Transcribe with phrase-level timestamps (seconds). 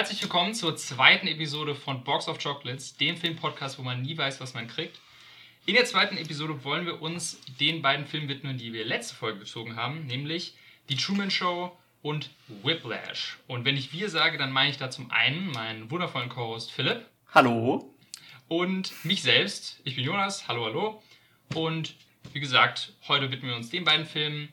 [0.00, 4.40] Herzlich willkommen zur zweiten Episode von Box of Chocolates, dem Filmpodcast, wo man nie weiß,
[4.40, 4.98] was man kriegt.
[5.66, 9.40] In der zweiten Episode wollen wir uns den beiden Filmen widmen, die wir letzte Folge
[9.40, 10.54] gezogen haben, nämlich
[10.88, 12.30] Die Truman Show und
[12.62, 13.36] Whiplash.
[13.46, 17.04] Und wenn ich wir sage, dann meine ich da zum einen meinen wundervollen Co-Host Philipp.
[17.34, 17.92] Hallo.
[18.48, 19.80] Und mich selbst.
[19.84, 20.48] Ich bin Jonas.
[20.48, 21.02] Hallo, hallo.
[21.54, 21.94] Und
[22.32, 24.48] wie gesagt, heute widmen wir uns den beiden Filmen.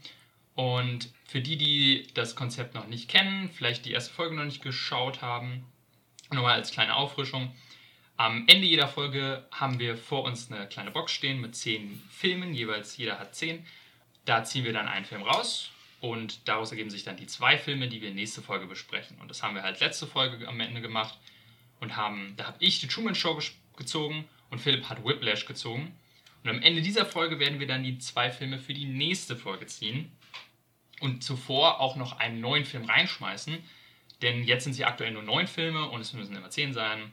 [0.55, 4.63] Und für die, die das Konzept noch nicht kennen, vielleicht die erste Folge noch nicht
[4.63, 5.65] geschaut haben,
[6.31, 7.53] nochmal als kleine Auffrischung.
[8.15, 12.53] Am Ende jeder Folge haben wir vor uns eine kleine Box stehen mit zehn Filmen,
[12.53, 13.65] jeweils jeder hat zehn.
[14.25, 17.89] Da ziehen wir dann einen Film raus und daraus ergeben sich dann die zwei Filme,
[17.89, 19.17] die wir nächste Folge besprechen.
[19.19, 21.17] Und das haben wir halt letzte Folge am Ende gemacht
[21.81, 23.37] und haben, da habe ich die Truman Show
[23.75, 25.93] gezogen und Philipp hat Whiplash gezogen.
[26.43, 29.67] Und am Ende dieser Folge werden wir dann die zwei Filme für die nächste Folge
[29.67, 30.11] ziehen
[30.99, 33.57] und zuvor auch noch einen neuen Film reinschmeißen.
[34.21, 37.11] Denn jetzt sind sie aktuell nur neun Filme und es müssen immer zehn sein.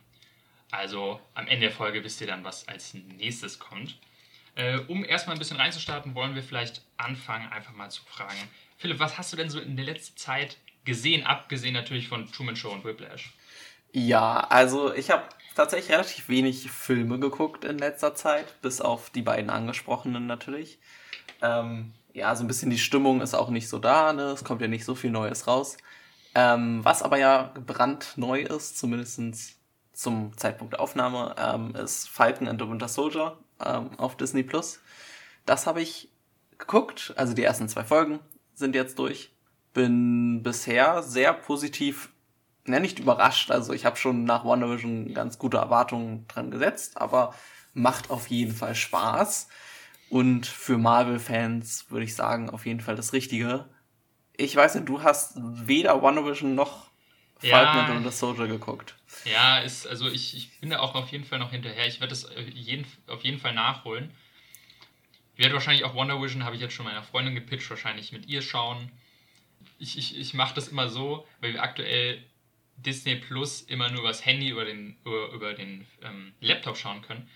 [0.71, 3.99] Also am Ende der Folge wisst ihr dann, was als nächstes kommt.
[4.57, 8.39] Äh, um erstmal ein bisschen reinzustarten, wollen wir vielleicht anfangen, einfach mal zu fragen.
[8.79, 12.57] Philipp, was hast du denn so in der letzten Zeit gesehen, abgesehen natürlich von Truman
[12.57, 13.33] Show und Whiplash?
[13.93, 19.23] Ja, also ich habe tatsächlich relativ wenig Filme geguckt in letzter Zeit, bis auf die
[19.23, 20.79] beiden angesprochenen natürlich.
[21.43, 24.23] Ähm, ja, so ein bisschen die Stimmung ist auch nicht so da, ne?
[24.23, 25.77] Es kommt ja nicht so viel Neues raus.
[26.35, 29.21] Ähm, was aber ja brandneu ist, zumindest
[29.93, 34.81] zum Zeitpunkt der Aufnahme, ähm, ist Falcon and the Winter Soldier ähm, auf Disney Plus.
[35.45, 36.09] Das habe ich
[36.57, 38.21] geguckt, also die ersten zwei Folgen
[38.55, 39.33] sind jetzt durch.
[39.73, 42.11] Bin bisher sehr positiv,
[42.65, 43.51] ne, nicht überrascht.
[43.51, 47.35] Also ich habe schon nach WandaVision ganz gute Erwartungen dran gesetzt, aber
[47.73, 49.49] macht auf jeden Fall Spaß.
[50.11, 53.69] Und für Marvel-Fans würde ich sagen, auf jeden Fall das Richtige.
[54.37, 56.91] Ich weiß nicht, du hast weder WandaVision noch
[57.39, 58.95] Falcon ja, und the Soldier geguckt.
[59.25, 61.87] Ja, ist, also ich, ich bin da auch auf jeden Fall noch hinterher.
[61.87, 64.11] Ich werde das jeden, auf jeden Fall nachholen.
[65.35, 68.27] Ich werde wahrscheinlich auch Wonder Vision, habe ich jetzt schon meiner Freundin gepitcht, wahrscheinlich mit
[68.27, 68.91] ihr schauen.
[69.79, 72.23] Ich, ich, ich mache das immer so, weil wir aktuell
[72.77, 77.29] Disney Plus immer nur übers Handy, über den, über, über den ähm, Laptop schauen können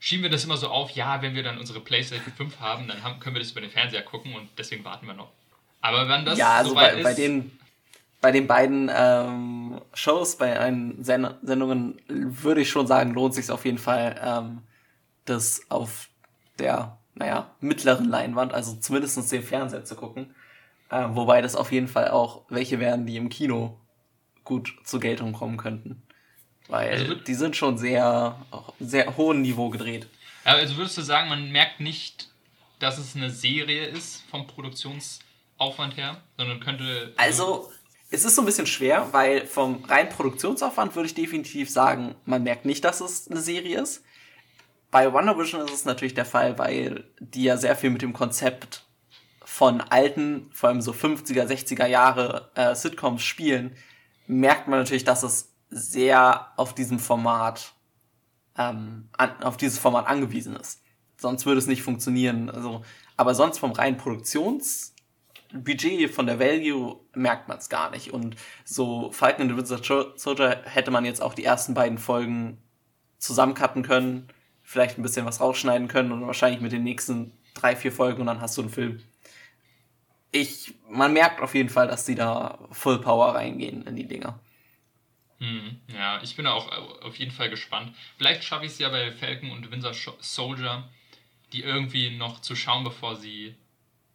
[0.00, 3.04] schieben wir das immer so auf, ja, wenn wir dann unsere PlayStation 5 haben, dann
[3.04, 5.30] haben, können wir das über den Fernseher gucken und deswegen warten wir noch.
[5.80, 7.52] Aber wenn das ja, also bei, ist, bei den
[8.20, 13.50] bei den beiden ähm, Shows, bei einen Sen Sendungen würde ich schon sagen, lohnt sich
[13.50, 14.62] auf jeden Fall, ähm,
[15.24, 16.08] das auf
[16.58, 20.34] der, naja, mittleren Leinwand, also zumindest den Fernseher zu gucken.
[20.90, 23.78] Äh, wobei das auf jeden Fall auch welche wären, die im Kino
[24.44, 26.02] gut zur Geltung kommen könnten.
[26.70, 28.36] Weil also, die sind schon sehr,
[28.78, 30.06] sehr hohen Niveau gedreht.
[30.44, 32.28] Also würdest du sagen, man merkt nicht,
[32.78, 37.12] dass es eine Serie ist vom Produktionsaufwand her, sondern könnte.
[37.16, 37.70] Also,
[38.10, 42.42] es ist so ein bisschen schwer, weil vom reinen Produktionsaufwand würde ich definitiv sagen, man
[42.42, 44.02] merkt nicht, dass es eine Serie ist.
[44.90, 48.12] Bei Wonder Vision ist es natürlich der Fall, weil die ja sehr viel mit dem
[48.12, 48.84] Konzept
[49.44, 53.76] von alten, vor allem so 50er, 60er Jahre äh, Sitcoms spielen,
[54.26, 57.72] merkt man natürlich, dass es sehr auf diesem Format,
[58.58, 60.82] ähm, an, auf dieses Format angewiesen ist.
[61.16, 62.50] Sonst würde es nicht funktionieren.
[62.50, 62.84] Also,
[63.16, 68.12] aber sonst vom reinen Produktionsbudget, von der Value merkt man es gar nicht.
[68.12, 69.78] Und so Falcon and the Winter
[70.16, 72.58] Soldier hätte man jetzt auch die ersten beiden Folgen
[73.18, 74.28] zusammencutten können,
[74.62, 78.26] vielleicht ein bisschen was rausschneiden können und wahrscheinlich mit den nächsten drei, vier Folgen und
[78.26, 79.00] dann hast du einen Film.
[80.32, 84.38] Ich, man merkt auf jeden Fall, dass sie da Full Power reingehen in die Dinger.
[85.40, 86.70] Hm, ja, ich bin auch
[87.02, 87.96] auf jeden Fall gespannt.
[88.18, 90.88] Vielleicht schaffe ich es ja bei Falcon und Winter Soldier,
[91.52, 93.54] die irgendwie noch zu schauen, bevor sie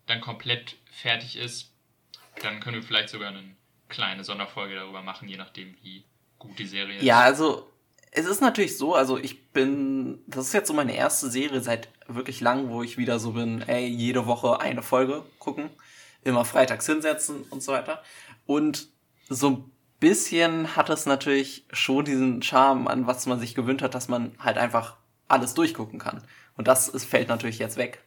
[0.06, 1.72] dann komplett fertig ist.
[2.42, 3.44] Dann können wir vielleicht sogar eine
[3.90, 6.04] kleine Sonderfolge darüber machen, je nachdem, wie
[6.38, 7.04] gut die Serie ist.
[7.04, 7.72] Ja, also
[8.12, 11.90] es ist natürlich so, also ich bin, das ist jetzt so meine erste Serie seit
[12.08, 15.70] wirklich lang, wo ich wieder so bin, ey, jede Woche eine Folge gucken,
[16.24, 18.04] immer freitags hinsetzen und so weiter.
[18.46, 18.90] Und
[19.28, 19.70] so
[20.00, 24.34] bisschen hat es natürlich schon diesen Charme, an was man sich gewöhnt hat, dass man
[24.40, 24.98] halt einfach
[25.28, 26.22] alles durchgucken kann.
[26.58, 28.04] Und das ist, fällt natürlich jetzt weg.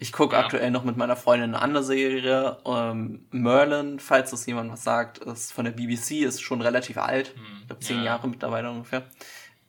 [0.00, 0.42] Ich gucke ja.
[0.42, 2.58] aktuell noch mit meiner Freundin eine andere Serie.
[2.64, 7.34] Ähm, Merlin, falls das jemand was sagt, ist von der BBC, ist schon relativ alt.
[7.34, 7.42] Hm.
[7.60, 8.04] Ich glaube, zehn ja.
[8.04, 9.04] Jahre mittlerweile ungefähr.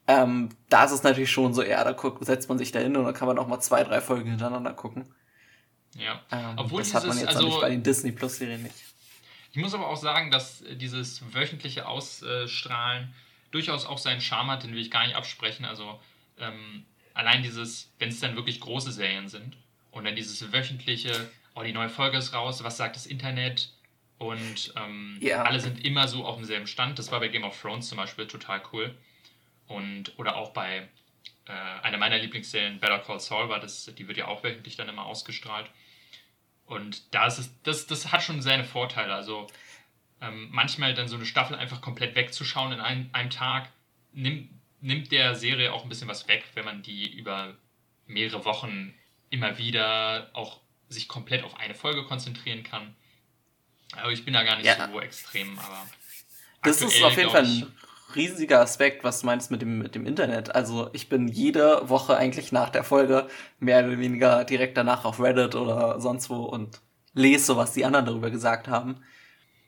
[0.08, 2.96] Ähm, da ist es natürlich schon so, ja, da guckt, setzt man sich da hin
[2.96, 5.06] und dann kann man auch mal zwei, drei Folgen hintereinander gucken.
[5.96, 6.22] Ja.
[6.31, 8.75] Ähm, Obwohl das dieses, hat man jetzt also, bei den Disney Plus Serien nicht.
[9.51, 13.13] Ich muss aber auch sagen, dass dieses wöchentliche Ausstrahlen
[13.51, 15.66] durchaus auch seinen Charme hat, den will ich gar nicht absprechen.
[15.66, 16.00] Also
[16.38, 19.57] ähm, allein dieses, wenn es dann wirklich große Serien sind
[19.92, 23.72] und dann dieses wöchentliche, oh, die neue Folge ist raus, was sagt das Internet?
[24.19, 25.44] Und ähm, ja.
[25.44, 27.00] alle sind immer so auf demselben Stand.
[27.00, 28.95] Das war bei Game of Thrones zum Beispiel total cool.
[29.68, 30.90] Und, oder auch bei
[31.48, 31.52] äh,
[31.84, 35.06] einer meiner Lieblingsserien, Better Call Saul, war das, die wird ja auch wöchentlich dann immer
[35.06, 35.69] ausgestrahlt.
[36.69, 39.12] Und da ist es, das, das hat schon seine Vorteile.
[39.12, 39.48] Also
[40.21, 43.69] ähm, manchmal dann so eine Staffel einfach komplett wegzuschauen in ein, einem Tag,
[44.13, 47.56] nimmt, nimmt der Serie auch ein bisschen was weg, wenn man die über
[48.06, 48.94] mehrere Wochen
[49.31, 52.95] immer wieder auch sich komplett auf eine Folge konzentrieren kann.
[53.94, 54.88] Aber ich bin da gar nicht ja.
[54.88, 55.89] so extrem, aber.
[56.62, 57.74] Das ist auf jeden Fall ein
[58.16, 60.56] riesiger Aspekt, was du meinst mit dem, mit dem Internet.
[60.56, 63.28] Also ich bin jede Woche eigentlich nach der Folge
[63.60, 66.82] mehr oder weniger direkt danach auf Reddit oder sonst wo und
[67.14, 69.04] lese was die anderen darüber gesagt haben.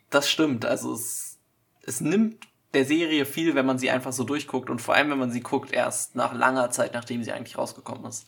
[0.09, 0.65] Das stimmt.
[0.65, 1.39] Also es,
[1.83, 5.19] es nimmt der Serie viel, wenn man sie einfach so durchguckt und vor allem, wenn
[5.19, 8.27] man sie guckt, erst nach langer Zeit, nachdem sie eigentlich rausgekommen ist.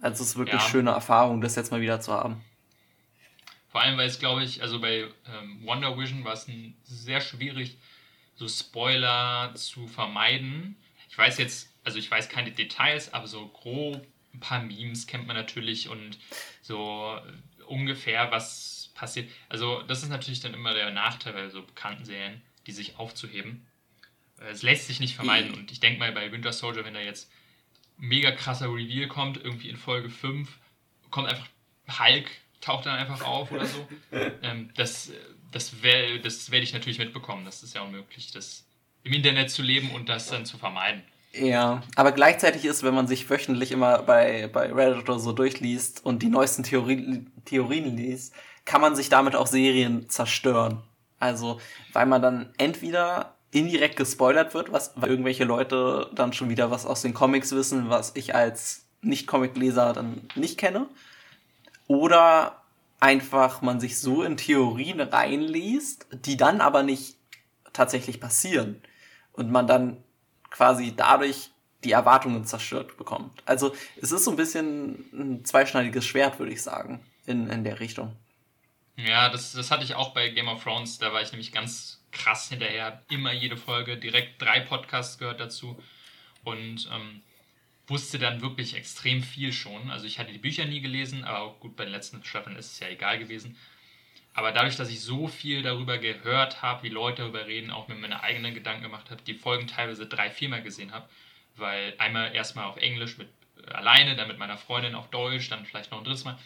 [0.00, 0.68] Also es ist wirklich ja.
[0.68, 2.42] schöne Erfahrung, das jetzt mal wieder zu haben.
[3.70, 6.46] Vor allem, weil es, glaube ich, also bei ähm, Wonder Vision war es
[6.84, 7.76] sehr schwierig,
[8.38, 10.76] so Spoiler zu vermeiden.
[11.10, 15.26] Ich weiß jetzt, also ich weiß keine Details, aber so grob ein paar Memes kennt
[15.26, 16.18] man natürlich und
[16.62, 17.18] so
[17.66, 19.28] ungefähr, was passiert.
[19.48, 23.66] Also das ist natürlich dann immer der Nachteil bei so bekannten Serien, die sich aufzuheben.
[24.50, 27.28] Es lässt sich nicht vermeiden und ich denke mal bei Winter Soldier, wenn da jetzt
[27.96, 30.48] mega krasser Reveal kommt, irgendwie in Folge 5,
[31.10, 31.48] kommt einfach
[31.88, 32.30] Hulk
[32.60, 33.88] taucht dann einfach auf oder so.
[34.42, 35.12] ähm, das
[35.50, 35.72] das,
[36.22, 37.44] das werde ich natürlich mitbekommen.
[37.44, 38.64] Das ist ja unmöglich, das
[39.04, 41.02] im Internet zu leben und das dann zu vermeiden.
[41.32, 46.04] Ja, aber gleichzeitig ist, wenn man sich wöchentlich immer bei, bei Reddit oder so durchliest
[46.04, 48.34] und die neuesten Theorie, Theorien liest,
[48.64, 50.82] kann man sich damit auch Serien zerstören.
[51.20, 51.60] Also,
[51.92, 56.86] weil man dann entweder indirekt gespoilert wird, was weil irgendwelche Leute dann schon wieder was
[56.86, 60.86] aus den Comics wissen, was ich als Nicht-Comic-Leser dann nicht kenne.
[61.86, 62.57] Oder
[63.00, 67.16] einfach man sich so in Theorien reinliest, die dann aber nicht
[67.72, 68.82] tatsächlich passieren.
[69.32, 70.02] Und man dann
[70.50, 71.50] quasi dadurch
[71.84, 73.42] die Erwartungen zerstört bekommt.
[73.46, 77.78] Also es ist so ein bisschen ein zweischneidiges Schwert, würde ich sagen, in, in der
[77.78, 78.16] Richtung.
[78.96, 80.98] Ja, das, das hatte ich auch bei Game of Thrones.
[80.98, 83.02] Da war ich nämlich ganz krass hinterher.
[83.08, 85.80] Immer jede Folge, direkt drei Podcasts gehört dazu.
[86.42, 87.22] Und ähm,
[87.88, 89.90] wusste dann wirklich extrem viel schon.
[89.90, 92.80] Also ich hatte die Bücher nie gelesen, aber gut, bei den letzten Staffeln ist es
[92.80, 93.56] ja egal gewesen.
[94.34, 97.96] Aber dadurch, dass ich so viel darüber gehört habe, wie Leute darüber reden, auch mir
[97.96, 101.08] meine eigenen Gedanken gemacht habe, die Folgen teilweise drei, viermal gesehen habe,
[101.56, 103.28] weil einmal erstmal auf Englisch mit
[103.66, 106.38] äh, alleine, dann mit meiner Freundin auf Deutsch, dann vielleicht noch ein drittes Mal,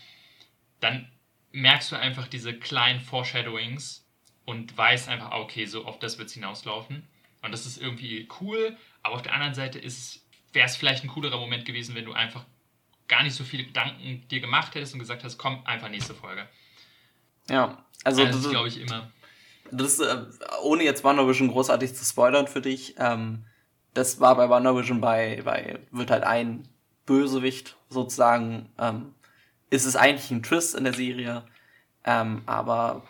[0.81, 1.11] dann
[1.51, 4.09] merkst du einfach diese kleinen Foreshadowings
[4.47, 7.07] und weißt einfach, ah, okay, so auf das wird es hinauslaufen.
[7.43, 10.22] Und das ist irgendwie cool, aber auf der anderen Seite ist es
[10.53, 12.45] wäre es vielleicht ein coolerer Moment gewesen, wenn du einfach
[13.09, 16.49] gar nicht so viele Gedanken dir gemacht hättest und gesagt hast, komm, einfach nächste Folge.
[17.49, 19.11] Ja, also das, das glaube ich immer.
[19.71, 20.25] Das äh,
[20.63, 23.45] ohne jetzt WandaVision großartig zu spoilern für dich, ähm,
[23.95, 26.69] das war bei WandaVision bei, bei wird halt ein
[27.07, 29.15] Bösewicht sozusagen, ähm,
[29.71, 31.45] ist es eigentlich ein Twist in der Serie,
[32.05, 33.03] ähm, aber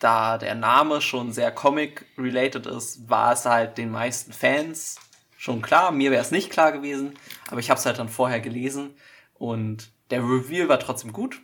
[0.00, 4.98] da der Name schon sehr Comic-related ist, war es halt den meisten Fans
[5.44, 5.92] schon klar.
[5.92, 7.18] Mir wäre es nicht klar gewesen,
[7.50, 8.94] aber ich habe es halt dann vorher gelesen
[9.34, 11.42] und der Reveal war trotzdem gut,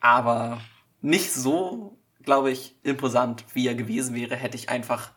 [0.00, 0.62] aber
[1.02, 5.12] nicht so, glaube ich, imposant, wie er gewesen wäre, hätte ich einfach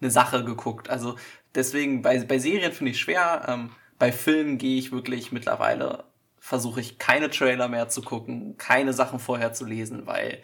[0.00, 0.90] eine Sache geguckt.
[0.90, 1.16] Also
[1.54, 3.44] deswegen bei, bei Serien finde ich schwer.
[3.48, 6.04] Ähm, bei Filmen gehe ich wirklich mittlerweile,
[6.38, 10.40] versuche ich keine Trailer mehr zu gucken, keine Sachen vorher zu lesen, weil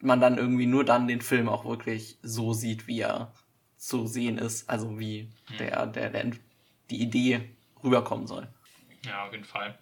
[0.00, 3.32] man dann irgendwie nur dann den Film auch wirklich so sieht, wie er
[3.84, 5.58] zu sehen ist, also wie hm.
[5.58, 6.30] der, der, der,
[6.88, 7.50] die Idee
[7.82, 8.48] rüberkommen soll.
[9.04, 9.78] Ja, auf jeden Fall.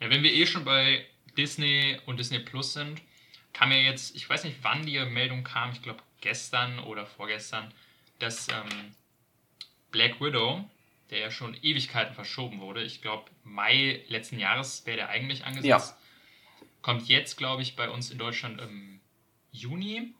[0.00, 1.04] Ja, wenn wir eh schon bei
[1.36, 3.02] Disney und Disney Plus sind,
[3.52, 7.74] kam ja jetzt, ich weiß nicht, wann die Meldung kam, ich glaube gestern oder vorgestern,
[8.20, 8.94] dass ähm,
[9.90, 10.64] Black Widow,
[11.10, 15.96] der ja schon Ewigkeiten verschoben wurde, ich glaube Mai letzten Jahres wäre der eigentlich angesetzt,
[15.98, 16.66] ja.
[16.82, 19.00] kommt jetzt, glaube ich, bei uns in Deutschland im
[19.50, 20.14] Juni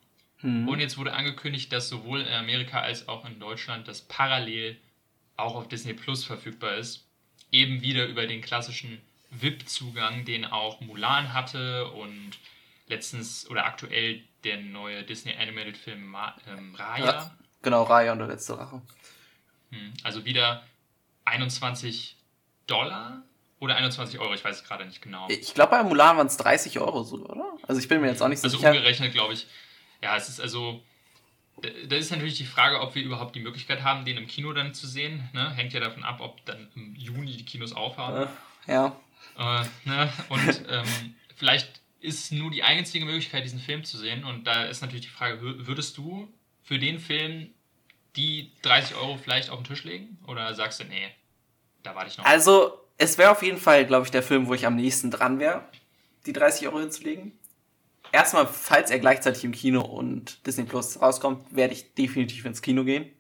[0.45, 0.69] Mhm.
[0.69, 4.77] Und jetzt wurde angekündigt, dass sowohl in Amerika als auch in Deutschland das parallel
[5.37, 7.07] auch auf Disney Plus verfügbar ist.
[7.51, 12.33] Eben wieder über den klassischen VIP-Zugang, den auch Mulan hatte und
[12.89, 16.15] letztens oder aktuell der neue Disney Animated Film
[16.47, 17.05] ähm, Raya.
[17.07, 18.83] Ja, genau, Raya und der letzte Rache.
[19.71, 20.63] Hm, also wieder
[21.25, 22.17] 21
[22.67, 23.23] Dollar
[23.61, 25.27] oder 21 Euro, ich weiß es gerade nicht genau.
[25.31, 27.57] Ich glaube, bei Mulan waren es 30 Euro sogar, oder?
[27.67, 28.69] Also ich bin mir jetzt auch nicht so also sicher.
[28.69, 29.47] Also umgerechnet, glaube ich,
[30.05, 30.83] ja, es ist also,
[31.63, 34.75] da ist natürlich die Frage, ob wir überhaupt die Möglichkeit haben, den im Kino dann
[34.75, 35.29] zu sehen.
[35.33, 35.51] Ne?
[35.55, 38.29] Hängt ja davon ab, ob dann im Juni die Kinos aufhaben.
[38.67, 38.97] Äh, ja.
[39.39, 40.13] Äh, ne?
[40.29, 44.25] Und ähm, vielleicht ist nur die einzige Möglichkeit, diesen Film zu sehen.
[44.25, 46.29] Und da ist natürlich die Frage, würdest du
[46.63, 47.49] für den Film
[48.15, 50.19] die 30 Euro vielleicht auf den Tisch legen?
[50.27, 51.09] Oder sagst du, nee,
[51.83, 52.27] da warte ich noch?
[52.27, 55.39] Also, es wäre auf jeden Fall, glaube ich, der Film, wo ich am nächsten dran
[55.39, 55.65] wäre,
[56.27, 57.33] die 30 Euro hinzulegen.
[58.15, 62.85] Erstmal, falls er gleichzeitig im Kino und Disney Plus rauskommt, werde ich definitiv ins Kino
[62.85, 63.11] gehen.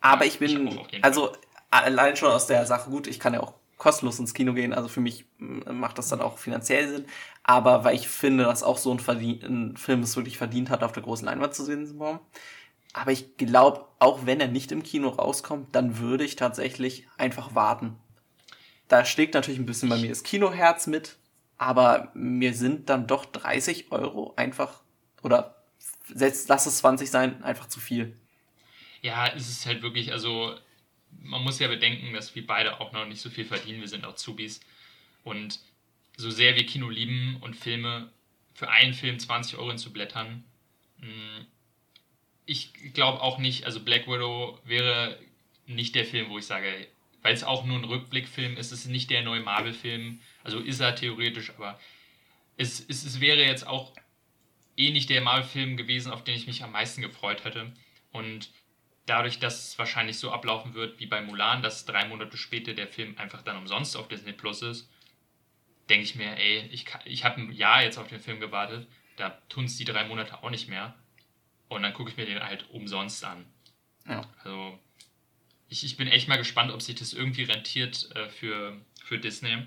[0.00, 1.32] Aber ich bin, ich also
[1.70, 4.88] allein schon aus der Sache gut, ich kann ja auch kostenlos ins Kino gehen, also
[4.88, 7.04] für mich macht das dann auch finanziell Sinn.
[7.42, 10.82] Aber weil ich finde, dass auch so ein, Verdien ein Film es wirklich verdient hat,
[10.82, 12.00] auf der großen Leinwand zu sehen,
[12.94, 17.54] aber ich glaube, auch wenn er nicht im Kino rauskommt, dann würde ich tatsächlich einfach
[17.54, 17.98] warten.
[18.88, 21.18] Da schlägt natürlich ein bisschen bei mir das Kinoherz mit,
[21.58, 24.80] aber mir sind dann doch 30 Euro einfach,
[25.22, 25.56] oder
[26.06, 28.16] setzt, lass es 20 sein, einfach zu viel.
[29.02, 30.54] Ja, es ist halt wirklich, also
[31.22, 33.80] man muss ja bedenken, dass wir beide auch noch nicht so viel verdienen.
[33.80, 34.60] Wir sind auch Zubis.
[35.24, 35.60] Und
[36.16, 38.10] so sehr wir Kino lieben und Filme,
[38.54, 40.44] für einen Film 20 Euro zu blättern,
[40.98, 41.44] mm,
[42.46, 45.18] ich glaube auch nicht, also Black Widow wäre
[45.66, 46.86] nicht der Film, wo ich sage,
[47.22, 50.78] weil es auch nur ein Rückblickfilm ist, es ist nicht der neue Marvel-Film, also ist
[50.78, 51.78] er theoretisch, aber
[52.56, 53.92] es, es, es wäre jetzt auch
[54.76, 57.72] eh nicht der Marvel-Film gewesen, auf den ich mich am meisten gefreut hätte.
[58.12, 58.50] Und
[59.06, 62.86] dadurch, dass es wahrscheinlich so ablaufen wird wie bei Mulan, dass drei Monate später der
[62.86, 64.88] Film einfach dann umsonst auf Disney Plus ist,
[65.88, 68.86] denke ich mir, ey, ich, ich habe ein Jahr jetzt auf den Film gewartet,
[69.16, 70.94] da tun es die drei Monate auch nicht mehr.
[71.68, 73.44] Und dann gucke ich mir den halt umsonst an.
[74.06, 74.22] Ja.
[74.44, 74.78] Also
[75.68, 79.66] ich, ich bin echt mal gespannt, ob sich das irgendwie rentiert äh, für, für Disney.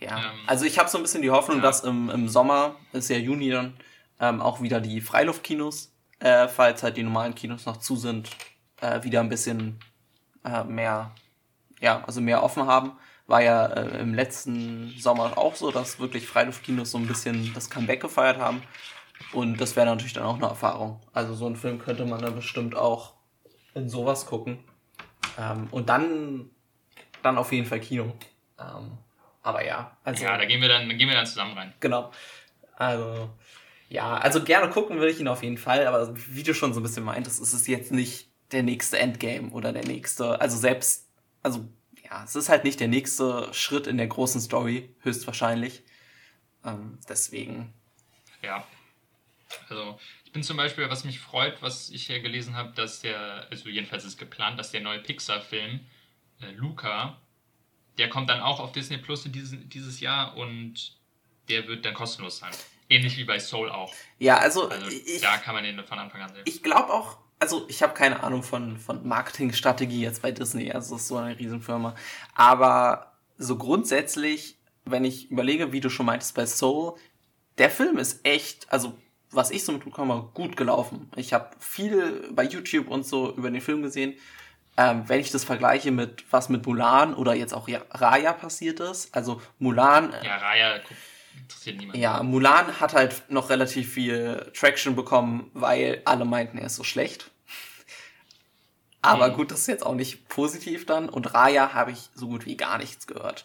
[0.00, 1.62] Ja, ähm, also ich habe so ein bisschen die Hoffnung, ja.
[1.62, 3.74] dass im, im Sommer, ist ja Juni dann,
[4.18, 8.30] ähm, auch wieder die Freiluftkinos, äh, falls halt die normalen Kinos noch zu sind,
[8.80, 9.78] äh, wieder ein bisschen
[10.44, 11.14] äh, mehr,
[11.80, 12.92] ja, also mehr offen haben.
[13.26, 17.70] War ja äh, im letzten Sommer auch so, dass wirklich Freiluftkinos so ein bisschen das
[17.70, 18.62] Comeback gefeiert haben.
[19.32, 21.00] Und das wäre natürlich dann auch eine Erfahrung.
[21.12, 23.14] Also so einen Film könnte man dann bestimmt auch
[23.74, 24.58] in sowas gucken.
[25.38, 26.50] Ähm, und dann,
[27.22, 28.14] dann auf jeden Fall Kino.
[28.58, 28.98] Ähm,
[29.42, 29.96] aber ja.
[30.04, 31.74] Also, ja, da gehen wir dann, da gehen wir dann zusammen rein.
[31.80, 32.12] Genau.
[32.76, 33.30] Also,
[33.88, 36.80] ja, also gerne gucken würde ich ihn auf jeden Fall, aber wie du schon so
[36.80, 41.08] ein bisschen meintest, ist es jetzt nicht der nächste Endgame oder der nächste, also selbst,
[41.42, 41.68] also
[42.04, 45.82] ja, es ist halt nicht der nächste Schritt in der großen Story, höchstwahrscheinlich.
[46.64, 47.72] Ähm, deswegen.
[48.42, 48.64] Ja,
[49.68, 53.48] also ich bin zum Beispiel, was mich freut, was ich hier gelesen habe, dass der,
[53.50, 55.80] also jedenfalls ist geplant, dass der neue Pixar-Film,
[56.40, 57.20] äh, Luca,
[58.00, 60.96] der kommt dann auch auf Disney Plus dieses, dieses Jahr und
[61.50, 62.50] der wird dann kostenlos sein.
[62.88, 63.92] Ähnlich wie bei Soul auch.
[64.18, 66.42] Ja, also, also ich, da kann man den von Anfang an sehen.
[66.46, 70.96] Ich glaube auch, also ich habe keine Ahnung von, von Marketingstrategie jetzt bei Disney, also
[70.96, 71.94] es ist so eine Riesenfirma.
[72.34, 76.94] Aber so grundsätzlich, wenn ich überlege, wie du schon meintest bei Soul,
[77.58, 78.96] der Film ist echt, also
[79.30, 81.10] was ich so mitbekommen habe, gut gelaufen.
[81.16, 84.14] Ich habe viel bei YouTube und so über den Film gesehen.
[84.76, 89.14] Ähm, wenn ich das vergleiche mit was mit Mulan oder jetzt auch Raya passiert ist,
[89.14, 90.12] also Mulan.
[90.12, 90.80] Äh, ja, Raya
[91.38, 92.00] interessiert niemanden.
[92.00, 96.84] Ja, Mulan hat halt noch relativ viel Traction bekommen, weil alle meinten, er ist so
[96.84, 97.30] schlecht.
[99.02, 99.34] Aber mhm.
[99.34, 101.08] gut, das ist jetzt auch nicht positiv dann.
[101.08, 103.44] Und Raya habe ich so gut wie gar nichts gehört.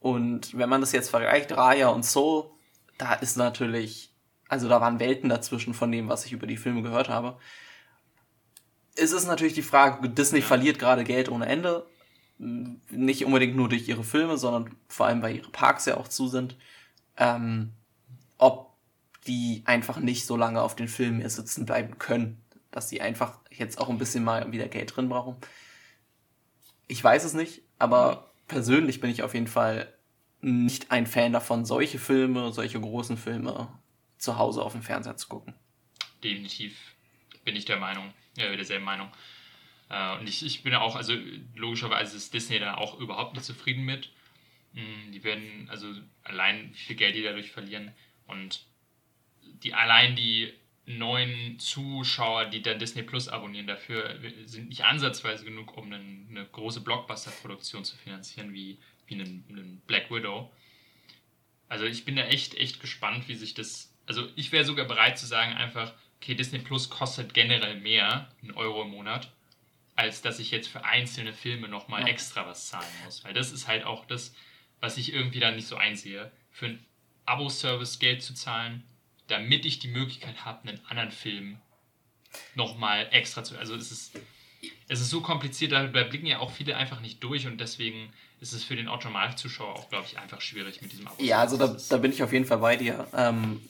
[0.00, 2.50] Und wenn man das jetzt vergleicht, Raya und Soul,
[2.98, 4.14] da ist natürlich
[4.48, 7.36] also da waren Welten dazwischen von dem, was ich über die Filme gehört habe.
[8.96, 10.46] Es ist natürlich die Frage, Disney ja.
[10.46, 11.86] verliert gerade Geld ohne Ende.
[12.38, 16.28] Nicht unbedingt nur durch ihre Filme, sondern vor allem, weil ihre Parks ja auch zu
[16.28, 16.56] sind.
[17.16, 17.72] Ähm,
[18.38, 18.74] ob
[19.26, 22.40] die einfach nicht so lange auf den Filmen hier sitzen bleiben können.
[22.70, 25.36] Dass sie einfach jetzt auch ein bisschen mal wieder Geld drin brauchen.
[26.86, 29.92] Ich weiß es nicht, aber persönlich bin ich auf jeden Fall
[30.40, 33.68] nicht ein Fan davon, solche Filme, solche großen Filme
[34.18, 35.54] zu Hause auf dem Fernseher zu gucken.
[36.22, 36.76] Definitiv
[37.44, 39.10] bin ich der Meinung, ja, derselben Meinung.
[39.90, 41.14] Äh, und ich, ich bin auch, also
[41.54, 44.10] logischerweise ist Disney da auch überhaupt nicht zufrieden mit.
[44.72, 47.92] Mm, die werden, also allein wie viel Geld die dadurch verlieren
[48.26, 48.64] und
[49.42, 50.52] die allein die
[50.86, 55.96] neuen Zuschauer, die dann Disney Plus abonnieren, dafür sind nicht ansatzweise genug, um eine,
[56.28, 60.52] eine große Blockbuster-Produktion zu finanzieren, wie, wie einen, einen Black Widow.
[61.68, 65.18] Also ich bin da echt, echt gespannt, wie sich das also ich wäre sogar bereit
[65.18, 65.92] zu sagen, einfach,
[66.24, 69.30] okay, Disney Plus kostet generell mehr, einen Euro im Monat,
[69.94, 72.08] als dass ich jetzt für einzelne Filme nochmal ja.
[72.08, 73.22] extra was zahlen muss.
[73.24, 74.34] Weil das ist halt auch das,
[74.80, 76.32] was ich irgendwie da nicht so einsehe.
[76.50, 76.84] Für einen
[77.26, 78.82] Abo-Service Geld zu zahlen,
[79.26, 81.58] damit ich die Möglichkeit habe, einen anderen Film
[82.54, 83.58] nochmal extra zu.
[83.58, 84.18] Also es ist.
[84.88, 88.54] es ist so kompliziert, da, blicken ja auch viele einfach nicht durch und deswegen ist
[88.54, 91.22] es für den Automatikzuschauer auch, glaube ich, einfach schwierig mit diesem Abo.
[91.22, 93.06] Ja, also da, da bin ich auf jeden Fall bei dir.
[93.14, 93.60] Ähm,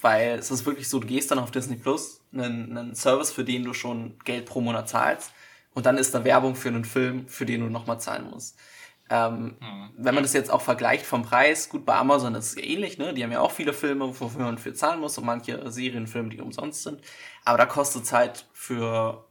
[0.00, 3.44] weil es ist wirklich so, du gehst dann auf Disney Plus, einen, einen Service, für
[3.44, 5.32] den du schon Geld pro Monat zahlst,
[5.74, 8.58] und dann ist da Werbung für einen Film, für den du nochmal zahlen musst.
[9.10, 9.90] Ähm, mhm.
[9.96, 13.14] Wenn man das jetzt auch vergleicht vom Preis, gut, bei Amazon ist es ähnlich, ne?
[13.14, 16.40] Die haben ja auch viele Filme, wofür man für zahlen muss und manche Serienfilme, die
[16.40, 17.00] umsonst sind.
[17.44, 19.26] Aber da kostet es halt für,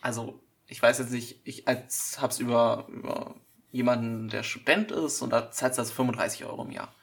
[0.00, 3.34] also ich weiß jetzt nicht, ich als, hab's über, über
[3.70, 6.94] jemanden, der Student ist und da zahlt das 35 Euro im Jahr.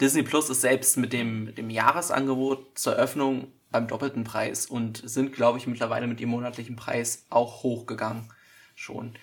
[0.00, 5.32] Disney Plus ist selbst mit dem, dem Jahresangebot zur Eröffnung beim doppelten Preis und sind,
[5.32, 8.32] glaube ich, mittlerweile mit ihrem monatlichen Preis auch hochgegangen
[8.74, 9.16] schon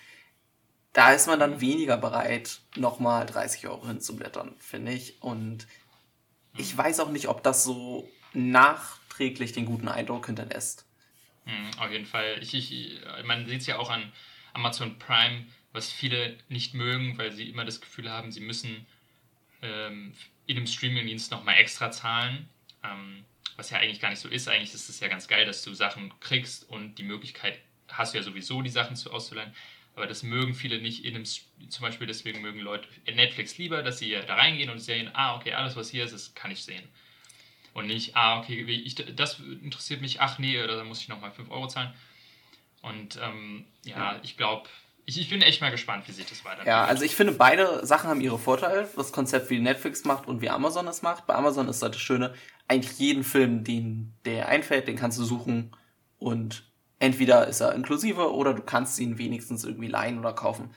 [0.98, 5.22] da ist man dann weniger bereit, nochmal 30 Euro hinzublättern, finde ich.
[5.22, 5.68] Und
[6.56, 10.86] ich weiß auch nicht, ob das so nachträglich den guten Eindruck hinterlässt.
[11.44, 12.38] Mhm, auf jeden Fall.
[12.40, 14.12] Ich, ich, man sieht es ja auch an
[14.54, 18.84] Amazon Prime, was viele nicht mögen, weil sie immer das Gefühl haben, sie müssen
[19.62, 20.14] ähm,
[20.48, 22.48] in dem Streamingdienst nochmal extra zahlen.
[22.82, 23.24] Ähm,
[23.58, 24.48] was ja eigentlich gar nicht so ist.
[24.48, 28.18] Eigentlich ist es ja ganz geil, dass du Sachen kriegst und die Möglichkeit hast du
[28.18, 29.52] ja sowieso, die Sachen zu auszuleihen.
[29.96, 33.98] Aber das mögen viele nicht in einem, zum Beispiel deswegen mögen Leute Netflix lieber, dass
[33.98, 36.88] sie da reingehen und sehen, ah, okay, alles was hier ist, das kann ich sehen.
[37.74, 41.32] Und nicht, ah, okay, ich, das interessiert mich, ach nee, oder dann muss ich nochmal
[41.32, 41.92] 5 Euro zahlen.
[42.80, 44.68] Und ähm, ja, ja, ich glaube,
[45.08, 46.68] ich, ich bin echt mal gespannt, wie sich das weiterentwickelt.
[46.68, 48.86] Ja, also ich finde, beide Sachen haben ihre Vorteile.
[48.94, 51.26] Das Konzept, wie Netflix macht und wie Amazon es macht.
[51.26, 52.34] Bei Amazon ist das Schöne,
[52.68, 55.74] eigentlich jeden Film, den der einfällt, den kannst du suchen
[56.18, 60.74] und entweder ist er inklusive oder du kannst ihn wenigstens irgendwie leihen oder kaufen.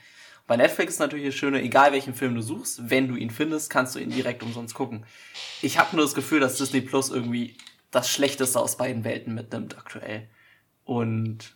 [0.47, 3.69] Bei Netflix ist natürlich das Schöne, egal welchen Film du suchst, wenn du ihn findest,
[3.69, 5.05] kannst du ihn direkt umsonst gucken.
[5.61, 7.57] Ich habe nur das Gefühl, dass Disney Plus irgendwie
[7.91, 10.29] das Schlechteste aus beiden Welten mitnimmt aktuell.
[10.85, 11.53] Und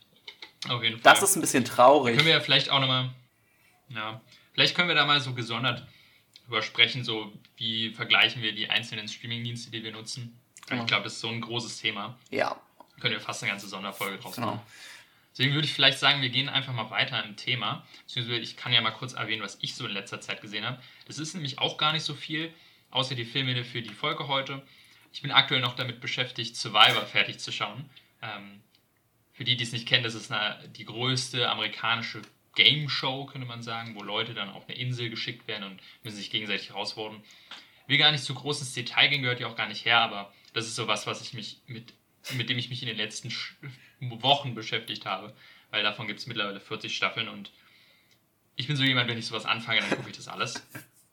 [1.03, 2.15] das ist ein bisschen traurig.
[2.15, 3.09] Können wir ja vielleicht auch nochmal,
[3.89, 4.21] ja,
[4.53, 5.87] vielleicht können wir da mal so gesondert
[6.45, 10.39] drüber sprechen, so wie vergleichen wir die einzelnen Streamingdienste, die wir nutzen.
[10.67, 10.81] Genau.
[10.81, 12.17] Ich glaube, das ist so ein großes Thema.
[12.29, 12.59] Ja,
[12.99, 14.51] können wir fast eine ganze Sonderfolge draus machen.
[14.51, 14.65] Genau.
[15.31, 17.85] Deswegen würde ich vielleicht sagen, wir gehen einfach mal weiter im Thema.
[18.05, 20.81] Beziehungsweise ich kann ja mal kurz erwähnen, was ich so in letzter Zeit gesehen habe.
[21.07, 22.53] Das ist nämlich auch gar nicht so viel,
[22.91, 24.61] außer die Filme für die Folge heute.
[25.11, 27.89] Ich bin aktuell noch damit beschäftigt, Survivor fertig zu schauen.
[28.21, 28.61] Ähm,
[29.35, 32.21] für die, die es nicht kennen, das ist eine, die größte amerikanische
[32.55, 36.17] Game Show, könnte man sagen, wo Leute dann auf eine Insel geschickt werden und müssen
[36.17, 37.21] sich gegenseitig herausfordern.
[37.87, 40.33] Will gar nicht zu groß ins Detail gehen, gehört ja auch gar nicht her, aber
[40.53, 41.93] das ist so was, was ich mich mit
[42.33, 43.31] mit dem ich mich in den letzten
[43.99, 45.33] Wochen beschäftigt habe.
[45.69, 47.51] Weil davon gibt es mittlerweile 40 Staffeln und
[48.55, 50.65] ich bin so jemand, wenn ich sowas anfange, dann gucke ich das alles.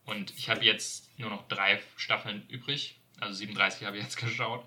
[0.04, 2.96] Und ich habe jetzt nur noch drei Staffeln übrig.
[3.20, 4.64] Also 37 habe ich jetzt geschaut.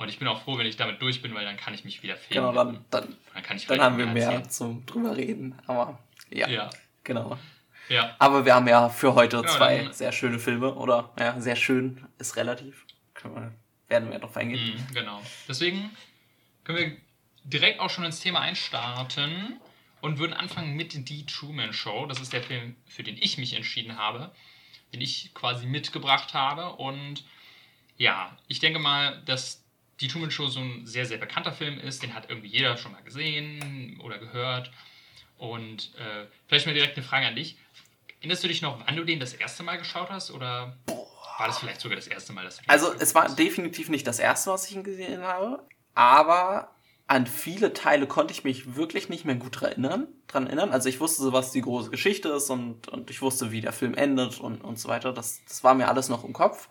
[0.00, 2.02] Und ich bin auch froh, wenn ich damit durch bin, weil dann kann ich mich
[2.02, 2.46] wieder filmen.
[2.46, 4.50] Genau, dann, dann, dann, kann ich dann haben wir mehr erzählen.
[4.50, 5.54] zum drüber reden.
[5.66, 5.98] Aber
[6.30, 6.70] ja, ja.
[7.04, 7.36] genau.
[7.90, 8.16] Ja.
[8.18, 10.74] Aber wir haben ja für heute ja, zwei dann, sehr schöne Filme.
[10.74, 12.86] Oder ja, sehr schön ist relativ.
[13.12, 13.52] Können wir
[13.88, 14.74] werden wir darauf eingehen.
[14.74, 15.20] Mhm, genau.
[15.46, 15.90] Deswegen
[16.64, 16.96] können wir
[17.44, 19.60] direkt auch schon ins Thema einstarten
[20.00, 22.06] und würden anfangen mit Die Truman Show.
[22.06, 24.32] Das ist der Film, für den ich mich entschieden habe,
[24.94, 26.72] den ich quasi mitgebracht habe.
[26.76, 27.22] Und
[27.98, 29.62] ja, ich denke mal, dass
[30.00, 32.02] Die Truman Show so ein sehr, sehr bekannter Film ist.
[32.02, 34.70] Den hat irgendwie jeder schon mal gesehen oder gehört.
[35.36, 37.56] Und äh, vielleicht mal direkt eine Frage an dich.
[38.20, 40.30] Erinnerst du dich noch, wann du den das erste Mal geschaut hast?
[40.30, 40.76] Oder?
[40.86, 44.18] War das vielleicht sogar das erste Mal, dass du Also, es war definitiv nicht das
[44.18, 46.74] erste, was ich ihn gesehen habe, aber
[47.06, 50.70] an viele Teile konnte ich mich wirklich nicht mehr gut erinnern, dran erinnern.
[50.70, 53.72] Also ich wusste so, was die große Geschichte ist und, und ich wusste, wie der
[53.72, 55.12] Film endet und, und so weiter.
[55.12, 56.68] Das, das war mir alles noch im Kopf.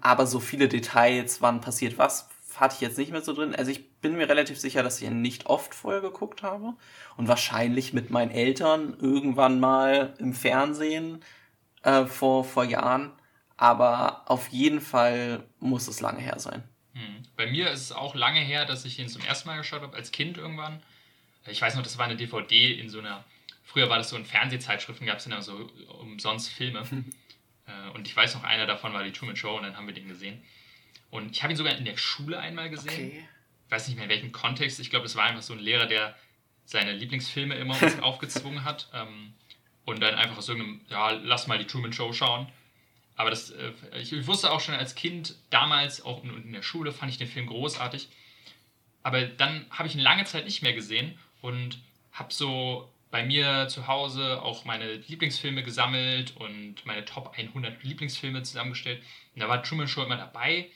[0.00, 2.28] Aber so viele Details, wann passiert was,
[2.60, 3.54] hatte ich jetzt nicht mehr so drin.
[3.54, 6.74] Also ich bin mir relativ sicher, dass ich ihn nicht oft vorher geguckt habe
[7.16, 11.24] und wahrscheinlich mit meinen Eltern irgendwann mal im Fernsehen
[11.82, 13.12] äh, vor, vor Jahren
[13.58, 16.62] aber auf jeden Fall muss es lange her sein.
[16.94, 17.24] Hm.
[17.36, 19.96] Bei mir ist es auch lange her, dass ich ihn zum ersten Mal geschaut habe,
[19.96, 20.80] als Kind irgendwann.
[21.44, 23.24] Ich weiß noch, das war eine DVD in so einer,
[23.64, 25.68] früher war das so in Fernsehzeitschriften, gab es dann so
[26.00, 26.82] umsonst Filme.
[27.68, 29.92] Äh, und ich weiß noch, einer davon war die Truman Show und dann haben wir
[29.92, 30.42] den gesehen.
[31.10, 33.08] Und ich habe ihn sogar in der Schule einmal gesehen.
[33.08, 33.28] Okay.
[33.66, 34.80] Ich weiß nicht mehr in welchem Kontext.
[34.80, 36.16] Ich glaube, es war einfach so ein Lehrer, der
[36.64, 38.88] seine Lieblingsfilme immer uns aufgezwungen hat.
[38.92, 39.34] Ähm,
[39.84, 42.46] und dann einfach aus irgendeinem, ja, lass mal die Truman Show schauen.
[43.16, 47.10] Aber das, äh, ich wusste auch schon als Kind, damals, auch in der Schule, fand
[47.10, 48.08] ich den Film großartig.
[49.02, 51.78] Aber dann habe ich ihn lange Zeit nicht mehr gesehen und
[52.12, 58.42] habe so bei mir zu Hause auch meine Lieblingsfilme gesammelt und meine Top 100 Lieblingsfilme
[58.42, 59.02] zusammengestellt.
[59.34, 60.68] Und da war Truman Show immer dabei.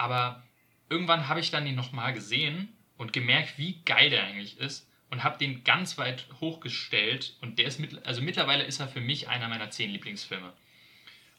[0.00, 0.42] Aber
[0.88, 4.86] irgendwann habe ich dann ihn nochmal gesehen und gemerkt, wie geil der eigentlich ist.
[5.10, 9.00] und habe den ganz weit hochgestellt und der ist mit, also mittlerweile ist er für
[9.00, 10.52] mich einer meiner zehn Lieblingsfilme.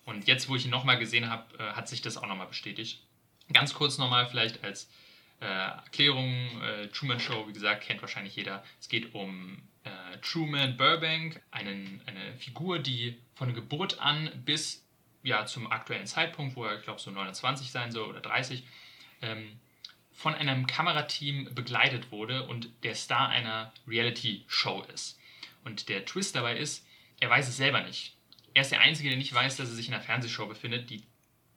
[0.03, 3.01] Und jetzt, wo ich ihn nochmal gesehen habe, äh, hat sich das auch nochmal bestätigt.
[3.53, 4.91] Ganz kurz nochmal vielleicht als
[5.39, 8.61] äh, Erklärung, äh, Truman Show, wie gesagt, kennt wahrscheinlich jeder.
[8.81, 14.85] Es geht um äh, Truman Burbank, einen, eine Figur, die von Geburt an bis
[15.23, 18.63] ja, zum aktuellen Zeitpunkt, wo er, ich glaube, so 29 sein soll oder 30,
[19.21, 19.59] ähm,
[20.13, 25.19] von einem Kamerateam begleitet wurde und der Star einer Reality-Show ist.
[25.63, 26.85] Und der Twist dabei ist,
[27.19, 28.15] er weiß es selber nicht.
[28.53, 31.03] Er ist der Einzige, der nicht weiß, dass er sich in einer Fernsehshow befindet, die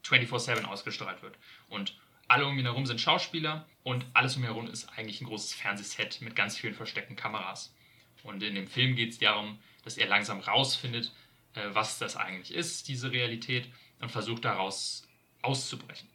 [0.04, 1.36] 24-7 ausgestrahlt wird.
[1.68, 1.96] Und
[2.28, 5.54] alle um ihn herum sind Schauspieler und alles um ihn herum ist eigentlich ein großes
[5.54, 7.74] Fernsehset mit ganz vielen versteckten Kameras.
[8.22, 11.12] Und in dem Film geht es darum, dass er langsam rausfindet,
[11.54, 13.68] äh, was das eigentlich ist, diese Realität,
[14.00, 15.06] und versucht daraus
[15.42, 16.08] auszubrechen.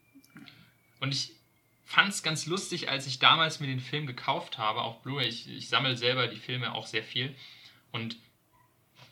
[0.99, 1.31] Und ich
[1.85, 5.27] fand es ganz lustig, als ich damals mir den Film gekauft habe, auf Blu-ray.
[5.27, 7.35] Ich, ich sammle selber die Filme auch sehr viel.
[7.91, 8.17] Und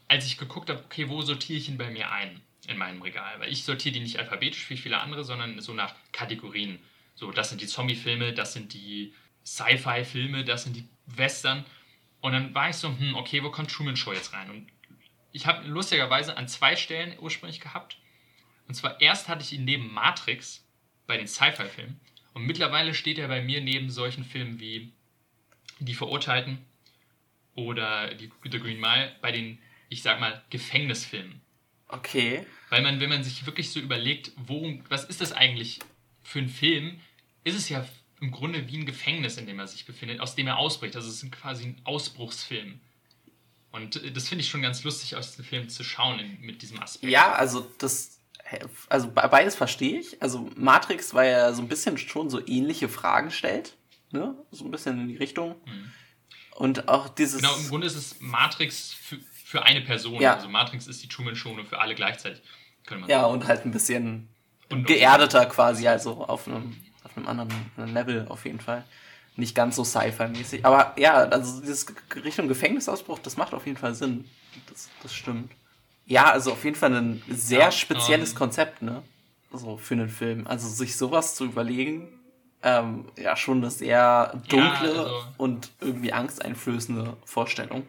[0.08, 3.40] als ich geguckt habe, okay, wo sortiere ich ihn bei mir ein in meinem Regal?
[3.40, 6.80] Weil ich sortiere die nicht alphabetisch wie viele andere, sondern so nach Kategorien.
[7.16, 9.14] So, das sind die Zombie-Filme, das sind die
[9.44, 11.66] Sci-Fi-Filme, das sind die Western.
[12.22, 14.50] Und dann war ich so, hm, okay, wo kommt Truman Show jetzt rein?
[14.50, 14.68] Und
[15.38, 17.98] ich habe lustigerweise an zwei Stellen ursprünglich gehabt.
[18.68, 20.66] Und zwar erst hatte ich ihn neben Matrix
[21.06, 22.00] bei den Sci-Fi-Filmen.
[22.34, 24.92] Und mittlerweile steht er bei mir neben solchen Filmen wie
[25.80, 26.58] Die Verurteilten
[27.54, 31.40] oder die, The Green Mile bei den, ich sag mal, Gefängnisfilmen.
[31.88, 32.44] Okay.
[32.70, 35.80] Weil man, wenn man sich wirklich so überlegt, worum, was ist das eigentlich
[36.24, 37.00] für ein Film,
[37.44, 37.88] ist es ja
[38.20, 40.96] im Grunde wie ein Gefängnis, in dem er sich befindet, aus dem er ausbricht.
[40.96, 42.80] Also es ist quasi ein Ausbruchsfilm.
[43.72, 46.82] Und das finde ich schon ganz lustig, aus dem Film zu schauen in, mit diesem
[46.82, 47.12] Aspekt.
[47.12, 48.20] Ja, also das,
[48.90, 50.22] also beides verstehe ich.
[50.22, 53.76] Also Matrix, weil er so ein bisschen schon so ähnliche Fragen stellt,
[54.12, 54.36] ne?
[54.52, 55.56] So ein bisschen in die Richtung.
[55.66, 55.92] Mhm.
[56.56, 57.42] Und auch dieses.
[57.42, 60.20] Genau, im Grunde ist es Matrix für, für eine Person.
[60.20, 60.36] Ja.
[60.36, 62.42] Also Matrix ist die Truman Show nur für alle gleichzeitig.
[62.90, 63.34] ja, sagen.
[63.34, 64.30] und halt ein bisschen
[64.70, 68.84] und, geerdeter quasi, also auf einem auf einem anderen Level auf jeden Fall.
[69.38, 70.66] Nicht ganz so Sci-Fi-mäßig.
[70.66, 74.26] Aber ja, also dieses Richtung Gefängnisausbruch, das macht auf jeden Fall Sinn.
[74.68, 75.52] Das, das stimmt.
[76.06, 79.04] Ja, also auf jeden Fall ein sehr ja, spezielles ähm, Konzept, ne?
[79.52, 80.48] So für einen Film.
[80.48, 82.08] Also sich sowas zu überlegen,
[82.64, 87.86] ähm, ja, schon eine sehr dunkle ja, also, und irgendwie angsteinflößende Vorstellung.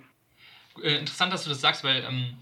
[0.82, 2.36] Äh, interessant, dass du das sagst, weil ähm,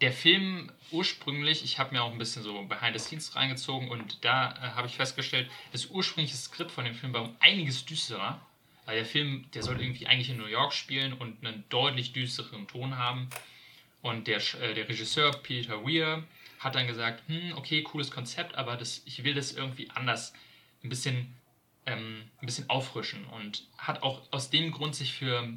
[0.00, 4.24] der Film ursprünglich, ich habe mir auch ein bisschen so Behind the Scenes reingezogen und
[4.24, 8.40] da äh, habe ich festgestellt, das ursprüngliche Skript von dem Film war um einiges düsterer.
[8.86, 12.66] Weil der Film, der soll irgendwie eigentlich in New York spielen und einen deutlich düsteren
[12.66, 13.30] Ton haben.
[14.02, 16.24] Und der, äh, der Regisseur Peter Weir
[16.58, 20.34] hat dann gesagt, hm, okay, cooles Konzept, aber das, ich will das irgendwie anders,
[20.82, 21.34] ein bisschen,
[21.86, 23.24] ähm, ein bisschen auffrischen.
[23.26, 25.48] Und hat auch aus dem Grund sich für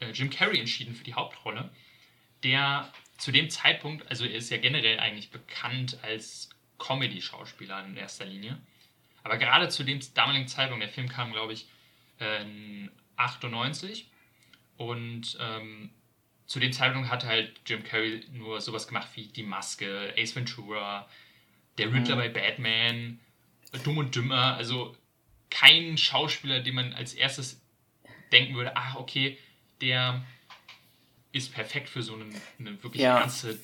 [0.00, 1.70] äh, Jim Carrey entschieden für die Hauptrolle,
[2.42, 8.24] der zu dem Zeitpunkt, also er ist ja generell eigentlich bekannt als Comedy-Schauspieler in erster
[8.24, 8.58] Linie.
[9.22, 11.66] Aber gerade zu dem damaligen Zeitpunkt, der Film kam, glaube ich,
[12.18, 14.08] in 98
[14.76, 15.90] und ähm,
[16.46, 21.08] zu dem Zeitpunkt hatte halt Jim Carrey nur sowas gemacht wie Die Maske, Ace Ventura,
[21.78, 22.20] Der Riddler mhm.
[22.20, 23.20] bei Batman,
[23.84, 24.96] Dumm und Dümmer, also
[25.50, 27.60] kein Schauspieler, den man als erstes
[28.32, 29.38] denken würde, ach okay,
[29.80, 30.24] der
[31.36, 32.24] ist perfekt für so eine,
[32.58, 33.18] eine wirklich ja.
[33.18, 33.58] ernste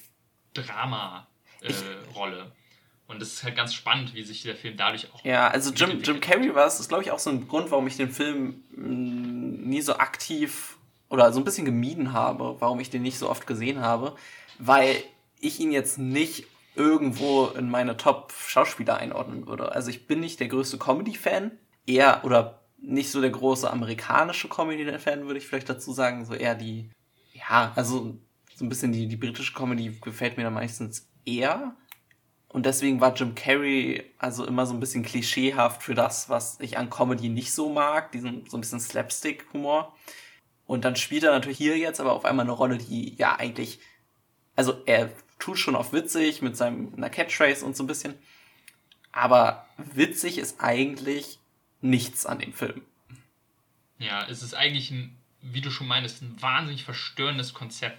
[0.54, 2.38] Drama-Rolle.
[2.40, 5.24] Äh, und das ist halt ganz spannend, wie sich der Film dadurch auch.
[5.24, 7.86] Ja, also Jim, Jim Carrey war es, ist glaube ich auch so ein Grund, warum
[7.86, 12.90] ich den Film mm, nie so aktiv oder so ein bisschen gemieden habe, warum ich
[12.90, 14.16] den nicht so oft gesehen habe,
[14.58, 14.96] weil
[15.40, 19.72] ich ihn jetzt nicht irgendwo in meine Top-Schauspieler einordnen würde.
[19.72, 21.52] Also ich bin nicht der größte Comedy-Fan,
[21.86, 26.54] eher oder nicht so der große amerikanische Comedy-Fan, würde ich vielleicht dazu sagen, so eher
[26.54, 26.90] die
[27.48, 28.18] ja, also
[28.54, 31.74] so ein bisschen die, die britische Comedy gefällt mir da meistens eher.
[32.48, 36.76] Und deswegen war Jim Carrey also immer so ein bisschen klischeehaft für das, was ich
[36.76, 39.96] an Comedy nicht so mag, diesen so ein bisschen Slapstick-Humor.
[40.66, 43.80] Und dann spielt er natürlich hier jetzt aber auf einmal eine Rolle, die ja eigentlich,
[44.54, 48.14] also er tut schon auf witzig mit seinem einer Catchphrase und so ein bisschen,
[49.12, 51.40] aber witzig ist eigentlich
[51.80, 52.82] nichts an dem Film.
[53.98, 57.98] Ja, es ist eigentlich ein wie du schon meinst, ein wahnsinnig verstörendes Konzept.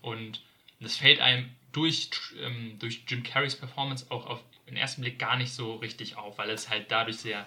[0.00, 0.42] Und
[0.80, 2.10] das fällt einem durch,
[2.40, 6.38] ähm, durch Jim Carreys Performance auch auf den ersten Blick gar nicht so richtig auf,
[6.38, 7.46] weil es halt dadurch sehr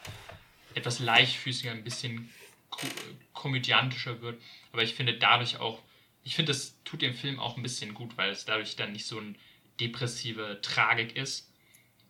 [0.75, 2.29] etwas leichtfüßiger, ein bisschen
[2.69, 2.87] ko
[3.33, 4.41] komödiantischer wird.
[4.71, 5.81] Aber ich finde dadurch auch,
[6.23, 9.05] ich finde, das tut dem Film auch ein bisschen gut, weil es dadurch dann nicht
[9.05, 9.35] so eine
[9.79, 11.51] depressive Tragik ist,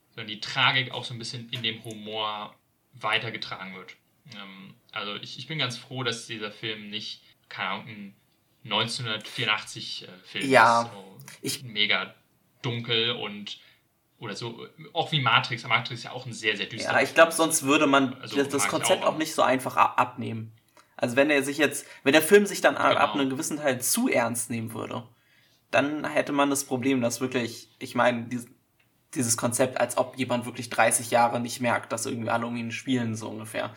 [0.10, 2.56] sondern die Tragik auch so ein bisschen in dem Humor
[2.94, 3.96] weitergetragen wird.
[4.36, 8.16] Ähm, also ich, ich bin ganz froh, dass dieser Film nicht keine Ahnung, ein
[8.66, 10.84] 1984-Film Ja.
[10.84, 10.92] ist.
[10.92, 12.14] So Ich- mega
[12.62, 13.60] dunkel und
[14.20, 15.64] oder so, auch wie Matrix.
[15.68, 18.36] Matrix ist ja auch ein sehr, sehr düsterer Ja, ich glaube, sonst würde man Also
[18.36, 20.52] das, das Konzept auch, auch, nicht so einfach abnehmen.
[20.96, 22.88] Also wenn er sich jetzt, wenn der Film sich dann Genau.
[22.88, 25.08] ab einem gewissen Teil zu ernst nehmen würde,
[25.72, 28.46] dann hätte man das Problem, dass wirklich, ich meine, dies,
[29.16, 32.72] dieses Konzept, als ob jemand wirklich 30 Jahre nicht merkt, dass irgendwie alle um ihn
[32.72, 33.74] spielen, so ungefähr.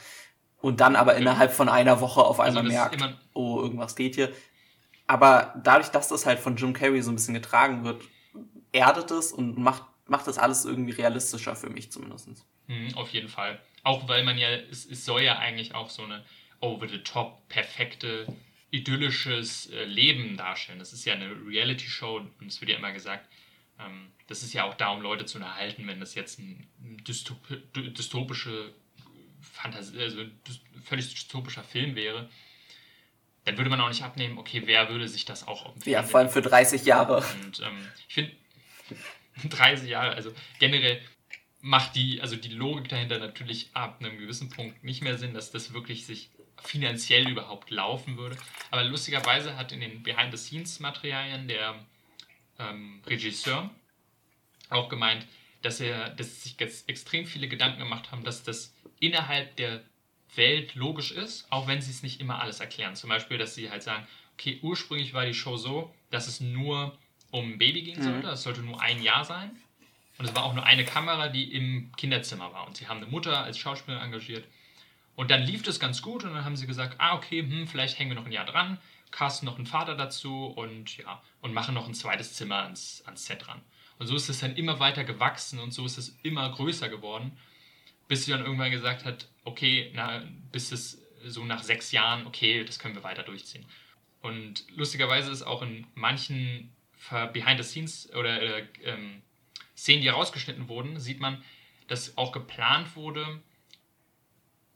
[0.64, 4.14] Und dann aber innerhalb von einer Woche auf Also einmal ist merkt, oh, irgendwas geht
[4.14, 4.32] hier.
[5.06, 8.02] Aber dadurch, dass das halt von Jim Carrey so ein bisschen getragen wird,
[8.72, 12.46] erdet es und macht, macht das alles irgendwie realistischer für mich zumindest.
[12.66, 13.60] Mhm, auf jeden Fall.
[13.82, 16.24] Auch weil man ja, es, es soll ja eigentlich auch so eine
[16.60, 18.26] over-the-top, perfekte,
[18.70, 20.78] idyllisches äh, Leben darstellen.
[20.78, 23.28] Das ist ja eine Reality-Show und es wird ja immer gesagt,
[23.78, 26.66] ähm, das ist ja auch da, um Leute zu unterhalten, wenn das jetzt ein
[27.06, 27.36] dystop
[27.76, 28.72] dy- dystopische
[29.44, 30.40] Fantasie, also ein
[30.84, 32.28] völlig dystopischer Film wäre,
[33.44, 36.02] dann würde man auch nicht abnehmen, okay, wer würde sich das auch auf dem Ja,
[36.02, 37.24] vor allem für 30 Jahre.
[37.42, 38.32] und ähm, ich finde,
[39.48, 41.00] 30 Jahre, also generell
[41.60, 45.50] macht die, also die Logik dahinter natürlich ab einem gewissen Punkt nicht mehr Sinn, dass
[45.50, 46.30] das wirklich sich
[46.62, 48.36] finanziell überhaupt laufen würde.
[48.70, 51.74] Aber lustigerweise hat in den Behind-the-Scenes-Materialien der
[52.58, 53.70] ähm, Regisseur
[54.68, 55.26] auch gemeint,
[55.62, 59.82] dass er, dass sich jetzt extrem viele Gedanken gemacht haben, dass das innerhalb der
[60.36, 62.96] Welt logisch ist, auch wenn sie es nicht immer alles erklären.
[62.96, 66.96] Zum Beispiel, dass sie halt sagen, okay, ursprünglich war die Show so, dass es nur
[67.30, 69.50] um ein Baby gehen sollte, es sollte nur ein Jahr sein.
[70.18, 72.66] Und es war auch nur eine Kamera, die im Kinderzimmer war.
[72.66, 74.46] Und sie haben eine Mutter als Schauspielerin engagiert.
[75.16, 77.98] Und dann lief das ganz gut und dann haben sie gesagt, ah, okay, hm, vielleicht
[77.98, 78.78] hängen wir noch ein Jahr dran,
[79.10, 83.26] casten noch einen Vater dazu und ja, und machen noch ein zweites Zimmer ans, ans
[83.26, 83.60] Set dran.
[83.98, 87.36] Und so ist es dann immer weiter gewachsen und so ist es immer größer geworden,
[88.08, 92.64] bis sie dann irgendwann gesagt hat, okay, na, bis es so nach sechs Jahren, okay,
[92.64, 93.64] das können wir weiter durchziehen.
[94.20, 99.22] Und lustigerweise ist auch in manchen Ver- Behind-the-Scenes oder äh, ähm,
[99.76, 101.42] Szenen, die herausgeschnitten wurden, sieht man,
[101.88, 103.40] dass auch geplant wurde,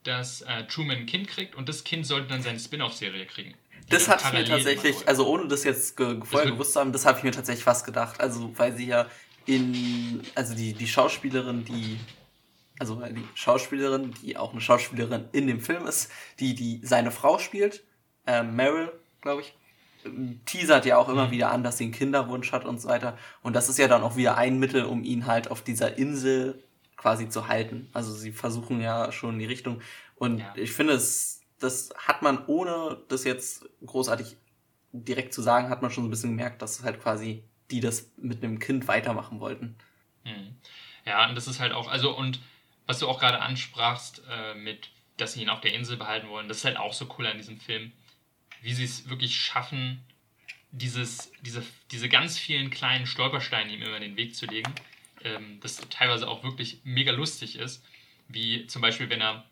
[0.04, 3.54] dass äh, Truman ein Kind kriegt und das Kind sollte dann seine Spin-off-Serie kriegen.
[3.88, 6.92] Das dann hatte ich mir tatsächlich, also ohne das jetzt ge vorher gewusst zu haben,
[6.92, 8.20] das habe ich mir tatsächlich fast gedacht.
[8.20, 9.06] Also, weil sie ja
[9.46, 11.98] in, also die, die Schauspielerin, die,
[12.78, 17.38] also die Schauspielerin, die auch eine Schauspielerin in dem Film ist, die, die seine Frau
[17.38, 17.84] spielt,
[18.26, 19.54] ähm, Meryl, glaube ich,
[20.04, 21.30] ähm, teasert ja auch immer Mhm.
[21.32, 23.16] wieder an, dass sie einen Kinderwunsch hat und so weiter.
[23.42, 26.62] Und das ist ja dann auch wieder ein Mittel, um ihn halt auf dieser Insel
[26.96, 27.88] quasi zu halten.
[27.92, 29.80] Also sie versuchen ja schon in die Richtung.
[30.16, 30.52] Und Ja.
[30.56, 34.36] ich finde, es, das hat man, ohne das jetzt großartig
[34.92, 38.10] direkt zu sagen, hat man schon so ein bisschen gemerkt, dass halt quasi die das
[38.16, 39.76] mit einem Kind weitermachen wollten.
[40.24, 40.56] Mhm.
[41.04, 42.40] Ja, und das ist halt auch, also und
[42.88, 46.48] was du auch gerade ansprachst, äh, mit, dass sie ihn auf der Insel behalten wollen,
[46.48, 47.92] das ist halt auch so cool an diesem Film,
[48.62, 50.02] wie sie es wirklich schaffen,
[50.70, 54.72] dieses, diese, diese ganz vielen kleinen Stolpersteine ihm immer in den Weg zu legen,
[55.22, 57.84] ähm, das teilweise auch wirklich mega lustig ist,
[58.26, 59.44] wie zum Beispiel, wenn er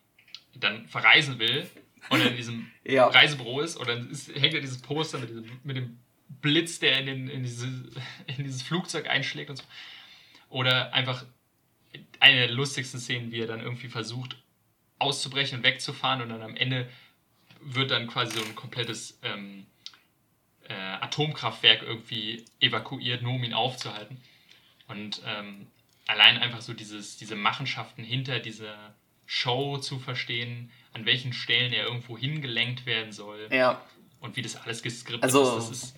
[0.54, 1.68] dann verreisen will
[2.08, 3.06] und in diesem Ja.
[3.06, 5.98] Reisebüro ist und dann ist, hängt er dieses Poster mit, diesem, mit dem
[6.40, 7.66] Blitz, der in, den, in, diese,
[8.26, 9.64] in dieses Flugzeug einschlägt und so.
[10.48, 11.26] Oder einfach
[12.20, 14.36] eine der lustigsten Szenen, wie er dann irgendwie versucht
[14.98, 16.88] auszubrechen und wegzufahren und dann am Ende
[17.60, 19.66] wird dann quasi so ein komplettes ähm,
[20.68, 24.18] äh, Atomkraftwerk irgendwie evakuiert, nur um ihn aufzuhalten.
[24.88, 25.66] Und ähm,
[26.06, 28.94] allein einfach so dieses, diese Machenschaften hinter dieser
[29.26, 33.82] Show zu verstehen, an welchen Stellen er irgendwo hingelenkt werden soll Ja,
[34.20, 35.96] und wie das alles geskriptet Also- ist, das ist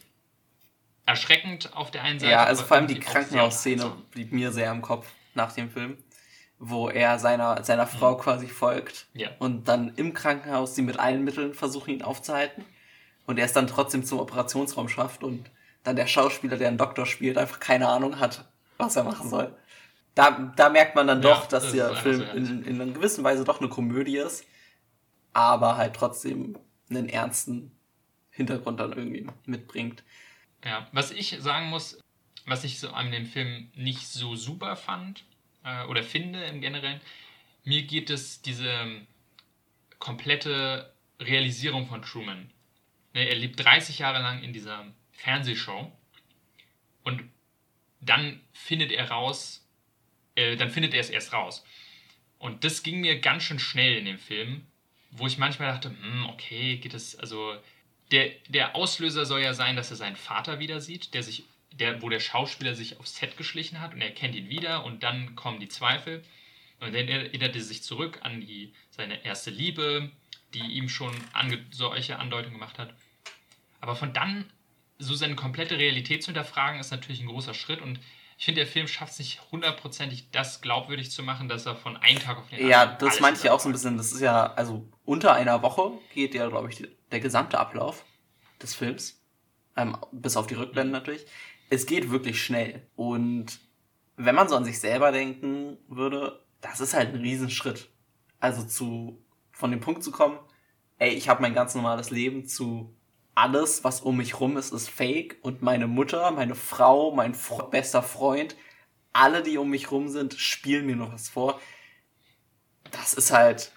[1.06, 2.32] erschreckend auf der einen Seite.
[2.32, 5.96] ja also vor allem die Krankenhausszene blieb mir sehr im Kopf nach dem Film,
[6.58, 9.20] wo er seiner, seiner Frau quasi folgt Mhm.
[9.20, 9.30] Ja.
[9.38, 12.64] und dann im Krankenhaus sie mit allen Mitteln versuchen, ihn aufzuhalten.
[13.26, 15.50] Und er es dann trotzdem zum Operationsraum schafft und
[15.84, 18.44] dann der Schauspieler, der einen Doktor spielt, einfach keine Ahnung hat,
[18.78, 19.54] was er machen soll.
[20.14, 22.92] Da, da merkt man dann Ja, doch, dass das der Film so in, in einer
[22.92, 24.44] gewissen Weise doch eine Komödie ist,
[25.32, 26.58] aber halt trotzdem
[26.90, 27.70] einen ernsten
[28.30, 30.02] Hintergrund dann irgendwie mitbringt.
[30.64, 32.00] Ja, was ich sagen muss,
[32.46, 35.24] was ich so an dem Film nicht so super fand
[35.68, 37.00] äh, oder finde im Generellen,
[37.64, 39.02] mir geht es diese
[39.98, 42.50] komplette Realisierung von Truman.
[43.14, 45.92] Ne, er lebt 30 Jahre lang in dieser Fernsehshow
[47.04, 47.22] und
[48.00, 49.66] dann findet er raus,
[50.36, 51.64] äh, dann findet er es erst raus.
[52.38, 54.66] Und das ging mir ganz schön schnell in dem Film,
[55.10, 57.56] wo ich manchmal dachte, hm, okay, geht es, also
[58.12, 62.02] der, der Auslöser soll ja sein, dass er seinen Vater wieder sieht, der sich, der,
[62.02, 65.36] wo der Schauspieler sich aufs Set geschlichen hat und er kennt ihn wieder und dann
[65.36, 66.22] kommen die Zweifel.
[66.80, 70.10] Und dann erinnert er sich zurück an die, seine erste Liebe,
[70.54, 72.94] die ihm schon ange, solche Andeutungen gemacht hat.
[73.80, 74.44] Aber von dann
[74.98, 78.00] so seine komplette Realität zu hinterfragen, ist natürlich ein großer Schritt und
[78.38, 81.96] ich finde, der Film schafft es nicht hundertprozentig, das glaubwürdig zu machen, dass er von
[81.96, 82.70] einem Tag auf den anderen.
[82.70, 83.96] Ja, das meinte ich ja auch so ein bisschen.
[83.96, 88.04] Das ist ja, also unter einer Woche geht ja, glaube ich, der gesamte Ablauf
[88.62, 89.20] des Films.
[89.76, 91.26] Ähm, bis auf die Rückblenden natürlich.
[91.70, 92.86] Es geht wirklich schnell.
[92.96, 93.60] Und
[94.16, 97.90] wenn man so an sich selber denken würde, das ist halt ein Riesenschritt.
[98.40, 100.38] Also zu, von dem Punkt zu kommen,
[100.98, 102.94] ey, ich habe mein ganz normales Leben zu
[103.34, 107.68] alles, was um mich rum ist, ist fake und meine Mutter, meine Frau, mein Fre
[107.70, 108.56] bester Freund,
[109.12, 111.60] alle, die um mich rum sind, spielen mir noch was vor.
[112.90, 113.72] Das ist halt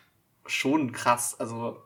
[0.47, 1.39] schon krass.
[1.39, 1.81] Also,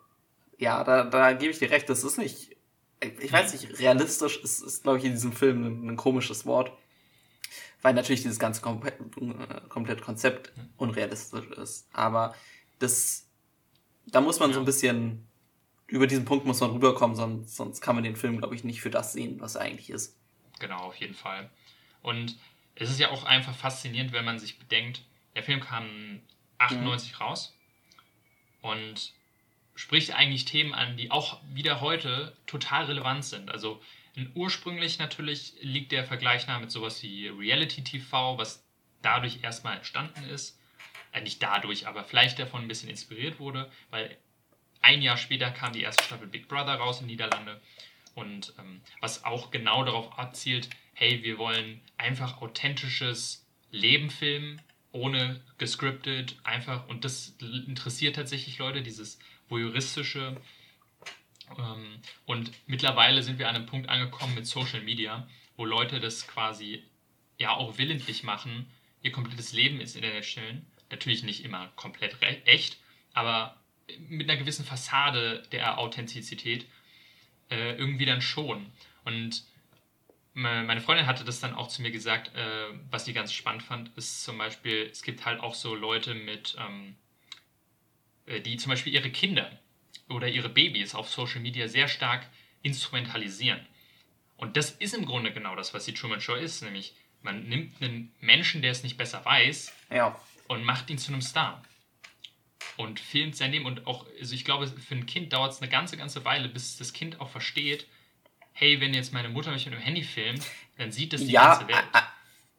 [0.58, 1.90] ja, da, da gebe ich dir recht.
[1.90, 2.55] Das ist nicht,
[3.00, 6.72] ich weiß nicht, realistisch ist, ist glaube ich, in diesem Film ein, ein, komisches Wort.
[7.82, 11.88] Weil natürlich dieses ganze komplett, äh, komplett Konzept unrealistisch ist.
[11.94, 12.34] Aber
[12.80, 13.28] das,
[14.08, 14.56] da muss man ja.
[14.56, 15.28] so ein bisschen
[15.88, 18.82] über diesen Punkt muss man rüberkommen, sonst, sonst kann man den Film, glaube ich, nicht
[18.82, 20.18] für das sehen, was er eigentlich ist.
[20.60, 21.50] Genau, auf jeden Fall.
[22.02, 22.38] Und
[22.76, 25.04] es ist ja auch einfach faszinierend, wenn man sich bedenkt,
[25.36, 26.22] der Film kam
[26.58, 27.18] 98 mhm.
[27.18, 27.54] raus
[28.62, 29.14] und
[29.76, 33.52] spricht eigentlich Themen an, die auch wieder heute total relevant sind.
[33.52, 33.82] Also
[34.34, 38.66] ursprünglich natürlich liegt der Vergleich nah mit sowas wie Reality TV, was
[39.02, 40.58] dadurch erstmal entstanden ist.
[41.12, 44.18] Äh, nicht dadurch, aber vielleicht davon ein bisschen inspiriert wurde, weil
[44.82, 47.60] ein Jahr später kam die erste Staffel Big Brother raus in Niederlande.
[48.14, 54.62] Und ähm, was auch genau darauf abzielt, hey, wir wollen einfach authentisches Leben filmen,
[54.92, 56.88] ohne gescriptet, einfach.
[56.88, 60.38] Und das interessiert tatsächlich Leute, dieses voyeuristische.
[61.58, 65.28] Ähm, und mittlerweile sind wir an einem Punkt angekommen mit Social Media,
[65.58, 66.84] wo Leute das quasi
[67.38, 68.70] ja auch willentlich machen,
[69.02, 70.66] ihr komplettes Leben ins Internet stellen.
[70.90, 72.78] Natürlich nicht immer komplett echt,
[73.14, 73.62] aber
[74.00, 76.66] mit einer gewissen Fassade der Authentizität
[77.50, 78.72] äh, irgendwie dann schon.
[79.04, 79.44] Und
[80.34, 83.96] meine Freundin hatte das dann auch zu mir gesagt, äh, was sie ganz spannend fand,
[83.98, 87.05] ist zum Beispiel, es gibt halt auch so Leute mit, ähm, äh,
[88.28, 89.52] die zum Beispiel ihre Kinder
[90.10, 92.26] oder ihre Babys auf Social Media sehr stark
[92.62, 93.66] instrumentalisieren.
[94.38, 97.82] Und das ist im Grunde genau das, was die Truman Show ist, nämlich man nimmt
[97.82, 100.20] einen Menschen, der es nicht besser weiß, ja.
[100.48, 101.64] und macht ihn zu einem Star
[102.78, 103.66] und filmt sein Leben.
[103.66, 106.78] Und auch, also ich glaube, für ein Kind dauert es eine ganze, ganze Weile, bis
[106.78, 107.88] das Kind auch versteht,
[108.52, 110.46] hey, wenn jetzt meine Mutter mich mit dem Handy filmt,
[110.78, 111.86] dann sieht das die ja, ganze Welt.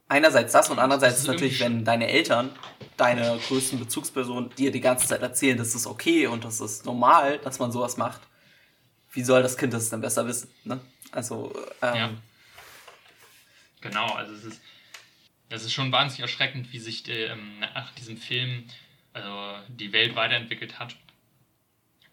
[0.09, 2.51] Einerseits das und andererseits ist natürlich, wenn deine Eltern,
[2.97, 7.39] deine größten Bezugspersonen, dir die ganze Zeit erzählen, das ist okay und das ist normal,
[7.39, 8.21] dass man sowas macht.
[9.11, 10.49] Wie soll das Kind das denn besser wissen?
[10.65, 10.81] Ne?
[11.11, 12.11] Also, ähm, ja.
[13.81, 14.61] Genau, also es ist,
[15.49, 18.65] es ist schon wahnsinnig erschreckend, wie sich ähm, nach diesem Film
[19.13, 20.95] also die Welt weiterentwickelt hat.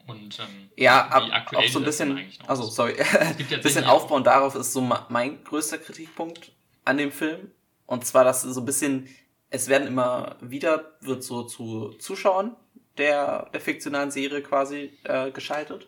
[0.08, 4.74] Und ähm, ja, ab, auch so ein bisschen, also sorry, ein bisschen aufbauen darauf ist
[4.74, 6.52] so mein größter Kritikpunkt
[6.86, 7.52] an dem Film.
[7.94, 9.08] Und zwar, dass so ein bisschen,
[9.52, 12.56] es werden immer wieder, wird so zu Zuschauern
[12.98, 15.88] der, der fiktionalen Serie quasi äh, geschaltet.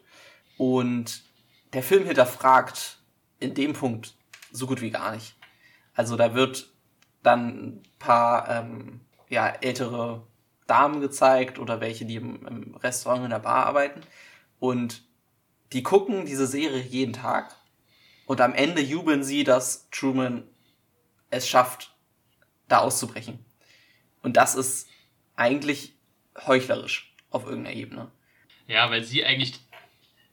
[0.55, 1.23] Und
[1.73, 2.99] der Film hinterfragt
[3.39, 4.13] in dem Punkt
[4.51, 5.35] so gut wie gar nicht.
[5.95, 6.71] Also da wird
[7.23, 10.27] dann ein paar ähm, ja, ältere
[10.67, 14.01] Damen gezeigt oder welche, die im, im Restaurant in der Bar arbeiten.
[14.59, 15.01] Und
[15.73, 17.55] die gucken diese Serie jeden Tag.
[18.27, 20.43] Und am Ende jubeln sie, dass Truman
[21.31, 21.94] es schafft,
[22.67, 23.43] da auszubrechen.
[24.21, 24.89] Und das ist
[25.35, 25.93] eigentlich
[26.45, 28.11] heuchlerisch auf irgendeiner Ebene.
[28.67, 29.59] Ja, weil sie eigentlich,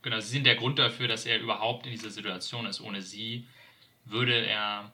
[0.03, 2.81] genau, sie sind der Grund dafür, dass er überhaupt in dieser Situation ist.
[2.81, 3.47] Ohne sie
[4.05, 4.90] würde er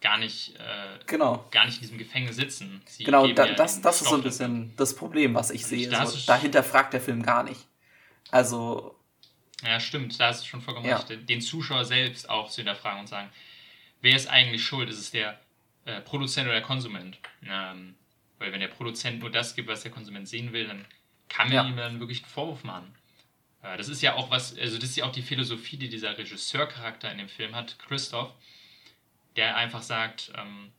[0.00, 1.46] gar nicht, äh, genau.
[1.50, 2.82] gar nicht in diesem Gefängnis sitzen.
[2.86, 5.88] Sie genau, da, das, das ist so ein bisschen das Problem, was ich sehe.
[6.06, 7.66] So, dahinter fragt der Film gar nicht.
[8.30, 8.98] Also.
[9.62, 10.98] Ja, stimmt, da hast du schon vollkommen ja.
[10.98, 11.28] recht.
[11.28, 13.30] Den Zuschauer selbst auch zu hinterfragen und sagen,
[14.02, 14.90] wer ist eigentlich schuld?
[14.90, 15.40] Ist es der
[15.84, 17.18] äh, Produzent oder der Konsument?
[17.46, 17.94] Ähm,
[18.38, 20.84] weil wenn der Produzent nur das gibt, was der Konsument sehen will, dann
[21.28, 21.66] kann man ja.
[21.66, 22.94] ihm dann wirklich einen Vorwurf machen.
[23.62, 26.16] Äh, das ist ja auch was, also das ist ja auch die Philosophie, die dieser
[26.16, 28.32] Regisseurcharakter in dem Film hat, Christoph
[29.36, 30.70] der einfach sagt, ähm,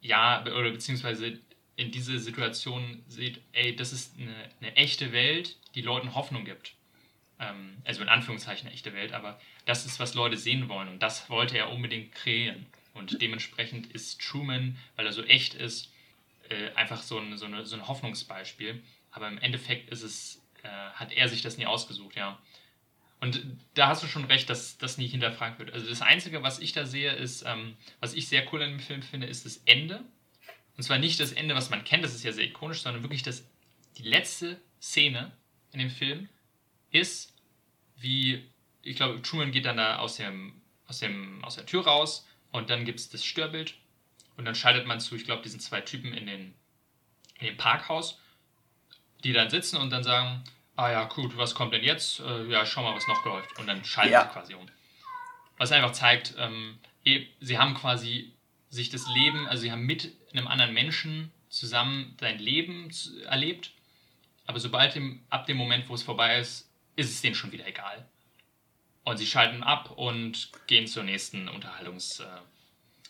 [0.00, 1.38] ja, oder beziehungsweise
[1.76, 6.74] in diese Situation sieht, ey, das ist eine, eine echte Welt, die Leuten Hoffnung gibt.
[7.38, 11.02] Ähm, also in Anführungszeichen eine echte Welt, aber das ist, was Leute sehen wollen und
[11.02, 12.66] das wollte er unbedingt kreieren.
[12.96, 15.92] Und dementsprechend ist Truman, weil er so echt ist,
[16.48, 18.82] äh, einfach so ein, so, eine, so ein Hoffnungsbeispiel.
[19.10, 22.38] Aber im Endeffekt ist es, äh, hat er sich das nie ausgesucht, ja.
[23.20, 23.44] Und
[23.74, 25.72] da hast du schon recht, dass das nie hinterfragt wird.
[25.72, 28.80] Also das Einzige, was ich da sehe, ist, ähm, was ich sehr cool an dem
[28.80, 30.04] Film finde, ist das Ende.
[30.76, 33.22] Und zwar nicht das Ende, was man kennt, das ist ja sehr ikonisch, sondern wirklich
[33.22, 33.48] das,
[33.96, 35.32] die letzte Szene
[35.72, 36.28] in dem Film
[36.90, 37.34] ist,
[37.96, 38.46] wie
[38.82, 42.26] ich glaube, Truman geht dann da aus, dem, aus, dem, aus der Tür raus
[42.56, 43.74] und dann gibt es das Störbild
[44.36, 46.54] und dann schaltet man zu, ich glaube, diesen zwei Typen in, den,
[47.38, 48.18] in dem Parkhaus,
[49.24, 50.42] die dann sitzen und dann sagen,
[50.76, 52.20] ah ja, gut, was kommt denn jetzt?
[52.20, 53.58] Äh, ja, schau mal, was noch läuft.
[53.58, 54.22] Und dann schalten ja.
[54.22, 54.66] sie quasi um.
[55.58, 56.78] Was einfach zeigt, ähm,
[57.40, 58.32] sie haben quasi
[58.68, 62.90] sich das Leben, also sie haben mit einem anderen Menschen zusammen sein Leben
[63.26, 63.72] erlebt,
[64.46, 67.66] aber sobald dem, ab dem Moment, wo es vorbei ist, ist es denen schon wieder
[67.66, 68.06] egal.
[69.06, 72.20] Und sie schalten ab und gehen zur nächsten Unterhaltungs...
[72.20, 72.24] Äh,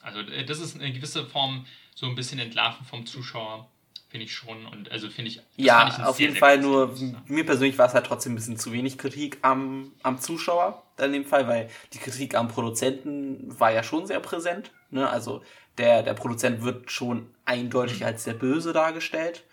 [0.03, 3.67] also äh, das ist eine gewisse Form so ein bisschen Entlarven vom Zuschauer,
[4.11, 4.67] finde ich schon.
[4.67, 5.41] Und also finde ich.
[5.57, 6.59] Ja, ich auf sehr, jeden Fall.
[6.59, 6.95] Nur
[7.27, 11.13] mir persönlich war es halt trotzdem ein bisschen zu wenig Kritik am, am Zuschauer in
[11.13, 14.73] dem Fall, weil die Kritik am Produzenten war ja schon sehr präsent.
[14.91, 15.09] Ne?
[15.09, 15.43] Also
[15.79, 19.45] der, der Produzent wird schon eindeutig als der Böse dargestellt.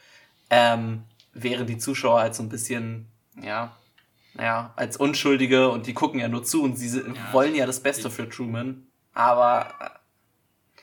[0.50, 3.08] Ähm, während die Zuschauer halt so ein bisschen,
[3.42, 3.78] ja,
[4.34, 7.82] naja, als Unschuldige und die gucken ja nur zu und sie ja, wollen ja das
[7.82, 8.88] Beste für Truman.
[9.14, 10.80] Aber äh,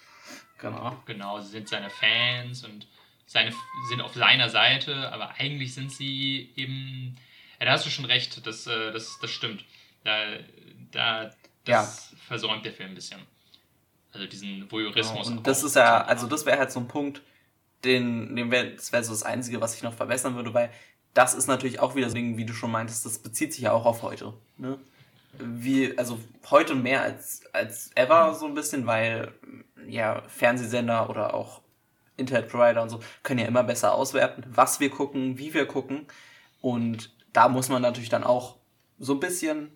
[0.59, 1.03] genau.
[1.07, 2.87] Genau, sie sind seine Fans und
[3.27, 3.53] seine,
[3.89, 7.17] sind auf seiner Seite, aber eigentlich sind sie eben.
[7.59, 9.65] Ja, da hast du schon recht, das, äh, das, das stimmt.
[10.05, 10.39] Da,
[10.93, 11.31] da,
[11.65, 12.19] das ja.
[12.27, 13.21] versäumt der Film ein bisschen.
[14.13, 15.27] Also diesen Voyeurismus.
[15.27, 15.39] Genau.
[15.39, 17.23] Und das ist ja, also das wäre halt so ein Punkt,
[17.85, 20.71] den, den wär, das wäre so das Einzige, was ich noch verbessern würde, weil
[21.15, 23.85] das ist natürlich auch wieder so, wie du schon meintest, das bezieht sich ja auch
[23.85, 24.35] auf heute.
[24.57, 24.79] Ne?
[25.39, 26.19] Wie, also
[26.51, 29.33] heute mehr als, als ever so ein bisschen, weil
[29.87, 31.61] ja Fernsehsender oder auch
[32.17, 36.07] Internetprovider und so können ja immer besser auswerten, was wir gucken, wie wir gucken.
[36.61, 38.57] Und da muss man natürlich dann auch
[38.99, 39.71] so ein bisschen,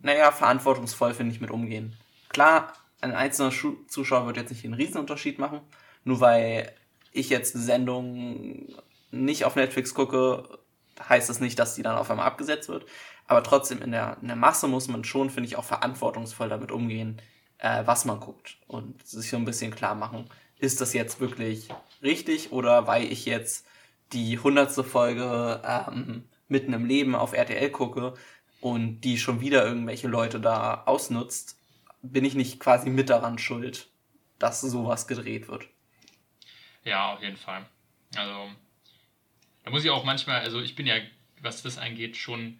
[0.00, 1.96] naja, verantwortungsvoll, finde ich, mit umgehen.
[2.30, 3.52] Klar, ein einzelner
[3.88, 5.60] Zuschauer wird jetzt nicht einen Riesenunterschied machen,
[6.04, 6.72] nur weil
[7.12, 8.68] ich jetzt eine Sendung
[9.10, 10.59] nicht auf Netflix gucke,
[11.08, 12.86] heißt das nicht, dass die dann auf einmal abgesetzt wird.
[13.26, 16.72] Aber trotzdem in der, in der Masse muss man schon, finde ich, auch verantwortungsvoll damit
[16.72, 17.20] umgehen,
[17.58, 18.58] äh, was man guckt.
[18.66, 20.28] Und sich so ein bisschen klar machen,
[20.58, 21.68] ist das jetzt wirklich
[22.02, 23.66] richtig oder weil ich jetzt
[24.12, 28.14] die hundertste Folge ähm, mitten im Leben auf RTL gucke
[28.60, 31.56] und die schon wieder irgendwelche Leute da ausnutzt,
[32.02, 33.88] bin ich nicht quasi mit daran schuld,
[34.38, 35.66] dass sowas gedreht wird.
[36.84, 37.66] Ja, auf jeden Fall.
[38.16, 38.50] Also,
[39.70, 40.96] da muss ich auch manchmal, also ich bin ja,
[41.42, 42.58] was das angeht, schon,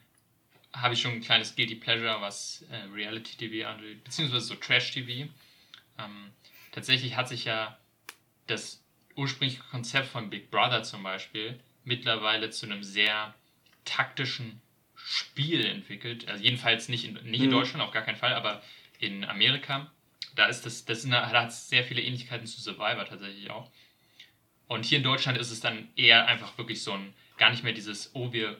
[0.72, 4.92] habe ich schon ein kleines Guilty Pleasure, was äh, Reality TV angeht, beziehungsweise so Trash
[4.92, 5.28] TV.
[5.98, 6.30] Ähm,
[6.70, 7.76] tatsächlich hat sich ja
[8.46, 8.80] das
[9.16, 13.34] ursprüngliche Konzept von Big Brother zum Beispiel mittlerweile zu einem sehr
[13.84, 14.62] taktischen
[14.94, 16.28] Spiel entwickelt.
[16.28, 17.54] Also jedenfalls nicht in, nicht in mhm.
[17.54, 18.62] Deutschland, auf gar keinen Fall, aber
[19.00, 19.90] in Amerika.
[20.36, 23.50] Da ist das, das ist eine, da hat es sehr viele Ähnlichkeiten zu Survivor tatsächlich
[23.50, 23.68] auch.
[24.70, 27.72] Und hier in Deutschland ist es dann eher einfach wirklich so ein, gar nicht mehr
[27.72, 28.56] dieses, oh, wir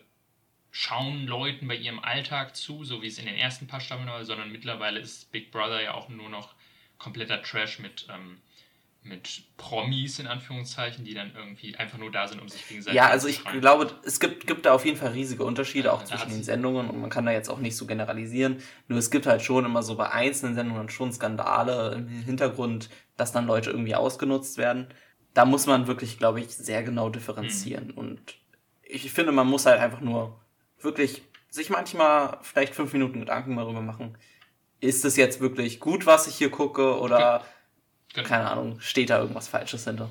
[0.73, 4.25] schauen Leuten bei ihrem Alltag zu, so wie es in den ersten paar Staffeln war,
[4.25, 6.57] sondern mittlerweile ist Big Brother ja auch nur noch
[6.99, 8.39] kompletter Trash mit ähm,
[9.03, 13.07] mit Promis in Anführungszeichen, die dann irgendwie einfach nur da sind, um sich gegenseitig Ja,
[13.07, 16.31] also ich glaube, es gibt, gibt da auf jeden Fall riesige Unterschiede ja, auch zwischen
[16.31, 18.59] den Sendungen und man kann da jetzt auch nicht so generalisieren.
[18.89, 23.33] Nur es gibt halt schon immer so bei einzelnen Sendungen schon Skandale im Hintergrund, dass
[23.33, 24.89] dann Leute irgendwie ausgenutzt werden.
[25.35, 27.89] Da muss man wirklich, glaube ich, sehr genau differenzieren.
[27.89, 27.99] Mhm.
[27.99, 28.35] Und
[28.83, 30.41] ich finde, man muss halt einfach nur
[30.81, 34.17] wirklich sich manchmal vielleicht fünf Minuten Gedanken darüber machen.
[34.81, 37.45] Ist es jetzt wirklich gut, was ich hier gucke oder
[38.13, 38.29] Genau.
[38.29, 40.11] Keine Ahnung, steht da irgendwas Falsches hinter.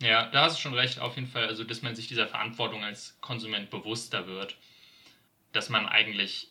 [0.00, 1.46] Ja, da hast du schon recht, auf jeden Fall.
[1.46, 4.56] Also, dass man sich dieser Verantwortung als Konsument bewusster wird.
[5.52, 6.50] Dass man eigentlich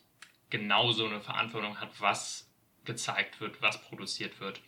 [0.50, 2.50] genauso eine Verantwortung hat, was
[2.86, 4.62] gezeigt wird, was produziert wird.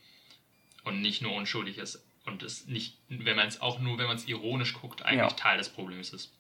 [0.84, 2.06] Und nicht nur unschuldig ist.
[2.26, 5.38] Und es nicht, wenn man es auch nur, wenn man es ironisch guckt, eigentlich ja.
[5.38, 6.32] Teil des Problems ist.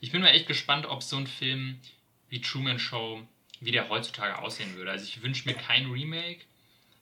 [0.00, 1.80] Ich bin mir echt gespannt, ob so ein Film
[2.28, 3.26] wie Truman Show,
[3.60, 4.90] wie der heutzutage aussehen würde.
[4.90, 6.40] Also ich wünsche mir kein Remake,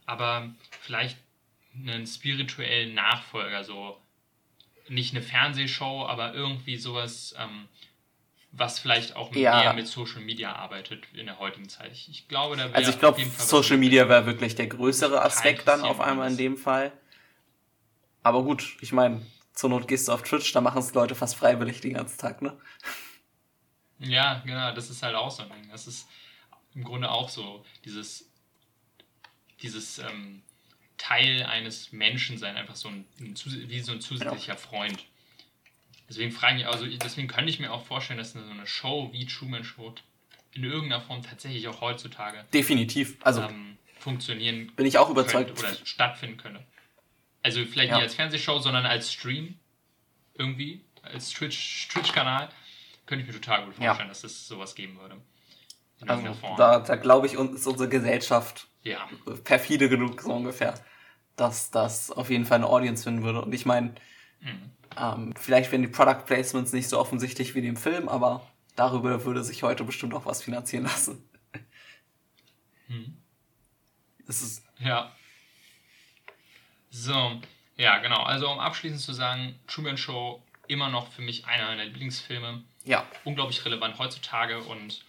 [0.06, 1.18] aber vielleicht
[1.74, 4.00] einen spirituellen Nachfolger, so
[4.88, 7.68] nicht eine Fernsehshow, aber irgendwie sowas, ähm,
[8.52, 9.60] was vielleicht auch ja.
[9.60, 11.90] mehr mit Social Media arbeitet in der heutigen Zeit.
[11.92, 15.66] Ich, ich glaube, da wäre Also ich glaube, Social Media wäre wirklich der größere Aspekt
[15.66, 16.92] dann auf einmal in dem Fall.
[18.24, 21.36] Aber gut, ich meine, zur Not gehst du auf Twitch, da machen es Leute fast
[21.36, 22.58] freiwillig den ganzen Tag, ne?
[24.00, 25.70] Ja, genau, das ist halt auch so ein Ding.
[25.70, 26.08] Das ist
[26.74, 28.28] im Grunde auch so, dieses
[29.64, 30.42] dieses ähm,
[30.98, 33.34] Teil eines Menschen sein, einfach so ein, ein
[33.68, 34.66] wie so ein zusätzlicher genau.
[34.66, 35.04] Freund.
[36.08, 39.26] Deswegen frage ich, also deswegen könnte ich mir auch vorstellen, dass so eine Show wie
[39.26, 39.94] Truman Show
[40.52, 45.74] in irgendeiner Form tatsächlich auch heutzutage definitiv also ähm, funktionieren bin ich auch überzeugt oder
[45.84, 46.64] stattfinden könnte.
[47.44, 47.96] Also vielleicht ja.
[47.96, 49.58] nicht als Fernsehshow, sondern als Stream
[50.32, 52.50] irgendwie als Twitch Twitch könnte
[53.20, 54.08] ich mir total gut vorstellen, ja.
[54.08, 55.20] dass es sowas geben würde.
[56.06, 59.06] Also, da, da glaube ich, ist unsere Gesellschaft ja.
[59.44, 60.74] perfide genug, so ungefähr,
[61.36, 63.42] dass das auf jeden Fall eine Audience finden würde.
[63.42, 63.94] Und ich meine,
[64.40, 64.70] mhm.
[64.98, 69.44] ähm, vielleicht wären die Product Placements nicht so offensichtlich wie dem Film, aber darüber würde
[69.44, 71.28] sich heute bestimmt auch was finanzieren lassen.
[72.88, 73.18] Mhm.
[74.26, 74.64] Das ist.
[74.78, 75.12] Ja.
[76.96, 77.40] So,
[77.76, 78.22] ja, genau.
[78.22, 82.62] Also, um abschließend zu sagen, Truman Show immer noch für mich einer meiner Lieblingsfilme.
[82.84, 83.04] Ja.
[83.24, 85.04] Unglaublich relevant heutzutage und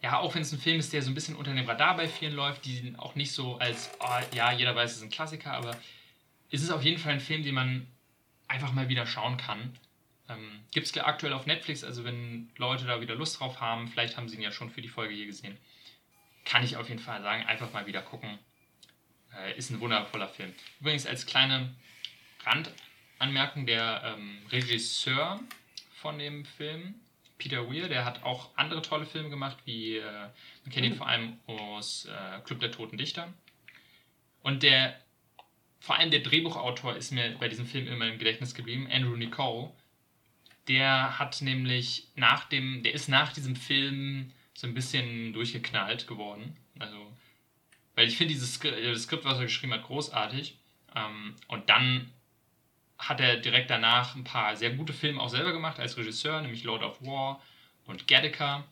[0.00, 2.08] ja, auch wenn es ein Film ist, der so ein bisschen unter dem Radar bei
[2.08, 5.52] vielen läuft, die auch nicht so als, oh, ja, jeder weiß, es ist ein Klassiker,
[5.52, 5.76] aber
[6.50, 7.86] es ist auf jeden Fall ein Film, den man
[8.48, 9.78] einfach mal wieder schauen kann.
[10.30, 14.16] Ähm, Gibt es aktuell auf Netflix, also wenn Leute da wieder Lust drauf haben, vielleicht
[14.16, 15.58] haben sie ihn ja schon für die Folge hier gesehen,
[16.46, 18.38] kann ich auf jeden Fall sagen, einfach mal wieder gucken.
[19.42, 20.52] Äh, ist ein wundervoller Film.
[20.80, 21.74] Übrigens als kleine
[22.44, 25.40] Randanmerkung, der ähm, Regisseur
[25.94, 26.94] von dem Film
[27.38, 30.96] Peter Weir, der hat auch andere tolle Filme gemacht, wie äh, man kennt ihn mhm.
[30.96, 33.32] vor allem aus äh, Club der Toten Dichter.
[34.42, 35.00] Und der,
[35.80, 39.72] vor allem der Drehbuchautor ist mir bei diesem Film immer im Gedächtnis geblieben, Andrew Nicole.
[40.68, 46.56] Der hat nämlich nach dem, der ist nach diesem Film so ein bisschen durchgeknallt geworden.
[46.78, 47.12] Also,
[47.94, 50.58] weil ich finde dieses Skript, das Skript, was er geschrieben hat, großartig.
[50.94, 52.10] Ähm, und dann
[52.98, 56.64] hat er direkt danach ein paar sehr gute Filme auch selber gemacht als Regisseur, nämlich
[56.64, 57.42] Lord of War
[57.86, 58.64] und Gattaca.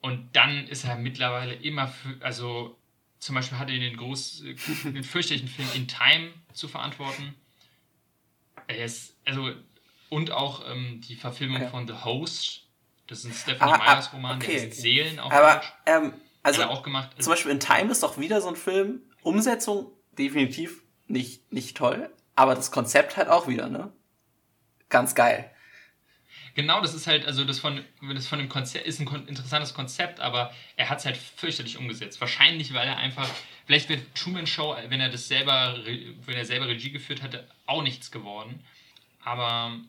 [0.00, 2.76] Und dann ist er mittlerweile immer für, also
[3.20, 4.44] zum Beispiel hat er den, groß,
[4.84, 7.34] den fürchterlichen Film In Time zu verantworten.
[8.66, 9.52] Er ist, also,
[10.10, 11.70] und auch ähm, die Verfilmung okay.
[11.70, 12.66] von The Host.
[13.06, 16.14] Das ist ein Stephanie ah, Meyers Roman, okay, der ist Seelen auf Aber, ähm,
[16.44, 17.10] also, auch gemacht.
[17.18, 19.02] Zum Beispiel In Time ist doch wieder so ein Film.
[19.22, 22.10] Umsetzung definitiv nicht, nicht toll.
[22.36, 23.92] Aber das Konzept halt auch wieder, ne?
[24.88, 25.50] Ganz geil.
[26.54, 27.84] Genau, das ist halt, also das von,
[28.14, 32.20] das von dem Konzept ist ein interessantes Konzept, aber er hat es halt fürchterlich umgesetzt.
[32.20, 33.28] Wahrscheinlich, weil er einfach,
[33.66, 37.82] vielleicht wird Truman Show, wenn er das selber, wenn er selber Regie geführt hätte, auch
[37.82, 38.64] nichts geworden.
[39.24, 39.80] Aber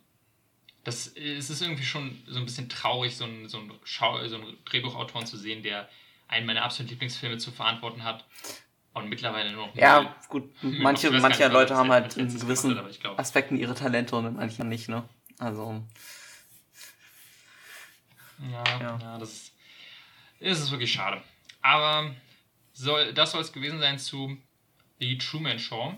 [0.84, 4.38] das es ist irgendwie schon so ein bisschen traurig, so ein, so ein, Schau, so
[4.38, 5.88] ein Drehbuchautor zu sehen, der
[6.28, 8.26] einen meiner absoluten Lieblingsfilme zu verantworten hat
[8.94, 9.76] und mittlerweile nur noch.
[9.76, 10.50] Ja, gut.
[10.62, 14.90] Manche, manche Leute haben halt in gewissen hat, Aspekten ihre Talente und in manchen nicht,
[14.90, 15.08] ne?
[15.38, 15.84] Also.
[18.52, 19.00] Ja, ja.
[19.02, 19.52] ja das
[20.40, 21.22] ist, ist wirklich schade.
[21.62, 22.14] Aber
[22.74, 24.38] soll, das soll es gewesen sein zu
[25.00, 25.94] The Truman Show.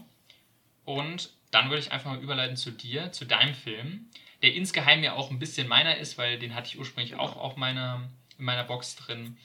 [0.86, 4.10] Und dann würde ich einfach mal überleiten zu dir, zu deinem Film,
[4.42, 7.58] der insgeheim ja auch ein bisschen meiner ist, weil den hatte ich ursprünglich auch auf
[7.58, 9.38] meiner in meiner Box drin.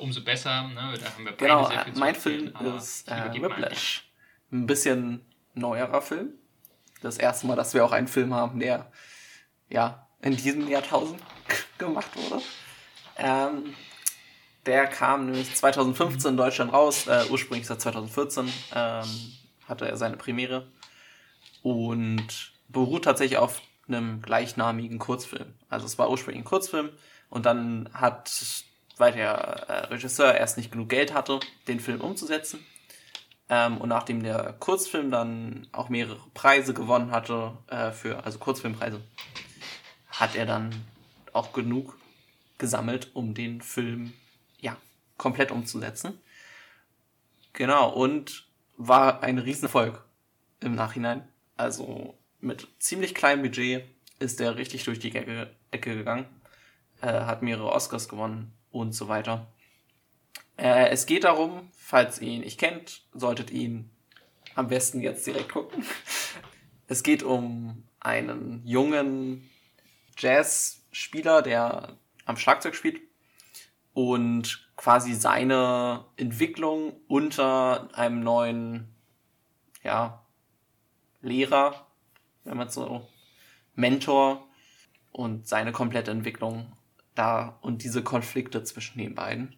[0.00, 0.62] umso besser.
[0.68, 0.94] Ne?
[1.00, 4.10] Da haben wir beide genau, sehr viel mein Film ist äh, Whiplash.
[4.52, 5.24] Ein bisschen
[5.54, 6.32] neuerer Film.
[7.02, 8.90] Das erste Mal, dass wir auch einen Film haben, der
[9.68, 11.20] ja in diesem Jahrtausend
[11.78, 12.42] gemacht wurde.
[13.18, 13.74] Ähm,
[14.66, 19.04] der kam nämlich 2015 in Deutschland raus, äh, ursprünglich seit 2014 ähm,
[19.68, 20.66] hatte er seine Premiere
[21.62, 25.54] und beruht tatsächlich auf einem gleichnamigen Kurzfilm.
[25.68, 26.90] Also es war ursprünglich ein Kurzfilm,
[27.30, 28.30] und dann hat,
[28.96, 32.64] weil der äh, Regisseur erst nicht genug Geld hatte, den Film umzusetzen.
[33.48, 39.00] Ähm, und nachdem der Kurzfilm dann auch mehrere Preise gewonnen hatte, äh, für, also Kurzfilmpreise,
[40.08, 40.74] hat er dann
[41.32, 41.98] auch genug
[42.58, 44.14] gesammelt, um den Film
[44.58, 44.76] ja
[45.18, 46.18] komplett umzusetzen.
[47.52, 48.46] Genau, und
[48.76, 50.04] war ein Riesenerfolg
[50.60, 51.28] im Nachhinein.
[51.56, 53.84] Also mit ziemlich kleinem Budget
[54.18, 56.26] ist der richtig durch die Ecke, Ecke gegangen
[57.00, 59.46] äh, hat mehrere Oscars gewonnen und so weiter.
[60.56, 63.90] Äh, es geht darum, falls ihr ihn nicht kennt, solltet ihr ihn
[64.54, 65.84] am besten jetzt direkt gucken.
[66.88, 69.50] Es geht um einen jungen
[70.16, 73.00] Jazzspieler, der am Schlagzeug spielt
[73.92, 78.94] und quasi seine Entwicklung unter einem neuen,
[79.82, 80.22] ja,
[81.22, 81.86] Lehrer,
[82.44, 83.08] wenn man so,
[83.74, 84.46] Mentor
[85.10, 86.72] und seine komplette Entwicklung
[87.16, 89.56] da und diese Konflikte zwischen den beiden.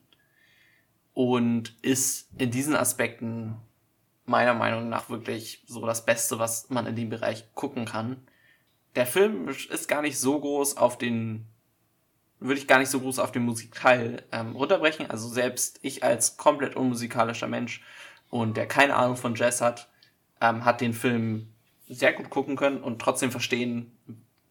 [1.15, 3.57] Und ist in diesen Aspekten
[4.25, 8.23] meiner Meinung nach wirklich so das Beste, was man in dem Bereich gucken kann.
[8.95, 11.47] Der Film ist gar nicht so groß auf den,
[12.39, 15.11] würde ich gar nicht so groß auf den Musikteil ähm, runterbrechen.
[15.11, 17.83] Also selbst ich als komplett unmusikalischer Mensch
[18.31, 19.89] und der keine Ahnung von Jazz hat,
[20.41, 21.49] ähm, hat den Film
[21.89, 23.97] sehr gut gucken können und trotzdem verstehen,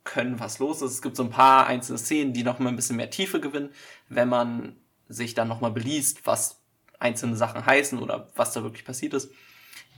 [0.08, 0.94] können, was los ist.
[0.94, 3.70] Es gibt so ein paar einzelne Szenen, die noch mal ein bisschen mehr Tiefe gewinnen,
[4.10, 4.76] wenn man
[5.08, 6.62] sich dann noch mal beliest, was
[6.98, 9.32] einzelne Sachen heißen oder was da wirklich passiert ist.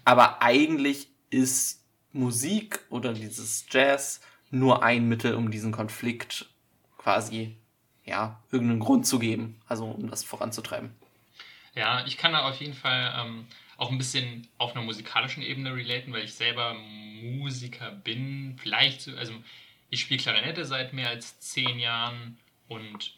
[0.03, 6.49] Aber eigentlich ist Musik oder dieses Jazz nur ein Mittel, um diesen Konflikt
[6.97, 7.55] quasi
[8.03, 10.91] ja, irgendeinen Grund zu geben, also um das voranzutreiben.
[11.75, 13.45] Ja, ich kann da auf jeden Fall ähm,
[13.77, 18.57] auch ein bisschen auf einer musikalischen Ebene relaten, weil ich selber Musiker bin.
[18.59, 19.33] Vielleicht, also
[19.89, 22.37] ich spiele Klarinette seit mehr als zehn Jahren
[22.67, 23.13] und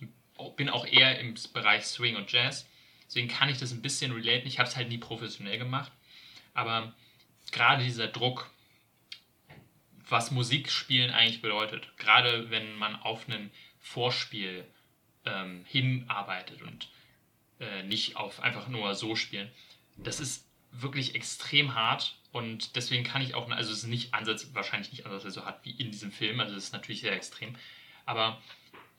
[0.55, 2.67] bin auch eher im Bereich Swing und Jazz.
[3.05, 4.47] Deswegen kann ich das ein bisschen relaten.
[4.47, 5.91] Ich habe es halt nie professionell gemacht.
[6.53, 6.93] Aber
[7.51, 8.49] gerade dieser Druck,
[10.07, 14.65] was Musikspielen eigentlich bedeutet, gerade wenn man auf ein Vorspiel
[15.25, 16.89] ähm, hinarbeitet und
[17.59, 19.51] äh, nicht auf einfach nur so spielen,
[19.97, 24.49] das ist wirklich extrem hart und deswegen kann ich auch, also es ist nicht Ansatz,
[24.53, 27.55] wahrscheinlich nicht ansatzweise so hart wie in diesem Film, also es ist natürlich sehr extrem,
[28.05, 28.41] aber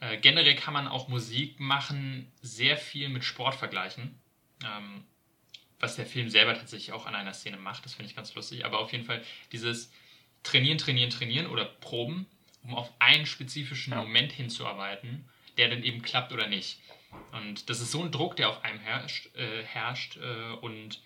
[0.01, 4.19] äh, generell kann man auch Musik machen, sehr viel mit Sport vergleichen.
[4.65, 5.05] Ähm,
[5.79, 8.65] was der Film selber tatsächlich auch an einer Szene macht, das finde ich ganz lustig.
[8.65, 9.93] Aber auf jeden Fall dieses
[10.43, 12.27] Trainieren, Trainieren, Trainieren oder Proben,
[12.63, 13.95] um auf einen spezifischen.
[13.95, 16.79] Moment hinzuarbeiten, der dann eben klappt oder nicht.
[17.33, 21.01] Und das ist so ein Druck, der auf einem herrscht, äh, herrscht äh, und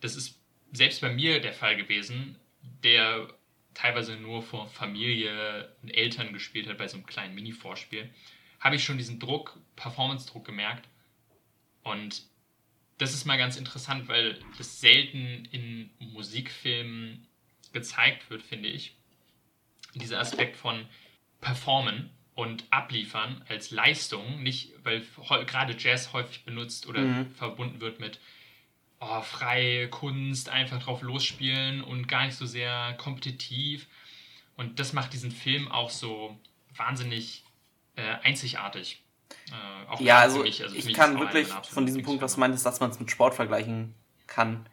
[0.00, 0.39] das ist
[0.72, 2.36] selbst bei mir der Fall gewesen,
[2.84, 3.28] der
[3.74, 8.10] teilweise nur vor Familie und Eltern gespielt hat bei so einem kleinen Mini-Vorspiel,
[8.58, 10.88] habe ich schon diesen Druck, Performance-Druck gemerkt.
[11.82, 12.22] Und
[12.98, 17.26] das ist mal ganz interessant, weil das selten in Musikfilmen
[17.72, 18.94] gezeigt wird, finde ich.
[19.94, 20.86] Dieser Aspekt von
[21.40, 25.04] Performen und Abliefern als Leistung, nicht, weil
[25.46, 27.30] gerade Jazz häufig benutzt oder mhm.
[27.34, 28.20] verbunden wird mit
[29.00, 33.86] oh, freie Kunst, einfach drauf losspielen und gar nicht so sehr kompetitiv.
[34.56, 36.36] Und das macht diesen Film auch so
[36.76, 37.44] wahnsinnig
[37.96, 39.02] äh, einzigartig.
[39.50, 42.80] Äh, ja, also, mich, also ich kann wirklich von diesem Punkt, was du meintest, dass
[42.80, 43.94] man es mit Sport vergleichen
[44.26, 44.68] kann.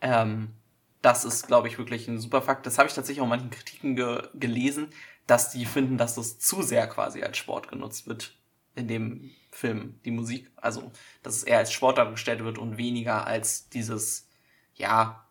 [0.00, 0.54] Ähm,
[1.02, 2.66] das ist, glaube ich, wirklich ein super Fakt.
[2.66, 4.88] Das habe ich tatsächlich auch in manchen Kritiken ge gelesen,
[5.26, 8.32] dass die finden, dass das zu sehr quasi als Sport genutzt wird
[8.76, 10.50] in dem Film, die Musik.
[10.56, 14.28] Also, dass es eher als Sport dargestellt wird und weniger als dieses,
[14.74, 15.26] ja,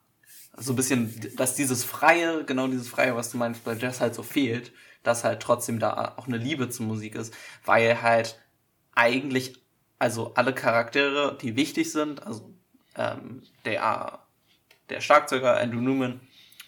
[0.57, 4.15] so ein bisschen, dass dieses Freie, genau dieses Freie, was du meinst, bei Jazz halt
[4.15, 4.73] so fehlt,
[5.03, 7.33] dass halt trotzdem da auch eine Liebe zur Musik ist,
[7.65, 8.39] weil halt
[8.95, 9.61] eigentlich,
[9.99, 12.53] also alle Charaktere, die wichtig sind, also
[12.95, 14.19] ähm, der,
[14.89, 16.21] der Schlagzeuger Andrew Newman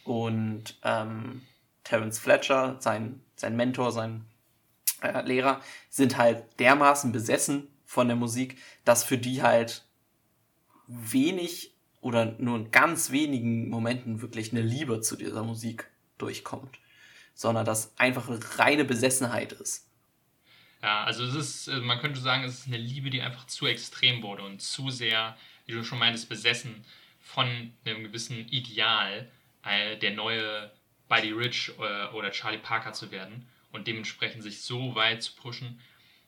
[0.04, 1.42] und ähm,
[1.84, 4.26] Terence Fletcher, sein, sein Mentor, sein
[5.02, 9.86] äh, Lehrer, sind halt dermaßen besessen von der Musik, dass für die halt
[10.88, 16.80] wenig oder nur in ganz wenigen Momenten wirklich eine Liebe zu dieser Musik durchkommt,
[17.34, 19.88] sondern dass einfach eine reine Besessenheit ist.
[20.82, 23.66] Ja, also es ist, äh, man könnte sagen, es ist eine Liebe, die einfach zu
[23.66, 25.36] extrem wurde und zu sehr,
[25.66, 26.86] wie du schon meintest, besessen
[27.20, 29.30] von einem gewissen Ideal,
[29.66, 30.72] äh, der neue
[31.10, 35.80] Buddy Rich äh, oder Charlie Parker zu werden und dementsprechend sich so weit zu pushen.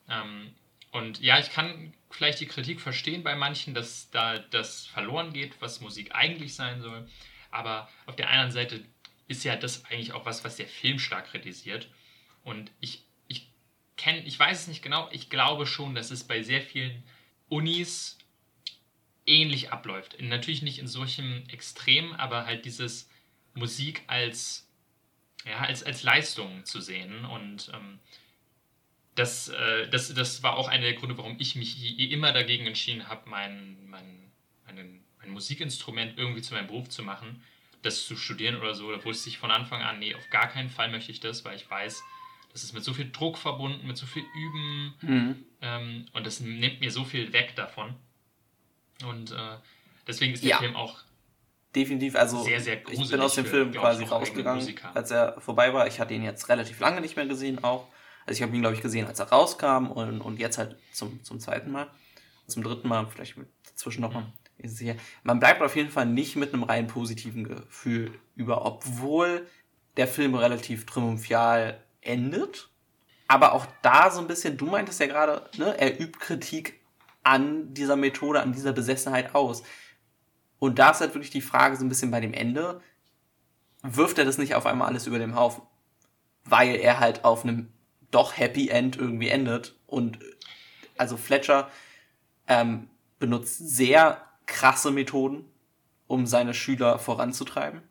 [0.09, 0.53] Ähm,
[0.91, 5.61] und ja, ich kann vielleicht die Kritik verstehen bei manchen, dass da das verloren geht,
[5.61, 7.07] was Musik eigentlich sein soll.
[7.51, 8.83] Aber auf der anderen Seite
[9.27, 11.89] ist ja das eigentlich auch was, was der Film stark kritisiert.
[12.43, 13.03] Und ich
[13.99, 17.03] kenne, ich weiß es nicht genau, ich glaube schon, dass es bei sehr vielen
[17.49, 18.17] Unis
[19.25, 20.19] ähnlich abläuft.
[20.21, 23.09] Natürlich nicht in solchem Extrem, aber halt dieses
[23.53, 24.68] Musik als,
[25.45, 27.25] ja, als, als Leistung zu sehen.
[27.25, 27.99] Und ähm,
[29.15, 33.07] das, äh, das, das war auch einer der Gründe, warum ich mich immer dagegen entschieden
[33.07, 34.31] habe, mein, mein,
[34.65, 37.43] mein, mein Musikinstrument irgendwie zu meinem Beruf zu machen,
[37.81, 38.91] das zu studieren oder so.
[38.91, 41.55] Da wusste ich von Anfang an, nee, auf gar keinen Fall möchte ich das, weil
[41.55, 42.01] ich weiß,
[42.51, 44.93] das ist mit so viel Druck verbunden, mit so viel Üben.
[45.01, 45.45] Mhm.
[45.61, 47.95] Ähm, und das nimmt mir so viel weg davon.
[49.05, 49.57] Und äh,
[50.07, 50.57] deswegen ist der ja.
[50.57, 51.03] Film auch
[51.75, 52.77] definitiv, also sehr, sehr.
[52.89, 55.87] Ich bin aus dem Film für, quasi rausgegangen, als er vorbei war.
[55.87, 57.87] Ich hatte ihn jetzt relativ lange nicht mehr gesehen auch.
[58.25, 61.23] Also ich habe ihn, glaube ich, gesehen, als er rauskam und, und jetzt halt zum,
[61.23, 61.87] zum zweiten Mal.
[62.47, 63.35] Zum dritten Mal, vielleicht
[63.67, 64.23] dazwischen nochmal.
[64.57, 64.95] Mhm.
[65.23, 69.47] Man bleibt auf jeden Fall nicht mit einem rein positiven Gefühl über, obwohl
[69.97, 72.69] der Film relativ triumphial endet.
[73.27, 76.81] Aber auch da so ein bisschen, du meintest ja gerade, ne, er übt Kritik
[77.23, 79.63] an dieser Methode, an dieser Besessenheit aus.
[80.59, 82.81] Und da ist halt wirklich die Frage so ein bisschen bei dem Ende,
[83.81, 85.63] wirft er das nicht auf einmal alles über den Haufen?
[86.43, 87.71] Weil er halt auf einem
[88.11, 89.75] doch Happy End irgendwie endet.
[89.87, 90.19] Und
[90.97, 91.69] also Fletcher
[92.47, 92.89] ähm,
[93.19, 95.45] benutzt sehr krasse Methoden,
[96.07, 97.81] um seine Schüler voranzutreiben.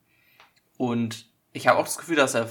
[0.77, 2.51] Und ich habe auch das Gefühl, dass er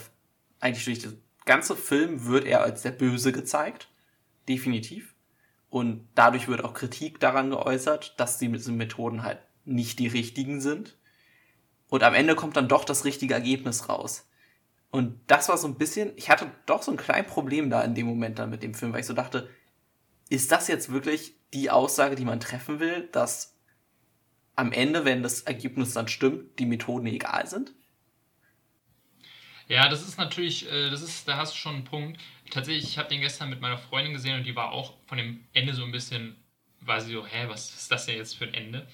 [0.59, 1.13] eigentlich durch das
[1.45, 3.89] ganze Film wird er als der Böse gezeigt.
[4.47, 5.13] Definitiv.
[5.69, 10.97] Und dadurch wird auch Kritik daran geäußert, dass diese Methoden halt nicht die richtigen sind.
[11.89, 14.27] Und am Ende kommt dann doch das richtige Ergebnis raus.
[14.89, 17.95] Und das war so ein bisschen, ich hatte doch so ein kleines Problem da in
[17.95, 19.49] dem Moment dann mit dem Film, weil ich so dachte,
[20.29, 23.55] ist das jetzt wirklich die Aussage, die man treffen will, dass
[24.55, 27.73] am Ende, wenn das Ergebnis dann stimmt, die Methoden egal sind?
[29.67, 32.19] Ja, das ist natürlich, äh, das ist, da hast du schon einen Punkt.
[32.49, 35.43] Tatsächlich, ich habe den gestern mit meiner Freundin gesehen und die war auch von dem
[35.53, 36.37] Ende so ein bisschen,
[36.79, 38.87] war sie so, hä, was ist das denn jetzt für ein Ende?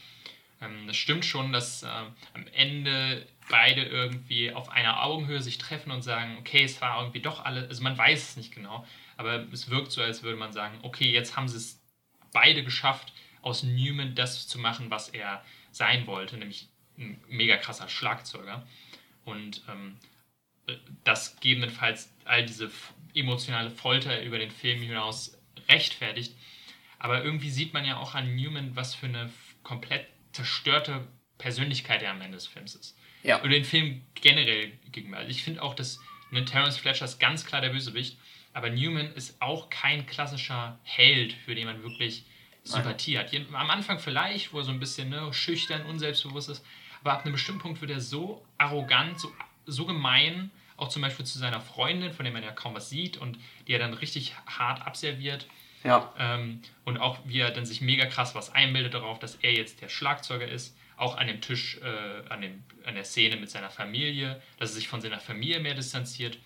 [0.64, 5.92] Ähm, das stimmt schon, dass äh, am Ende beide irgendwie auf einer Augenhöhe sich treffen
[5.92, 8.88] und sagen, okay, es war irgendwie doch alles, also man weiß es nicht genau,
[9.18, 11.82] aber es wirkt so, als würde man sagen, okay, jetzt haben sie es
[12.32, 17.90] beide geschafft, aus Newman das zu machen, was er sein wollte, nämlich ein mega krasser
[17.90, 18.66] Schlagzeuger.
[19.26, 19.98] Und ähm,
[21.04, 22.72] das gegebenenfalls all diese
[23.14, 25.38] emotionale Folter über den Film hinaus
[25.70, 26.36] rechtfertigt.
[27.00, 29.30] Aber irgendwie sieht man ja auch an Newman, was für eine
[29.64, 31.08] komplett zerstörte
[31.38, 32.98] Persönlichkeit er am Ende des Films ist.
[33.24, 33.40] Ja.
[33.42, 35.18] Oder den Film generell gegenüber.
[35.18, 36.00] Also ich finde auch, dass
[36.32, 38.18] ne, Terence Fletcher ist ganz klar der Bösewicht,
[38.52, 42.26] aber Newman ist auch kein klassischer Held, für den man wirklich
[42.64, 43.26] Sympathie Nein.
[43.26, 43.54] hat.
[43.54, 46.66] Am Anfang vielleicht, wo er so ein bisschen ne, schüchtern, unselbstbewusst ist,
[47.02, 49.34] aber ab einem bestimmten Punkt wird er so arrogant, so
[49.66, 53.18] so gemein, auch zum Beispiel zu seiner Freundin, von der man ja kaum was sieht
[53.18, 55.48] und die er dann richtig hart abserviert.
[55.84, 56.14] Ja.
[56.18, 59.82] Ähm, und auch wie er dann sich mega krass was einbildet darauf, dass er jetzt
[59.82, 60.78] der Schlagzeuger ist.
[60.96, 64.76] Auch an dem Tisch, äh, an, dem, an der Szene mit seiner Familie, dass er
[64.76, 66.38] sich von seiner Familie mehr distanziert,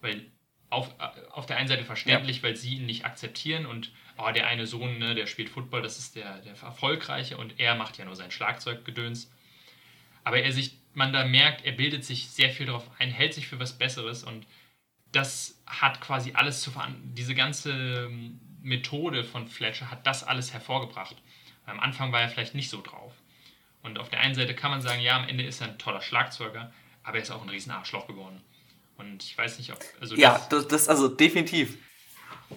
[0.00, 0.26] weil
[0.70, 0.94] auf,
[1.30, 2.42] auf der einen Seite verständlich, ja.
[2.44, 5.98] weil sie ihn nicht akzeptieren und oh, der eine Sohn, ne, der spielt Football, das
[5.98, 9.30] ist der, der Erfolgreiche und er macht ja nur sein Schlagzeuggedöns.
[10.24, 13.46] Aber er sich man da merkt, er bildet sich sehr viel darauf ein, hält sich
[13.46, 14.46] für was Besseres und
[15.12, 17.14] das hat quasi alles zu verantworten.
[17.14, 21.16] Diese ganze ähm, Methode von Fletcher hat das alles hervorgebracht.
[21.66, 23.12] Am Anfang war er vielleicht nicht so drauf.
[23.82, 26.00] Und auf der einen Seite kann man sagen, ja, am Ende ist er ein toller
[26.00, 28.40] Schlagzeuger, aber er ist auch ein riesen Arschloch geworden.
[28.96, 29.78] Und ich weiß nicht, ob.
[30.00, 31.78] Also ja, das, das, also definitiv.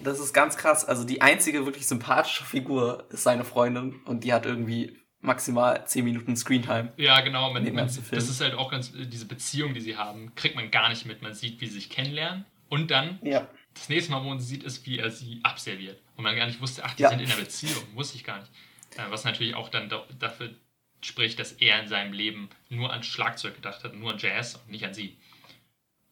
[0.02, 0.84] Das ist ganz krass.
[0.84, 6.04] Also die einzige wirklich sympathische Figur ist seine Freundin und die hat irgendwie maximal 10
[6.04, 6.92] Minuten Screentime.
[6.96, 7.52] Ja, genau.
[7.52, 10.88] Man, man, das ist halt auch ganz, diese Beziehung, die sie haben, kriegt man gar
[10.88, 11.22] nicht mit.
[11.22, 12.44] Man sieht, wie sie sich kennenlernen.
[12.68, 13.46] Und dann, ja.
[13.74, 16.00] Das nächste Mal, wo man sie sieht, ist, wie er sie abserviert.
[16.16, 17.10] Und man gar nicht wusste, ach, die ja.
[17.10, 17.82] sind in einer Beziehung.
[17.94, 18.50] Wusste ich gar nicht.
[18.96, 20.54] Äh, was natürlich auch dann dafür
[21.00, 24.70] spricht, dass er in seinem Leben nur an Schlagzeug gedacht hat, nur an Jazz und
[24.70, 25.16] nicht an sie.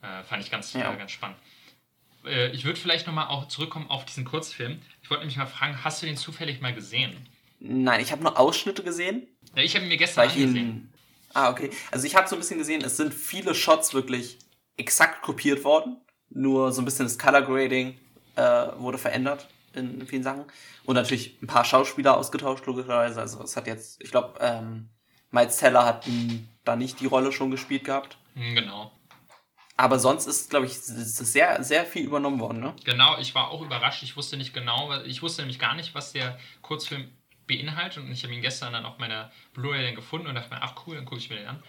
[0.03, 0.93] Äh, fand ich ganz, ja.
[0.95, 1.39] ganz spannend.
[2.25, 4.81] Äh, ich würde vielleicht nochmal auch zurückkommen auf diesen Kurzfilm.
[5.03, 7.15] Ich wollte nämlich mal fragen, hast du den zufällig mal gesehen?
[7.61, 9.29] Nein, ich habe nur Ausschnitte gesehen.
[9.55, 10.93] Ja, ich habe ihn mir gestern angesehen.
[11.35, 11.71] Ah, okay.
[11.91, 14.39] Also ich habe so ein bisschen gesehen, es sind viele Shots wirklich
[14.77, 15.99] exakt kopiert worden.
[16.31, 17.99] Nur so ein bisschen das Color Grading
[18.37, 20.45] äh, wurde verändert in vielen Sachen.
[20.85, 23.21] Und natürlich ein paar Schauspieler ausgetauscht, logischerweise.
[23.21, 24.89] Also es hat jetzt, ich glaube, ähm,
[25.31, 26.07] Miles Teller hat
[26.65, 28.19] da nicht die Rolle schon gespielt gehabt.
[28.35, 28.93] Hm, genau.
[29.77, 32.75] Aber sonst ist, glaube ich, sehr, sehr viel übernommen worden, ne?
[32.85, 34.03] Genau, ich war auch überrascht.
[34.03, 37.09] Ich wusste nicht genau, ich wusste nämlich gar nicht, was der Kurzfilm
[37.47, 38.05] beinhaltet.
[38.05, 40.97] Und ich habe ihn gestern dann auf meiner Blu-ray gefunden und dachte mir, ach cool,
[40.97, 41.63] dann gucke ich mir den an.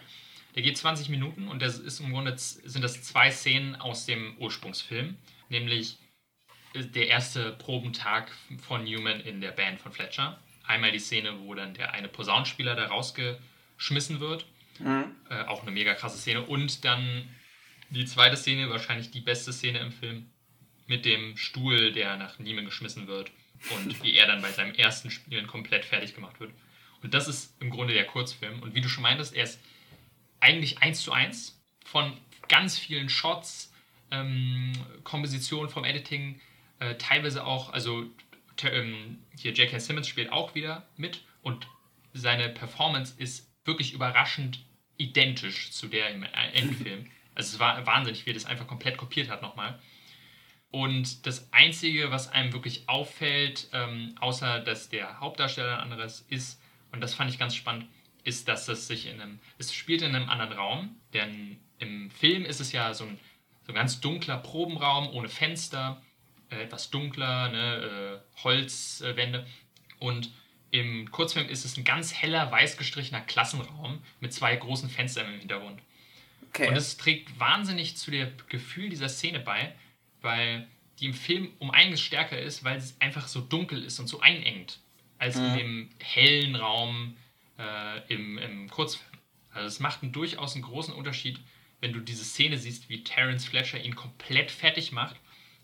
[0.54, 4.36] Der geht 20 Minuten und das ist im Grunde sind das zwei Szenen aus dem
[4.38, 5.16] Ursprungsfilm,
[5.48, 5.98] nämlich
[6.74, 8.30] äh, der erste Probentag
[8.66, 10.38] von Newman in der Band von Fletcher.
[10.64, 14.46] Einmal die Szene, wo dann der eine Posaunspieler da rausgeschmissen wird.
[14.78, 15.16] Mhm.
[15.30, 16.42] Äh, auch eine mega krasse Szene.
[16.42, 17.28] Und dann
[17.90, 20.30] die zweite Szene, wahrscheinlich die beste Szene im Film,
[20.86, 23.30] mit dem Stuhl, der nach Neiman geschmissen wird
[23.70, 26.52] und wie er dann bei seinem ersten Spielen komplett fertig gemacht wird.
[27.02, 28.62] Und das ist im Grunde der Kurzfilm.
[28.62, 29.60] Und wie du schon meintest, er ist
[30.42, 32.16] eigentlich eins zu eins von
[32.48, 33.72] ganz vielen Shots,
[34.10, 34.72] ähm,
[35.04, 36.40] Komposition vom Editing,
[36.80, 38.04] äh, teilweise auch, also
[38.64, 39.78] ähm, hier J.K.
[39.78, 41.66] Simmons spielt auch wieder mit und
[42.12, 44.64] seine Performance ist wirklich überraschend
[44.98, 46.24] identisch zu der im
[46.54, 47.10] Endfilm.
[47.34, 49.80] Also es war wahnsinnig, wie er das einfach komplett kopiert hat nochmal.
[50.70, 56.60] Und das Einzige, was einem wirklich auffällt, ähm, außer dass der Hauptdarsteller ein anderes ist,
[56.92, 57.86] und das fand ich ganz spannend,
[58.24, 62.44] ist, dass es sich in einem, es spielt in einem anderen Raum, denn im Film
[62.44, 63.18] ist es ja so ein,
[63.66, 66.00] so ein ganz dunkler Probenraum ohne Fenster,
[66.50, 69.46] äh, etwas dunkler, ne, äh, Holzwände.
[69.98, 70.30] Und
[70.70, 75.40] im Kurzfilm ist es ein ganz heller, weiß gestrichener Klassenraum mit zwei großen Fenstern im
[75.40, 75.80] Hintergrund.
[76.48, 76.68] Okay.
[76.68, 79.74] Und es trägt wahnsinnig zu dem Gefühl dieser Szene bei,
[80.20, 80.68] weil
[80.98, 84.20] die im Film um einiges stärker ist, weil es einfach so dunkel ist und so
[84.20, 84.78] einengt,
[85.18, 85.44] als mhm.
[85.44, 87.16] in dem hellen Raum
[87.58, 89.10] äh, im, im Kurzfilm.
[89.52, 91.38] Also es macht einen, durchaus einen großen Unterschied,
[91.80, 95.16] wenn du diese Szene siehst, wie Terence Fletcher ihn komplett fertig macht,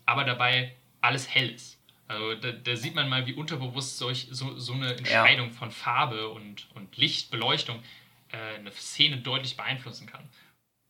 [0.05, 1.79] aber dabei alles hell ist.
[2.07, 5.53] Also da, da sieht man mal, wie unterbewusst solch, so, so eine Entscheidung ja.
[5.53, 7.81] von Farbe und, und Licht, Beleuchtung
[8.31, 10.27] äh, eine Szene deutlich beeinflussen kann.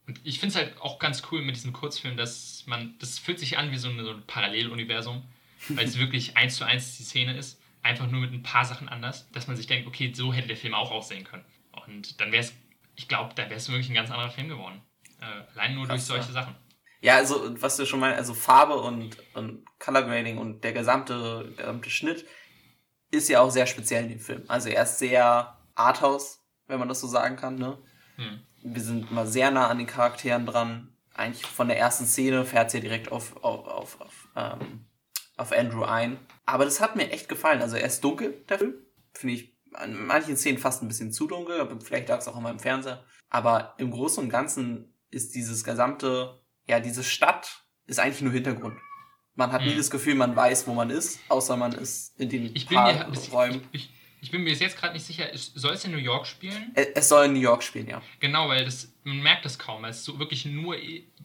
[0.07, 3.37] Und ich finde es halt auch ganz cool mit diesem Kurzfilm, dass man, das fühlt
[3.37, 5.23] sich an wie so, eine, so ein Paralleluniversum.
[5.69, 7.58] weil es wirklich eins zu eins die Szene ist,
[7.89, 10.57] einfach nur mit ein paar Sachen anders, dass man sich denkt, okay, so hätte der
[10.57, 11.43] Film auch aussehen können.
[11.85, 12.53] Und dann wäre es,
[12.95, 14.81] ich glaube, da wäre es wirklich ein ganz anderer Film geworden.
[15.19, 16.41] Äh, allein nur Krass, durch solche ja.
[16.41, 16.55] Sachen.
[17.01, 21.53] Ja, also was du schon mal, also Farbe und, und Color Grading und der gesamte,
[21.57, 22.25] gesamte Schnitt
[23.09, 24.43] ist ja auch sehr speziell in dem Film.
[24.47, 27.55] Also er ist sehr Arthouse, wenn man das so sagen kann.
[27.55, 27.77] Ne?
[28.17, 28.41] Hm.
[28.61, 30.93] Wir sind mal sehr nah an den Charakteren dran.
[31.13, 34.85] Eigentlich von der ersten Szene fährt sie ja direkt auf, auf, auf, auf, ähm,
[35.39, 36.17] auf Andrew ein.
[36.45, 37.61] Aber das hat mir echt gefallen.
[37.61, 38.73] Also er ist dunkel, der Film.
[39.13, 42.35] Finde ich an manchen Szenen fast ein bisschen zu dunkel, aber vielleicht lag es auch
[42.35, 43.03] an meinem Fernseher.
[43.29, 48.77] Aber im Großen und Ganzen ist dieses gesamte, ja, diese Stadt ist eigentlich nur Hintergrund.
[49.35, 49.69] Man hat hm.
[49.69, 52.93] nie das Gefühl, man weiß, wo man ist, außer man ist in den ich paar
[52.93, 53.61] bin mir, Räumen.
[53.71, 56.71] Ich, ich, ich, bin mir jetzt gerade nicht sicher, soll es in New York spielen?
[56.75, 58.01] Es soll in New York spielen, ja.
[58.19, 60.75] Genau, weil das, man merkt das kaum, weil es so wirklich nur,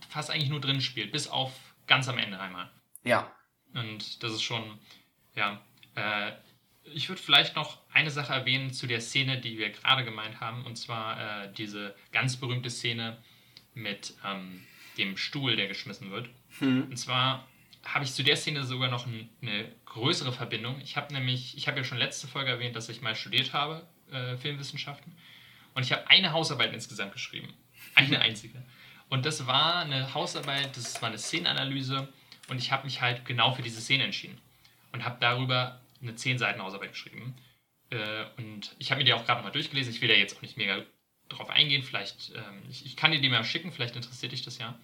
[0.08, 1.50] fast eigentlich nur drin spielt, bis auf
[1.86, 2.70] ganz am Ende einmal.
[3.02, 3.32] Ja.
[3.74, 4.78] Und das ist schon,
[5.34, 5.60] ja.
[5.94, 6.32] Äh,
[6.92, 10.64] ich würde vielleicht noch eine Sache erwähnen zu der Szene, die wir gerade gemeint haben,
[10.66, 13.16] und zwar äh, diese ganz berühmte Szene
[13.72, 14.62] mit ähm,
[14.98, 16.28] dem Stuhl, der geschmissen wird.
[16.58, 16.88] Hm.
[16.90, 17.48] Und zwar
[17.84, 20.80] habe ich zu der Szene sogar noch ein, eine größere Verbindung.
[20.82, 23.86] Ich habe nämlich, ich habe ja schon letzte Folge erwähnt, dass ich mal studiert habe,
[24.10, 25.12] äh, Filmwissenschaften.
[25.74, 27.52] Und ich habe eine Hausarbeit insgesamt geschrieben.
[27.94, 28.62] Eine einzige.
[29.10, 32.08] Und das war eine Hausarbeit, das war eine Szenenanalyse
[32.48, 34.38] und ich habe mich halt genau für diese Szene entschieden.
[34.92, 37.34] Und habe darüber eine 10 Seiten Hausarbeit geschrieben.
[37.90, 39.92] Äh, und ich habe mir die auch gerade mal durchgelesen.
[39.92, 40.84] Ich will da jetzt auch nicht mega
[41.28, 41.82] drauf eingehen.
[41.82, 44.78] Vielleicht, ähm, ich, ich, kann dir die mal schicken, vielleicht interessiert dich das ja.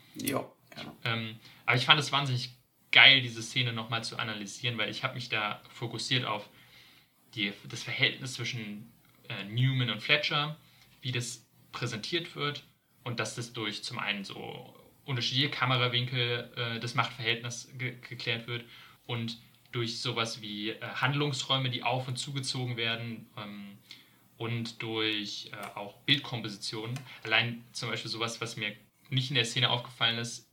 [0.76, 0.92] Ja.
[1.04, 2.50] Ähm, aber ich fand es wahnsinnig
[2.92, 6.48] geil, diese Szene nochmal zu analysieren, weil ich habe mich da fokussiert auf
[7.34, 8.90] die, das Verhältnis zwischen
[9.28, 10.56] äh, Newman und Fletcher,
[11.02, 12.64] wie das präsentiert wird
[13.04, 14.74] und dass das durch zum einen so
[15.11, 18.64] unterschiedliche Kamerawinkel äh, das Machtverhältnis ge geklärt wird
[19.06, 19.38] und
[19.72, 23.78] durch sowas wie äh, Handlungsräume, die auf und zugezogen werden ähm,
[24.36, 26.98] und durch äh, auch Bildkompositionen.
[27.24, 28.74] Allein zum Beispiel sowas, was mir
[29.11, 30.48] nicht in der Szene aufgefallen ist,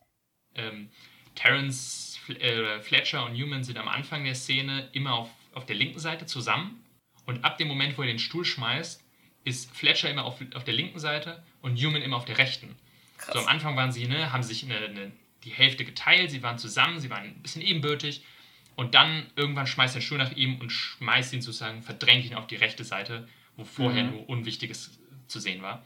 [0.55, 0.89] ähm,
[1.35, 5.99] Terence äh, Fletcher und Newman sind am Anfang der Szene immer auf, auf der linken
[5.99, 6.83] Seite zusammen
[7.25, 9.03] und ab dem Moment, wo er den Stuhl schmeißt,
[9.43, 12.75] ist Fletcher immer auf, auf der linken Seite und Newman immer auf der rechten.
[13.17, 13.33] Krass.
[13.33, 15.11] So am Anfang waren sie, ne, haben sich eine, eine,
[15.43, 18.23] die Hälfte geteilt, sie waren zusammen, sie waren ein bisschen ebenbürtig
[18.75, 22.35] und dann irgendwann schmeißt er den Stuhl nach ihm und schmeißt ihn sozusagen, verdrängt ihn
[22.35, 24.11] auf die rechte Seite, wo vorher mhm.
[24.11, 25.83] nur Unwichtiges zu sehen war.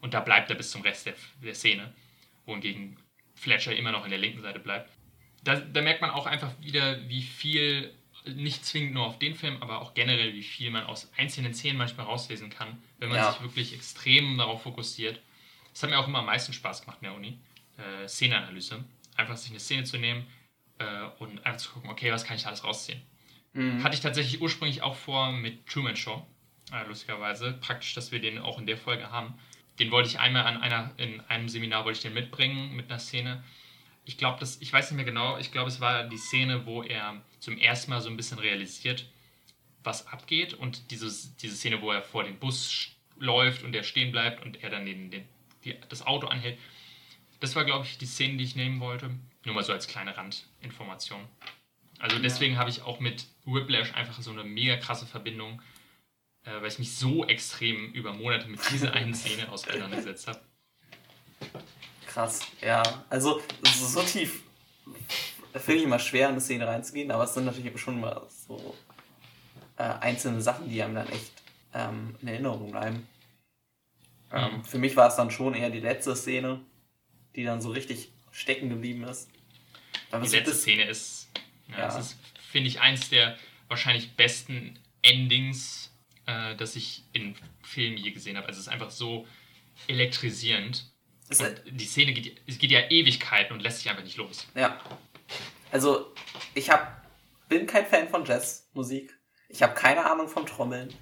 [0.00, 1.92] Und da bleibt er bis zum Rest der, der Szene,
[2.46, 2.96] wohingegen
[3.34, 4.90] Fletcher immer noch in der linken Seite bleibt.
[5.44, 7.94] Da, da, merkt man auch einfach wieder, wie viel,
[8.26, 11.78] nicht zwingend nur auf den Film, aber auch generell, wie viel man aus einzelnen Szenen
[11.78, 13.32] manchmal rauslesen kann, wenn man ja.
[13.32, 15.20] sich wirklich extrem darauf fokussiert.
[15.72, 17.38] Das hat mir auch immer am meisten Spaß gemacht in der Uni.
[17.76, 18.84] Äh, Szeneanalyse.
[19.16, 20.26] Einfach sich eine Szene zu nehmen,
[20.80, 23.00] äh, und einfach zu gucken, okay, was kann ich da alles rausziehen.
[23.52, 23.84] Mhm.
[23.84, 26.26] Hatte ich tatsächlich ursprünglich auch vor mit Truman Show,
[26.72, 27.52] äh, lustigerweise.
[27.52, 29.34] Praktisch, dass wir den auch in der Folge haben.
[29.78, 32.98] Den wollte ich einmal an einer, in einem Seminar wollte ich den mitbringen mit einer
[32.98, 33.44] Szene.
[34.04, 36.82] Ich glaube, das, ich weiß nicht mehr genau, ich glaube, es war die Szene, wo
[36.82, 39.06] er zum ersten Mal so ein bisschen realisiert,
[39.82, 44.12] was abgeht und dieses, diese Szene, wo er vor dem Bus läuft und der stehen
[44.12, 45.28] bleibt und er dann den, den,
[45.64, 46.58] die, das Auto anhält.
[47.40, 49.10] Das war, glaube ich, die Szene, die ich nehmen wollte.
[49.44, 51.26] Nur mal so als kleine Randinformation.
[51.98, 55.60] Also deswegen habe ich auch mit Whiplash einfach so eine mega krasse Verbindung,
[56.44, 60.40] äh, weil ich mich so extrem über Monate mit dieser einen Szene auseinandergesetzt habe.
[62.06, 62.82] Krass, ja.
[63.08, 64.42] Also so tief
[65.58, 68.76] finde ich immer schwer, in eine Szene reinzugehen, aber es sind natürlich schon mal so
[69.76, 71.32] äh, einzelne Sachen, die einem dann echt
[71.74, 73.06] ähm, in Erinnerung bleiben.
[74.32, 74.64] Ähm, mhm.
[74.64, 76.60] Für mich war es dann schon eher die letzte Szene,
[77.34, 79.28] die dann so richtig stecken geblieben ist.
[80.10, 81.30] Aber die letzte Szene ist,
[81.68, 81.98] ja, ja.
[81.98, 82.16] ist,
[82.50, 83.36] finde ich, eins der
[83.68, 85.92] wahrscheinlich besten Endings,
[86.26, 88.48] äh, das ich in Filmen je gesehen habe.
[88.48, 89.26] Also es ist einfach so
[89.86, 90.90] elektrisierend.
[91.38, 94.48] Halt die Szene geht, geht ja Ewigkeiten und lässt sich einfach nicht los.
[94.56, 94.80] Ja.
[95.70, 96.12] Also,
[96.54, 97.08] ich hab,
[97.48, 99.16] bin kein Fan von Jazzmusik.
[99.48, 100.92] Ich habe keine Ahnung vom Trommeln.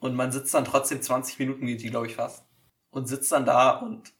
[0.00, 2.44] Und man sitzt dann trotzdem 20 Minuten, geht die, glaube ich, fast.
[2.92, 4.12] Und sitzt dann da und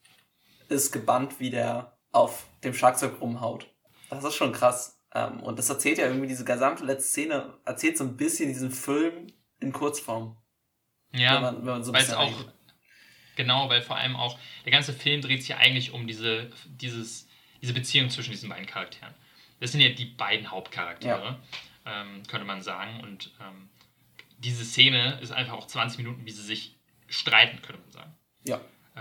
[0.68, 3.68] ist gebannt, wie der auf dem Schlagzeug rumhaut.
[4.10, 4.98] Das ist schon krass.
[5.14, 8.70] Ähm, und das erzählt ja irgendwie diese gesamte letzte Szene, erzählt so ein bisschen diesen
[8.70, 9.28] Film
[9.60, 10.36] in Kurzform.
[11.12, 12.32] Ja, wenn man, wenn man so weil es auch,
[13.36, 17.28] genau, weil vor allem auch, der ganze Film dreht sich ja eigentlich um diese, dieses,
[17.60, 19.14] diese Beziehung zwischen diesen beiden Charakteren.
[19.60, 21.38] Das sind ja die beiden Hauptcharaktere,
[21.86, 22.02] ja.
[22.02, 23.00] ähm, könnte man sagen.
[23.00, 23.68] Und ähm,
[24.38, 28.14] diese Szene ist einfach auch 20 Minuten, wie sie sich streiten, könnte man sagen.
[28.44, 28.56] Ja.
[28.94, 29.00] Äh,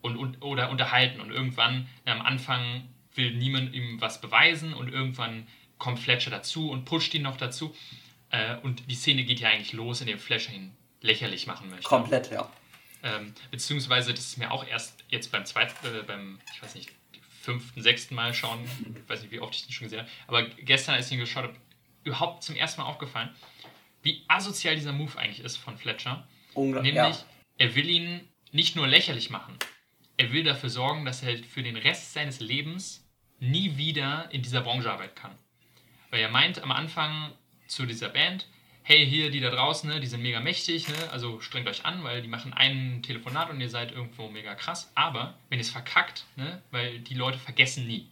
[0.00, 1.20] und, und, oder unterhalten.
[1.20, 5.46] Und irgendwann am Anfang will niemand ihm was beweisen und irgendwann
[5.78, 7.74] kommt Fletcher dazu und pusht ihn noch dazu.
[8.30, 11.88] Äh, und die Szene geht ja eigentlich los, indem Fletcher ihn lächerlich machen möchte.
[11.88, 12.50] Komplett, ja.
[13.02, 16.90] Ähm, beziehungsweise, das ist mir auch erst jetzt beim zweiten, äh, beim, ich weiß nicht,
[17.40, 18.58] fünften, sechsten Mal schauen,
[18.94, 21.20] ich weiß nicht, wie oft ich den schon gesehen habe, aber gestern, als ich ihn
[21.20, 21.54] geschaut habe,
[22.04, 23.30] überhaupt zum ersten Mal aufgefallen,
[24.02, 26.26] wie asozial dieser Move eigentlich ist von Fletcher.
[26.54, 26.92] Unglaublich.
[26.94, 27.24] Nämlich, Ja.
[27.58, 29.58] er will ihn nicht nur lächerlich machen,
[30.16, 34.62] er will dafür sorgen, dass er für den Rest seines Lebens nie wieder in dieser
[34.62, 35.38] Branche arbeiten kann.
[36.10, 37.32] Weil er meint am Anfang
[37.66, 38.48] zu dieser Band,
[38.82, 42.02] hey, hier, die da draußen, ne, die sind mega mächtig, ne, also strengt euch an,
[42.04, 44.90] weil die machen ein Telefonat und ihr seid irgendwo mega krass.
[44.94, 48.10] Aber wenn ihr es verkackt, ne, weil die Leute vergessen nie.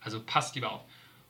[0.00, 0.84] Also passt lieber auf.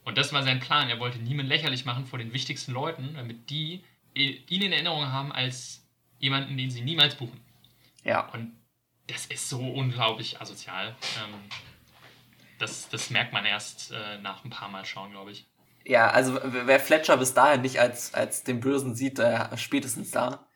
[0.05, 0.91] Und das war sein Plan.
[0.91, 3.83] Er wollte niemanden lächerlich machen vor den wichtigsten Leuten, damit die
[4.15, 5.89] ihn in Erinnerung haben als
[6.19, 7.41] jemanden, den sie niemals buchen.
[8.05, 8.29] Ja.
[8.33, 8.57] Und
[9.09, 10.95] das ist so unglaublich asozial.
[11.23, 11.35] Ähm,
[12.59, 15.47] das, das merkt man erst äh, nach ein paar Mal schauen, glaube ich.
[15.85, 20.47] Ja, also wer Fletcher bis dahin nicht als, als den Bösen sieht, äh, spätestens da.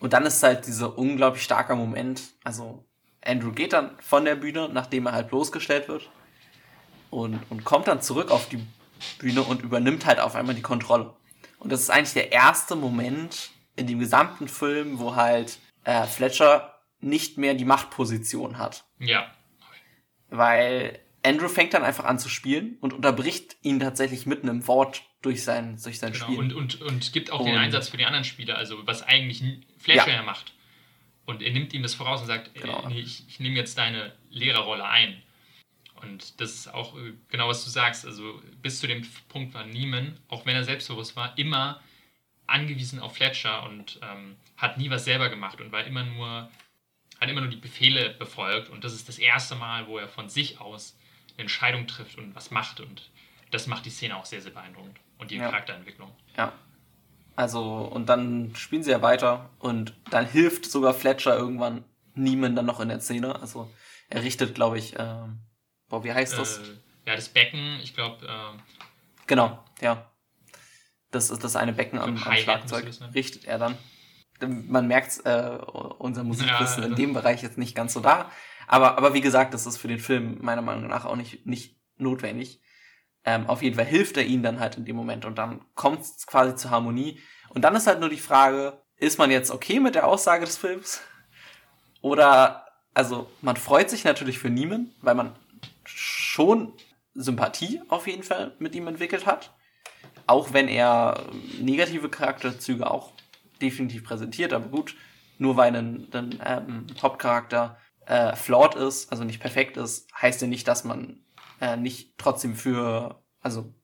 [0.00, 2.22] Und dann ist halt dieser unglaublich starker Moment.
[2.44, 2.84] Also
[3.24, 6.10] Andrew geht dann von der Bühne, nachdem er halt bloßgestellt wird.
[7.08, 8.62] Und, und kommt dann zurück auf die
[9.18, 11.14] Bühne und übernimmt halt auf einmal die Kontrolle.
[11.58, 16.75] Und das ist eigentlich der erste Moment in dem gesamten Film, wo halt äh, Fletcher
[17.00, 18.84] nicht mehr die Machtposition hat.
[18.98, 19.30] Ja,
[20.28, 25.02] Weil Andrew fängt dann einfach an zu spielen und unterbricht ihn tatsächlich mitten im Wort
[25.22, 26.24] durch sein, durch sein genau.
[26.26, 26.38] Spiel.
[26.38, 29.42] Und, und, und gibt auch den Und- Einsatz für die anderen Spieler, also was eigentlich
[29.86, 30.06] Ja.
[30.06, 30.52] ja macht.
[31.24, 32.84] Und er nimmt ihm das voraus und sagt, Genau.
[32.84, 35.20] äh, nee, ich, ich nehme jetzt deine Lehrerrolle ein.
[36.02, 38.06] Und das ist auch äh, genau, was du sagst.
[38.06, 41.80] Also bis zu dem Punkt war Neiman, auch wenn er selbstbewusst war, immer
[42.46, 46.48] angewiesen auf Fletcher und ähm, hat nie was selber gemacht und war immer nur,
[47.20, 48.68] hat immer nur die Befehle befolgt.
[48.70, 50.96] Und das ist das erste Mal, wo er von sich aus
[51.34, 52.80] eine Entscheidung trifft und was macht.
[52.80, 53.10] Und
[53.50, 54.98] das macht die Szene auch sehr, sehr beeindruckend.
[55.18, 55.44] Und die Ja.
[55.48, 56.10] Charakterentwicklung.
[56.36, 56.52] Ja.
[57.36, 62.64] Also, und dann spielen sie ja weiter und dann hilft sogar Fletcher irgendwann Neiman dann
[62.66, 63.38] noch in der Szene.
[63.40, 63.70] Also,
[64.08, 65.40] er richtet, glaube ich, ähm,
[65.88, 66.58] boah, wie heißt das?
[66.58, 66.62] Äh,
[67.06, 68.58] ja, das Becken, ich glaube, äh,
[69.26, 70.10] Genau, ja.
[71.10, 72.92] Das ist das eine Becken am, am Schlagzeug.
[72.92, 73.10] sein.
[73.10, 73.76] Richtet er dann.
[74.40, 75.58] Man merkt äh,
[75.98, 78.30] unser Musikwissen Ja, in dem Bereich jetzt nicht ganz so da.
[78.66, 81.76] Aber, aber wie gesagt, das ist für den Film meiner Meinung nach auch nicht, nicht
[81.96, 82.60] notwendig.
[83.24, 86.00] Ähm, auf jeden Fall hilft er ihnen dann halt in dem Moment und dann kommt
[86.00, 87.20] es quasi zur Harmonie.
[87.48, 90.56] Und dann ist halt nur die Frage, ist man jetzt okay mit der Aussage des
[90.56, 91.00] Films?
[92.00, 95.36] Oder, also man freut sich natürlich für Neiman, weil man
[95.84, 96.72] schon
[97.14, 99.52] Sympathie auf jeden Fall mit ihm entwickelt hat.
[100.26, 101.24] Auch wenn er
[101.60, 103.12] negative Charakterzüge auch
[103.60, 104.96] definitiv präsentiert, aber gut,
[105.38, 110.48] nur weil ein, ein ähm, Hauptcharakter äh, flawed ist, also nicht perfekt ist, heißt ja
[110.48, 111.20] nicht, dass man
[111.60, 113.74] äh, nicht trotzdem für, also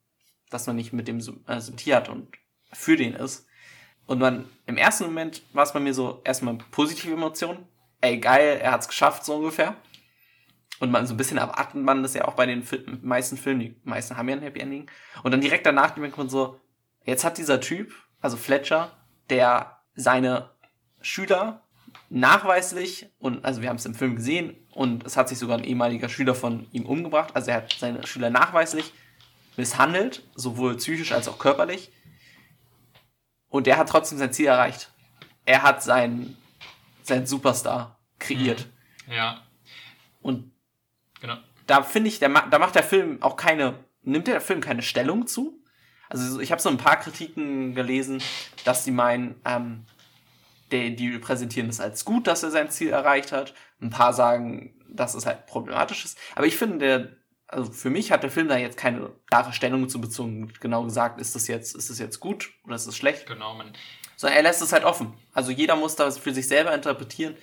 [0.50, 2.28] dass man nicht mit dem äh, Sympathie hat und
[2.72, 3.46] für den ist.
[4.06, 7.66] Und man, im ersten Moment war es bei mir so erstmal positive Emotionen.
[8.00, 9.76] Ey, geil, er hat's geschafft, so ungefähr.
[10.80, 13.60] Und man so ein bisschen erwartet man das ja auch bei den Fil meisten Filmen,
[13.60, 14.90] die meisten haben ja ein Happy Ending.
[15.22, 16.60] Und dann direkt danach denkt man so,
[17.04, 18.90] jetzt hat dieser Typ, also Fletcher,
[19.30, 20.50] der seine
[21.00, 21.62] Schüler
[22.08, 25.64] nachweislich, und also wir haben es im Film gesehen, und es hat sich sogar ein
[25.64, 28.92] ehemaliger Schüler von ihm umgebracht, also er hat seine Schüler nachweislich
[29.56, 31.92] misshandelt, sowohl psychisch als auch körperlich.
[33.48, 34.90] Und der hat trotzdem sein Ziel erreicht.
[35.44, 36.38] Er hat seinen,
[37.02, 38.66] seinen Superstar kreiert.
[39.08, 39.42] ja,
[40.22, 40.52] Und
[41.20, 41.36] genau.
[41.66, 44.80] da finde ich, der, ma- da macht der Film auch keine, nimmt der Film keine
[44.82, 45.61] Stellung zu.
[46.12, 48.22] Also so- ich habe so ein paar Kritiken gelesen,
[48.64, 49.84] dass die meinen, ähm,
[50.70, 53.54] die, die präsentieren es als gut, dass er sein Ziel erreicht hat.
[53.80, 56.18] Ein paar sagen, dass es halt problematisch ist.
[56.34, 57.08] Aber ich finde, der,
[57.46, 60.52] also für mich hat der Film da jetzt keine klare Stellung zu bezogen.
[60.60, 63.26] Genau gesagt, ist das jetzt, ist das jetzt gut oder ist es schlecht?
[63.26, 63.72] Genau, man,
[64.16, 65.14] sondern er lässt es halt offen.
[65.34, 67.36] Also jeder muss das für sich selber interpretieren,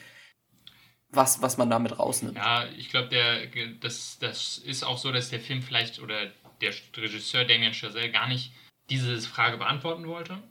[1.12, 2.36] was, was man damit rausnimmt.
[2.36, 3.48] ja, ich glaube, der,
[3.80, 6.32] das, das ist auch so, dass der Film vielleicht oder
[6.62, 8.52] der Regisseur Damien Chazelle gar nicht
[8.90, 10.42] diese Frage beantworten wollte,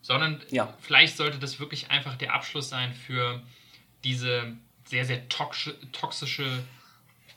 [0.00, 0.76] sondern Ja.
[0.80, 3.42] vielleicht sollte das wirklich einfach der Abschluss sein für
[4.04, 6.64] diese sehr, sehr toxische,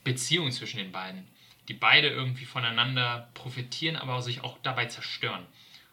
[0.03, 1.27] Beziehung zwischen den beiden,
[1.67, 5.45] die beide irgendwie voneinander profitieren, aber sich auch dabei zerstören.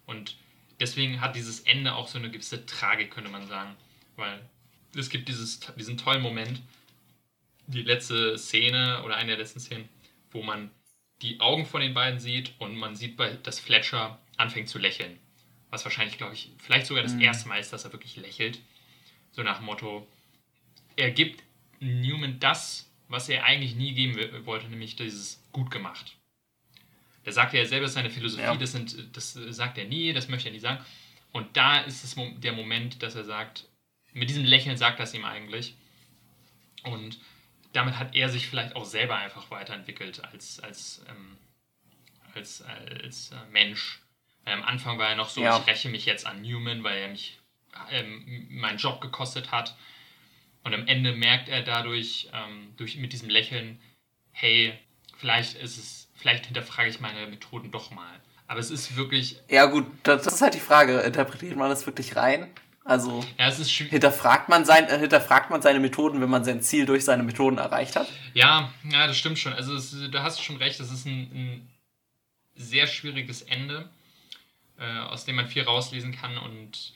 [0.05, 0.37] Und
[0.81, 3.75] deswegen hat dieses Ende auch so eine gewisse Tragik, könnte man sagen,
[4.17, 4.47] weil
[4.95, 6.61] es gibt dieses, diesen tollen Moment,
[7.67, 9.89] die letzte Szene oder eine der letzten Szenen,
[10.31, 10.71] wo man
[11.23, 15.19] die Augen von den beiden sieht und man sieht, dass Fletcher anfängt zu lächeln.
[15.71, 17.23] Was wahrscheinlich, glaube ich, vielleicht sogar das Mhm.
[17.23, 18.61] erste Mal ist, dass er wirklich lächelt.
[19.31, 20.07] So nach dem Motto,
[20.97, 21.43] er gibt
[21.81, 26.17] Newman das, was er eigentlich nie geben wollte, nämlich dieses gut gemacht.
[27.25, 28.55] Der sagt ja selber seine Philosophie, Ja.
[28.57, 30.85] das, sind, das sagt er nie, das möchte er nie sagen.
[31.33, 33.67] Und da ist es der Moment, dass er sagt,
[34.13, 35.75] mit diesem Lächeln sagt er es ihm eigentlich.
[36.83, 37.19] Und
[37.73, 41.37] damit hat er sich vielleicht auch selber einfach weiterentwickelt als, als, ähm,
[42.35, 44.01] als, als äh, Mensch.
[44.45, 45.59] Weil am Anfang war er noch so, Ja.
[45.59, 47.39] ich räche mich jetzt an Newman, weil er mich
[47.91, 49.77] ähm, meinen Job gekostet hat.
[50.65, 53.81] Und am Ende merkt er dadurch, ähm, durch, mit diesem Lächeln,
[54.33, 54.79] hey,
[55.17, 58.21] vielleicht ist es, vielleicht hinterfrage ich meine Methoden doch mal.
[58.47, 61.01] Aber es ist wirklich, Ja, gut, das, das ist halt die Frage.
[61.01, 62.51] Interpretiert man das wirklich rein?
[62.85, 67.05] Also, ja, hinterfragt man, sein, äh, hinterfragt man seine Methoden, wenn man sein Ziel durch
[67.05, 68.09] seine Methoden erreicht hat?
[68.35, 69.53] Ja, ja, das stimmt schon.
[69.53, 71.71] Also es, da hast du schon recht, das ist ein, ein
[72.57, 73.89] sehr schwieriges Ende,
[74.79, 76.93] äh, aus dem man viel rauslesen kann und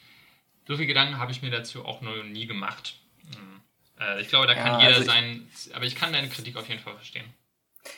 [0.66, 2.96] so viele Gedanken habe ich mir dazu auch noch nie gemacht.
[3.32, 3.60] Hm.
[4.00, 6.68] Äh, ich glaube, da kann Ja, jeder also sein, aber ich kann deine Kritik auf
[6.68, 7.26] jeden Fall verstehen.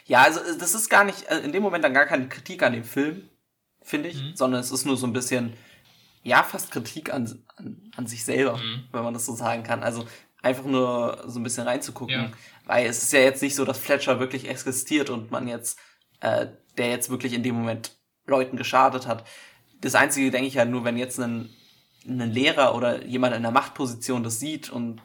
[0.05, 2.75] Ja, also das ist gar nicht, äh, in dem Moment dann gar keine Kritik an
[2.75, 3.29] dem Film,
[3.83, 4.37] finde ich, Mhm.
[4.37, 5.55] sondern es ist nur so ein bisschen,
[6.23, 8.85] ja, fast Kritik an, an, an sich selber, Mhm.
[8.93, 9.83] wenn man das so sagen kann.
[9.83, 10.07] Also
[10.43, 12.31] einfach nur so ein bisschen reinzugucken, Ja.
[12.67, 15.79] weil es ist ja jetzt nicht so, dass Fletcher wirklich existiert und man jetzt,
[16.21, 16.47] äh,
[16.77, 17.97] der jetzt wirklich in dem Moment
[18.27, 19.25] Leuten geschadet hat.
[19.81, 21.51] Das Einzige, denke ich ja nur, wenn jetzt ein,
[22.07, 25.01] ein Lehrer oder jemand in der Machtposition das sieht und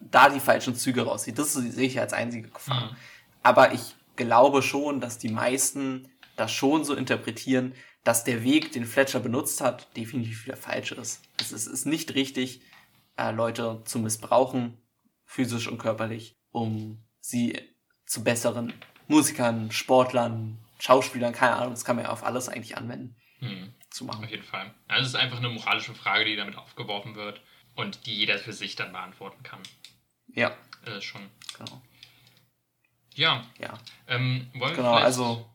[0.00, 2.90] da die falschen Züge raussieht, das sehe ich als einzige Gefahr.
[2.92, 2.96] Mhm.
[3.42, 7.74] Aber ich glaube schon, dass die meisten das schon so interpretieren,
[8.04, 11.22] dass der Weg, den Fletcher benutzt hat, definitiv der falsche ist.
[11.40, 12.60] Es ist, ist nicht richtig,
[13.16, 14.78] äh, Leute zu missbrauchen,
[15.24, 17.58] physisch und körperlich, um sie
[18.06, 18.72] zu besseren
[19.08, 23.72] Musikern, Sportlern, Schauspielern, keine Ahnung, das kann man ja auf alles eigentlich anwenden, Hm.
[23.90, 24.24] zu machen.
[24.24, 24.74] Auf jeden Fall.
[24.88, 27.40] Also es ist einfach eine moralische Frage, die damit aufgeworfen wird
[27.74, 29.60] und die jeder für sich dann beantworten kann.
[30.28, 31.22] Ja, Äh, schon.
[31.56, 31.80] genau.
[33.14, 33.78] Ja, Ja,
[34.08, 35.53] ähm, wollen, wir genau, vielleicht, also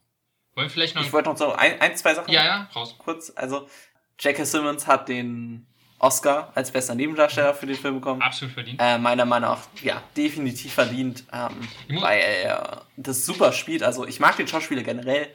[0.55, 1.03] wollen wir vielleicht noch...
[1.03, 2.95] ich wollte noch so ein, ein, zwei Sachen ja, ja, raus.
[2.97, 3.31] kurz.
[3.35, 3.67] Also,
[4.19, 4.43] J.K.
[4.45, 5.65] Simmons hat den
[5.99, 8.21] Oscar als bester Nebendarsteller für den Film bekommen.
[8.21, 8.79] Absolut verdient.
[8.81, 13.83] Äh, meiner Meinung nach, ja, definitiv verdient, ähm, weil er das super spielt.
[13.83, 15.27] Also ich mag den Schauspieler generell,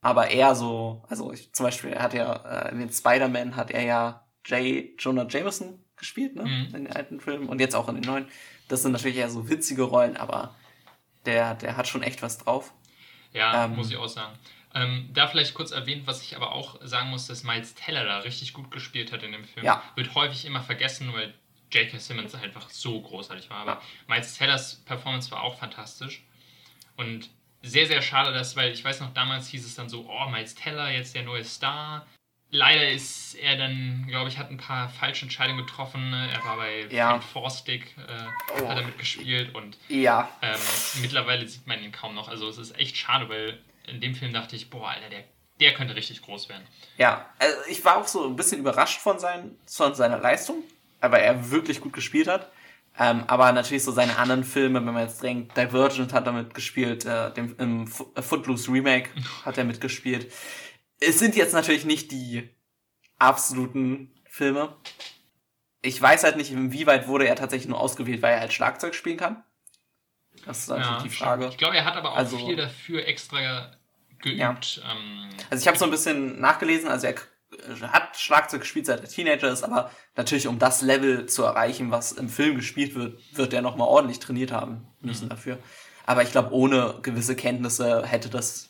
[0.00, 3.70] aber er so, also ich, zum Beispiel, er hat ja äh, in den Spider-Man hat
[3.70, 4.88] er ja J.
[4.98, 6.44] Jonah Jameson gespielt, ne?
[6.44, 6.74] Mhm.
[6.74, 8.26] In den alten Filmen und jetzt auch in den neuen.
[8.68, 10.54] Das sind natürlich eher so witzige Rollen, aber
[11.26, 12.72] der, der hat schon echt was drauf.
[13.32, 14.36] Ja, Ähm, muss ich auch sagen.
[14.74, 18.18] Ähm, da vielleicht kurz erwähnt, was ich aber auch sagen muss, dass Miles Teller da
[18.18, 19.66] richtig gut gespielt hat in dem Film.
[19.66, 19.82] Ja.
[19.96, 21.34] Wird häufig immer vergessen, weil
[21.72, 21.98] J.K.
[21.98, 23.58] Simmons einfach so großartig war.
[23.58, 23.82] Aber Ja.
[24.06, 26.22] Miles Tellers Performance war auch fantastisch.
[26.96, 27.30] Und
[27.62, 30.54] sehr, sehr schade, dass, weil ich weiß noch, damals hieß es dann so, oh, Miles
[30.54, 32.06] Teller, jetzt der neue Star.
[32.52, 36.12] Leider ist er dann, glaube ich, hat ein paar falsche Entscheidungen getroffen.
[36.12, 37.20] Er war bei Ja.
[37.20, 38.68] Forstick, äh, Oh.
[38.68, 40.58] hat er mitgespielt und Ja, ähm,
[41.00, 42.28] mittlerweile sieht man ihn kaum noch.
[42.28, 45.24] Also es ist echt schade, weil in dem Film dachte ich, boah, Alter, der,
[45.60, 46.66] der könnte richtig groß werden.
[46.98, 50.64] Ja, also ich war auch so ein bisschen überrascht von, sein, von seiner Leistung,
[51.00, 52.50] weil er wirklich gut gespielt hat.
[52.98, 57.04] Ähm, aber natürlich so seine anderen Filme, wenn man jetzt denkt, Divergent hat er mitgespielt,
[57.04, 59.08] äh, dem, im äh, Footloose Remake
[59.44, 60.32] hat er mitgespielt.
[61.00, 62.48] Es sind jetzt natürlich nicht die
[63.18, 64.76] absoluten Filme.
[65.82, 69.16] Ich weiß halt nicht, inwieweit wurde er tatsächlich nur ausgewählt, weil er halt Schlagzeug spielen
[69.16, 69.42] kann.
[70.46, 71.48] Das ist natürlich die Frage.
[71.48, 73.72] Ich glaube, er hat aber auch Also- viel dafür extra
[74.18, 74.82] geübt.
[74.90, 77.22] Ähm, Also ich habe so ein bisschen nachgelesen, also er k-
[77.82, 82.12] hat Schlagzeug gespielt, seit er Teenager ist, aber natürlich, um das Level zu erreichen, was
[82.12, 85.58] im Film gespielt wird, wird er nochmal ordentlich trainiert haben müssen dafür.
[86.06, 88.69] Aber ich glaube, ohne gewisse Kenntnisse hätte das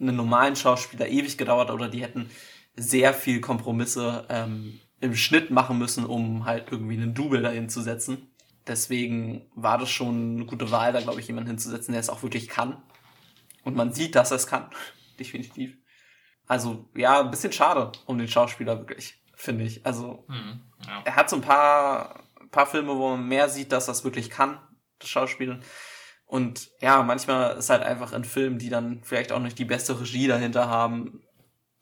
[0.00, 2.30] einen normalen Schauspieler ewig gedauert oder die hätten
[2.76, 7.80] sehr viel Kompromisse ähm, im Schnitt machen müssen, um halt irgendwie einen Double dahin zu
[7.80, 8.30] setzen.
[8.66, 12.22] Deswegen war das schon eine gute Wahl, da glaube ich jemanden hinzusetzen, der es auch
[12.22, 12.82] wirklich kann.
[13.64, 14.70] Und man sieht, dass er es kann.
[15.18, 15.76] Definitiv.
[16.46, 19.86] Also, ja, ein bisschen schade um den Schauspieler, wirklich, finde ich.
[19.86, 21.02] Also, hm, ja.
[21.04, 24.30] er hat so ein paar, paar Filme, wo man mehr sieht, dass er es wirklich
[24.30, 24.58] kann,
[24.98, 25.62] das Schauspielen.
[26.30, 30.00] Und ja, manchmal ist halt einfach in Filmen, die dann vielleicht auch nicht die beste
[30.00, 31.22] Regie dahinter haben,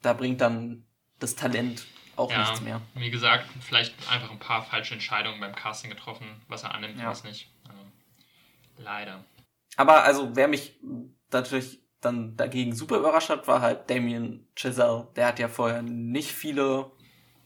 [0.01, 0.85] da bringt dann
[1.19, 1.85] das Talent
[2.15, 2.81] auch ja, nichts mehr.
[2.95, 7.09] wie gesagt, vielleicht einfach ein paar falsche Entscheidungen beim Casting getroffen, was er annimmt, Ja.
[7.09, 7.51] was nicht.
[7.67, 7.79] Also,
[8.77, 9.23] leider.
[9.77, 10.79] Aber also, wer mich
[11.31, 15.07] natürlich dann dagegen super überrascht hat, war halt Damien Chazelle.
[15.15, 16.89] Der hat ja vorher nicht viele,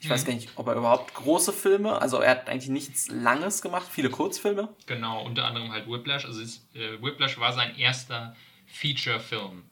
[0.03, 0.27] ich weiß Mhm.
[0.27, 4.09] gar nicht, ob er überhaupt große Filme, also er hat eigentlich nichts Langes gemacht, viele
[4.09, 4.69] Kurzfilme.
[4.85, 6.25] Genau, unter anderem halt Whiplash.
[6.25, 8.35] Also es, äh, Whiplash war sein erster
[8.67, 9.63] Feature-Film,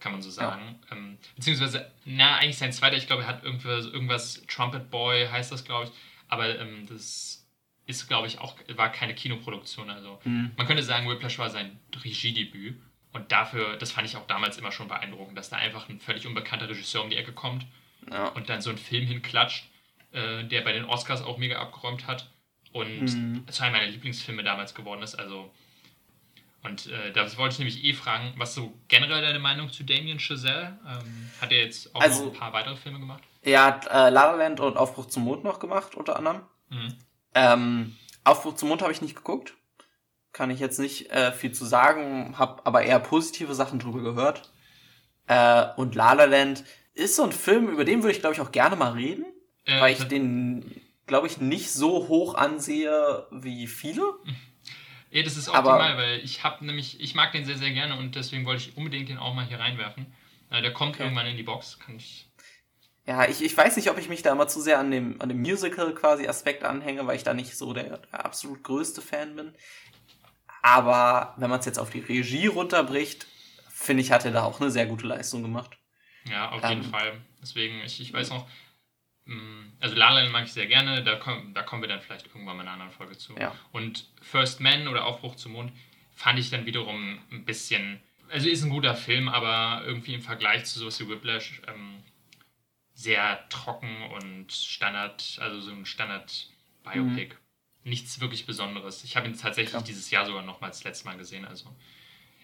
[0.00, 0.78] kann man so sagen.
[0.90, 2.96] Ähm, beziehungsweise, na, eigentlich sein zweiter.
[2.96, 5.90] Ich glaube, er hat irgendwas, irgendwas Trumpet Boy heißt das, glaube ich.
[6.28, 7.44] Aber ähm, das
[7.86, 9.90] ist, glaube ich, auch, war keine Kinoproduktion.
[9.90, 10.52] Also Mhm.
[10.56, 12.80] man könnte sagen, Whiplash war sein Regiedebüt.
[13.12, 16.26] Und dafür, das fand ich auch damals immer schon beeindruckend, dass da einfach ein völlig
[16.26, 17.66] unbekannter Regisseur um die Ecke kommt
[18.10, 18.28] Ja.
[18.28, 19.64] und dann so einen Film hinklatscht,
[20.12, 22.30] äh, der bei den Oscars auch mega abgeräumt hat
[22.72, 23.46] und Mhm.
[23.48, 25.14] zu einem meiner Lieblingsfilme damals geworden ist.
[25.16, 25.50] Also
[26.64, 30.20] und äh, das wollte ich nämlich eh fragen, was so generell deine Meinung zu Damien
[30.20, 30.78] Chazelle?
[30.86, 33.22] Ähm, hat er jetzt auch Also- noch ein paar weitere Filme gemacht?
[33.42, 36.42] Er hat äh, La La Land und Aufbruch zum Mond noch gemacht, unter anderem.
[36.68, 36.94] Mhm.
[37.34, 39.54] Ähm, Aufbruch zum Mond habe ich nicht geguckt.
[40.32, 44.52] Kann ich jetzt nicht äh, viel zu sagen, habe aber eher positive Sachen drüber gehört.
[45.26, 46.62] Äh, und La La Land
[46.94, 49.24] ist so ein Film, über den würde ich, glaube ich, auch gerne mal reden,
[49.64, 54.02] Äh, weil ich den, glaube ich, nicht so hoch ansehe wie viele.
[55.14, 57.98] Ja, das ist Aber- optimal, weil ich habe nämlich, ich mag den sehr, sehr gerne
[57.98, 60.06] und deswegen wollte ich unbedingt den auch mal hier reinwerfen.
[60.48, 61.02] Äh, der kommt Okay.
[61.02, 62.30] irgendwann in die Box, kann ich.
[63.06, 65.28] Ja, ich, ich weiß nicht, ob ich mich da immer zu sehr an dem, an
[65.28, 69.36] dem Musical quasi Aspekt anhänge, weil ich da nicht so der, der absolut größte Fan
[69.36, 69.52] bin.
[70.62, 73.26] Aber wenn man es jetzt auf die Regie runterbricht,
[73.68, 75.76] finde ich, hat er da auch eine sehr gute Leistung gemacht.
[76.30, 76.70] Ja, auf Ähm.
[76.70, 77.20] jeden Fall.
[77.42, 78.46] Deswegen, ich, ich weiß noch,
[79.80, 82.26] also La La Land mag ich sehr gerne, da, komm, da kommen wir dann vielleicht
[82.26, 83.34] irgendwann mal in einer anderen Folge zu.
[83.38, 83.54] Ja.
[83.72, 85.72] Und First Man oder Aufbruch zum Mond
[86.14, 88.00] fand ich dann wiederum ein bisschen,
[88.30, 92.02] also ist ein guter Film, aber irgendwie im Vergleich zu sowas wie Whiplash ähm,
[92.94, 97.36] sehr trocken und Standard, also so ein Standard-Biopic.
[97.84, 99.02] Nichts wirklich Besonderes.
[99.02, 99.82] Ich habe ihn tatsächlich Klar.
[99.82, 101.44] dieses Jahr sogar noch mal das letzte Mal gesehen.
[101.44, 101.74] Also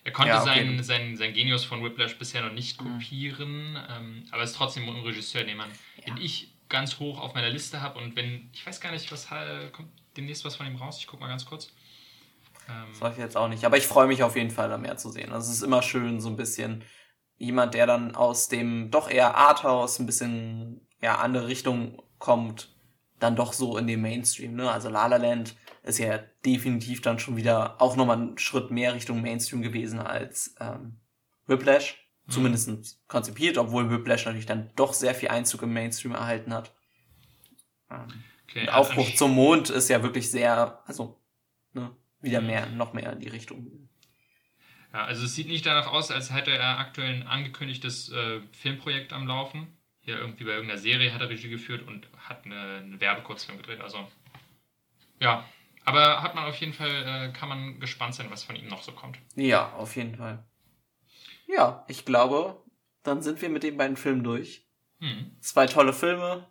[0.02, 0.64] er konnte Ja, okay.
[0.64, 2.94] sein, sein, sein Genius von Whiplash bisher noch nicht Mhm.
[2.94, 6.06] kopieren, ähm, aber ist trotzdem ein Regisseur, den, man, Ja.
[6.14, 7.98] den ich ganz hoch auf meiner Liste habe.
[7.98, 9.28] Und wenn, ich weiß gar nicht, was
[9.72, 10.98] kommt demnächst was von ihm raus?
[10.98, 11.72] Ich guck mal ganz kurz.
[12.68, 13.64] Ähm, Das ich jetzt auch nicht.
[13.64, 15.32] Aber ich freue mich auf jeden Fall, da mehr zu sehen.
[15.32, 16.84] Also es ist immer schön, so ein bisschen
[17.36, 22.74] jemand, der dann aus dem doch eher Arthouse ein bisschen ja andere Richtung kommt,
[23.18, 24.54] dann doch so in den Mainstream.
[24.54, 24.70] Ne?
[24.70, 28.94] Also La La Land ist ja definitiv dann schon wieder auch nochmal einen Schritt mehr
[28.94, 31.00] Richtung Mainstream gewesen als ähm,
[31.46, 32.07] Whiplash.
[32.28, 32.32] Mhm.
[32.32, 36.72] Zumindest konzipiert, obwohl Whiplash natürlich dann doch sehr viel Einzug im Mainstream erhalten hat.
[37.90, 38.06] Ähm,
[38.46, 41.18] okay, und also Aufbruch an- zum Mond ist ja wirklich sehr, also,
[41.72, 41.90] ne,
[42.20, 42.46] wieder Mhm.
[42.46, 43.88] mehr, noch mehr in die Richtung.
[44.92, 49.12] Ja, also es sieht nicht danach aus, als hätte er aktuell ein angekündigtes äh, Filmprojekt
[49.12, 49.66] am Laufen.
[50.00, 53.80] Hier irgendwie bei irgendeiner Serie hat er Regie geführt und hat eine, eine Werbekurzfilm gedreht.
[53.80, 54.06] Also
[55.20, 55.44] ja,
[55.84, 58.82] aber hat man auf jeden Fall, äh, kann man gespannt sein, was von ihm noch
[58.82, 59.18] so kommt.
[59.34, 60.44] Ja, auf jeden Fall.
[61.48, 62.62] Ja, ich glaube,
[63.02, 64.66] dann sind wir mit den beiden Filmen durch.
[65.00, 65.36] Hm.
[65.40, 66.46] Zwei tolle Filme,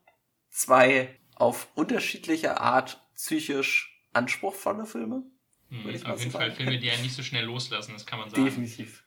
[0.49, 5.23] zwei auf unterschiedliche Art psychisch anspruchsvolle Filme.
[5.69, 5.79] Hm.
[6.05, 6.55] Auf jeden so Fall sagen.
[6.55, 8.45] Filme, die einen nicht so schnell loslassen, das kann man sagen.
[8.45, 9.03] Definitiv.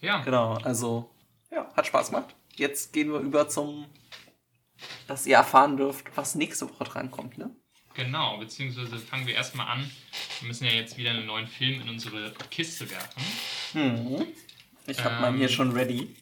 [0.00, 1.10] Ja, Genau, also,
[1.50, 2.34] ja, hat Spaß gemacht.
[2.56, 3.86] Jetzt gehen wir über zum,
[5.06, 7.54] dass ihr erfahren dürft, was nächste Woche drankommt, ne?
[7.94, 8.38] genau.
[8.38, 9.90] Beziehungsweise fangen wir erstmal an.
[10.40, 13.22] Wir müssen ja jetzt wieder einen neuen Film in unsere Kiste werfen.
[13.72, 14.26] Hm.
[14.90, 16.14] Ich habe Ähm, meinen hier schon ready.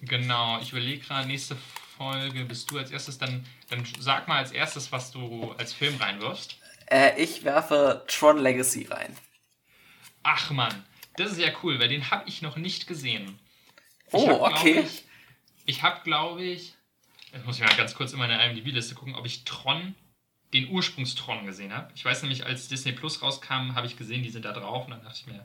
[0.00, 1.56] Genau, ich überlege gerade, nächste
[1.96, 5.96] Folge bist du als erstes, dann, dann sag mal als erstes, was du als Film
[5.96, 6.56] reinwirfst.
[6.86, 9.16] Äh, ich werfe Tron Legacy rein.
[10.22, 10.84] Ach man,
[11.16, 13.38] das ist ja cool, weil den habe ich noch nicht gesehen.
[14.10, 14.80] Oh, ich hab, okay.
[14.80, 15.04] Ich,
[15.66, 16.74] ich habe, glaube ich,
[17.32, 19.94] jetzt muss ich mal ganz kurz in meine IMDb-Liste gucken, ob ich Tron,
[20.52, 21.90] den Ursprungstron gesehen habe.
[21.94, 24.92] Ich weiß nämlich, als Disney Plus rauskam, habe ich gesehen, die sind da drauf und
[24.92, 25.42] dann dachte ich mir,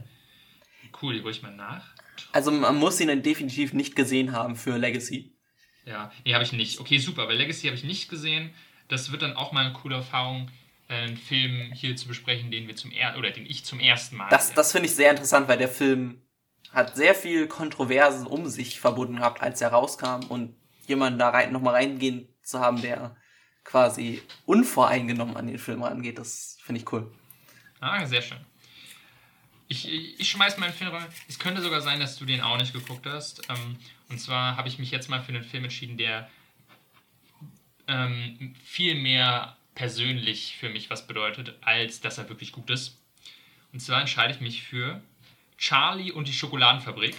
[1.01, 1.87] cool, die hole ich mal nach.
[2.31, 5.35] Also man muss ihn dann definitiv nicht gesehen haben für Legacy.
[5.85, 6.79] Ja, nee, habe ich nicht.
[6.79, 8.53] Okay, super, weil Legacy habe ich nicht gesehen.
[8.87, 10.49] Das wird dann auch mal eine coole Erfahrung,
[10.87, 14.17] äh, einen Film hier zu besprechen, den wir zum er oder den ich zum ersten
[14.17, 14.29] Mal.
[14.29, 16.21] Das, das finde ich sehr interessant, weil der Film
[16.71, 20.55] hat sehr viel Kontroversen um sich verbunden gehabt, als er rauskam und
[20.87, 23.15] jemanden da rein, nochmal reingehen zu haben, der
[23.63, 27.11] quasi unvoreingenommen an den Film rangeht, das finde ich cool.
[27.79, 28.39] Ah, sehr schön.
[29.71, 31.07] Ich, ich schmeiß meinen Film rein.
[31.27, 33.47] Es könnte sogar sein, dass du den auch nicht geguckt hast.
[33.49, 33.77] Ähm,
[34.09, 36.27] und zwar habe ich mich jetzt mal für einen Film entschieden, der
[37.87, 42.97] ähm, viel mehr persönlich für mich was bedeutet, als dass er wirklich gut ist.
[43.71, 45.01] Und zwar entscheide ich mich für
[45.59, 47.15] Charlie und die Schokoladenfabrik.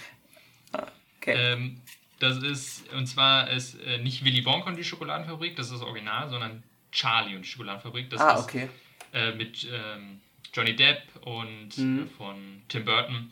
[1.18, 1.34] Okay.
[1.36, 1.80] Ähm,
[2.18, 5.82] das ist, und zwar ist äh, nicht Willy Wonka und die Schokoladenfabrik, das ist das
[5.82, 8.10] Original, sondern Charlie und die Schokoladenfabrik.
[8.10, 8.68] Das ah, ist okay.
[9.12, 10.20] äh, mit ähm,
[10.52, 12.02] Johnny Depp und Mhm.
[12.04, 13.30] äh, von Tim Burton.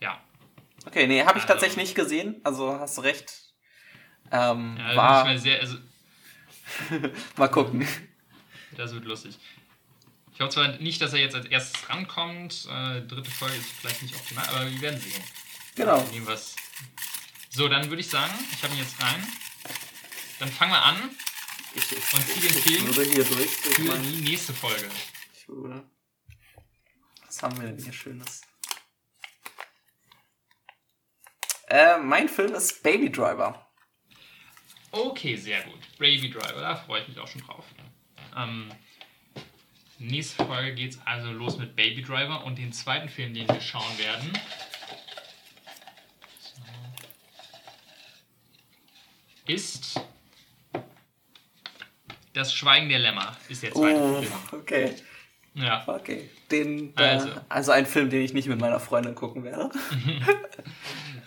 [0.00, 0.20] Ja,
[0.86, 3.30] Okay, nee, habe ich Also- tatsächlich nicht gesehen, also hast du recht.
[4.32, 5.76] Ähm, ja war, war sehr, also,
[7.36, 7.86] mal gucken.
[8.78, 9.38] das wird lustig.
[10.32, 12.66] Ich hoffe zwar nicht, dass er jetzt als erstes rankommt.
[12.70, 15.22] Äh, dritte Folge ist vielleicht nicht optimal, aber wir werden sehen.
[15.76, 16.02] Genau.
[16.24, 16.56] Was.
[17.50, 19.22] So, dann würde ich sagen, ich habe ihn jetzt rein.
[20.38, 20.96] Dann fangen wir an
[21.74, 22.14] Ich, ich,
[22.82, 23.12] Und durch.
[23.12, 24.88] durch für die nächste Folge.
[25.34, 25.84] Ich würde.
[27.40, 28.42] Was haben wir denn hier Schönes?
[31.68, 33.66] Äh, mein Film ist Baby Driver.
[34.90, 35.78] Okay, sehr gut.
[35.98, 37.64] Baby Driver, da freue ich mich auch schon drauf.
[38.36, 38.70] Ähm,
[39.98, 43.60] nächste Folge geht es also los mit Baby Driver und den zweiten Film, den wir
[43.62, 44.32] schauen werden.
[49.46, 49.98] Ist
[52.32, 53.36] Das Schweigen der Lämmer.
[53.48, 54.32] Ist der zweite Oh, Film.
[54.52, 54.94] okay.
[55.54, 55.84] Ja.
[55.86, 56.28] Okay.
[56.50, 57.26] Den, Also.
[57.26, 57.38] also.
[57.38, 59.70] Äh, also ein Film, den ich nicht mit meiner Freundin gucken werde.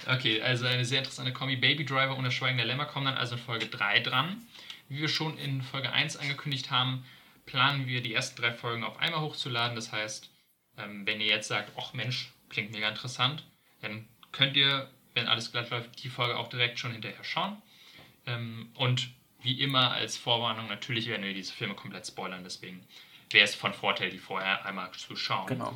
[0.06, 1.56] Okay, also eine sehr interessante Kombi.
[1.56, 4.46] Baby Driver und das Schweigen der Lämmer kommen dann also in Folge 3 dran.
[4.90, 7.06] Wie wir schon in Folge 1 angekündigt haben,
[7.46, 9.76] planen wir die ersten drei Folgen auf einmal hochzuladen.
[9.76, 10.30] Das heißt,
[10.78, 13.46] ähm, wenn ihr jetzt sagt, ach Mensch, klingt mega interessant,
[13.82, 17.62] dann könnt ihr, wenn alles glatt läuft, die Folge auch direkt schon hinterher schauen.
[18.26, 19.10] Ähm, und
[19.42, 22.86] wie immer als Vorwarnung, natürlich werden wir diese Filme komplett spoilern, deswegen
[23.34, 25.48] wäre es von Vorteil, die vorher einmal zu schauen.
[25.48, 25.72] Genau.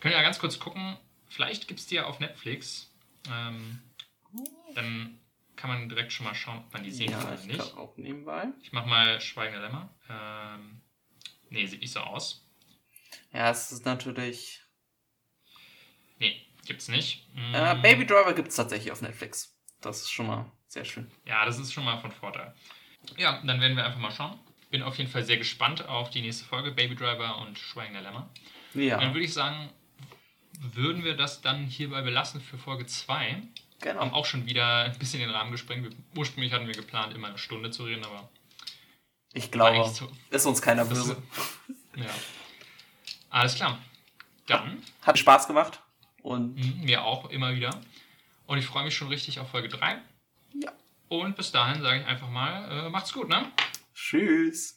[0.00, 0.96] Können wir ja ganz kurz gucken.
[1.28, 2.90] Vielleicht gibt es die ja auf Netflix.
[3.30, 3.80] Ähm,
[4.74, 5.18] dann
[5.56, 7.58] kann man direkt schon mal schauen, ob man die sehen kann Ja, oder ich nicht.
[7.58, 8.46] kann auch nebenbei.
[8.62, 9.88] Ich mach mal Schweigende Lämmer.
[10.08, 10.80] Ähm,
[11.50, 12.44] nee, sieht nicht so aus.
[13.32, 14.62] Ja, es ist natürlich.
[16.18, 17.26] Nee, gibt's nicht.
[17.34, 19.56] Mm, Äh, Baby Driver gibt es tatsächlich auf Netflix.
[19.80, 21.10] Das ist schon mal sehr schön.
[21.24, 22.54] Ja, das ist schon mal von Vorteil.
[23.16, 24.38] Ja, dann werden wir einfach mal schauen.
[24.70, 28.28] Bin auf jeden Fall sehr gespannt auf die nächste Folge, Baby Driver und Schweigende Lämmer.
[28.74, 29.70] Ja, Dann würde ich sagen,
[30.60, 33.30] würden wir das dann hierbei belassen für Folge 2.
[33.30, 33.48] Haben
[33.80, 34.02] genau.
[34.12, 35.94] auch schon wieder ein bisschen den Rahmen gesprengt.
[36.16, 38.28] Ursprünglich hatten wir geplant, immer eine Stunde zu reden, aber
[39.32, 40.10] Ich glaube, so.
[40.30, 41.16] ist uns keiner böse.
[41.96, 42.06] Ja.
[43.30, 43.78] Alles klar.
[44.46, 45.80] Dann, Hat Spaß gemacht.
[46.22, 47.70] Und mir auch immer wieder.
[48.46, 49.98] Und ich freue mich schon richtig auf Folge 3.
[50.54, 50.72] Ja.
[51.08, 53.50] Und bis dahin sage ich einfach mal, äh, macht's gut, ne?
[53.98, 54.76] Tschüss.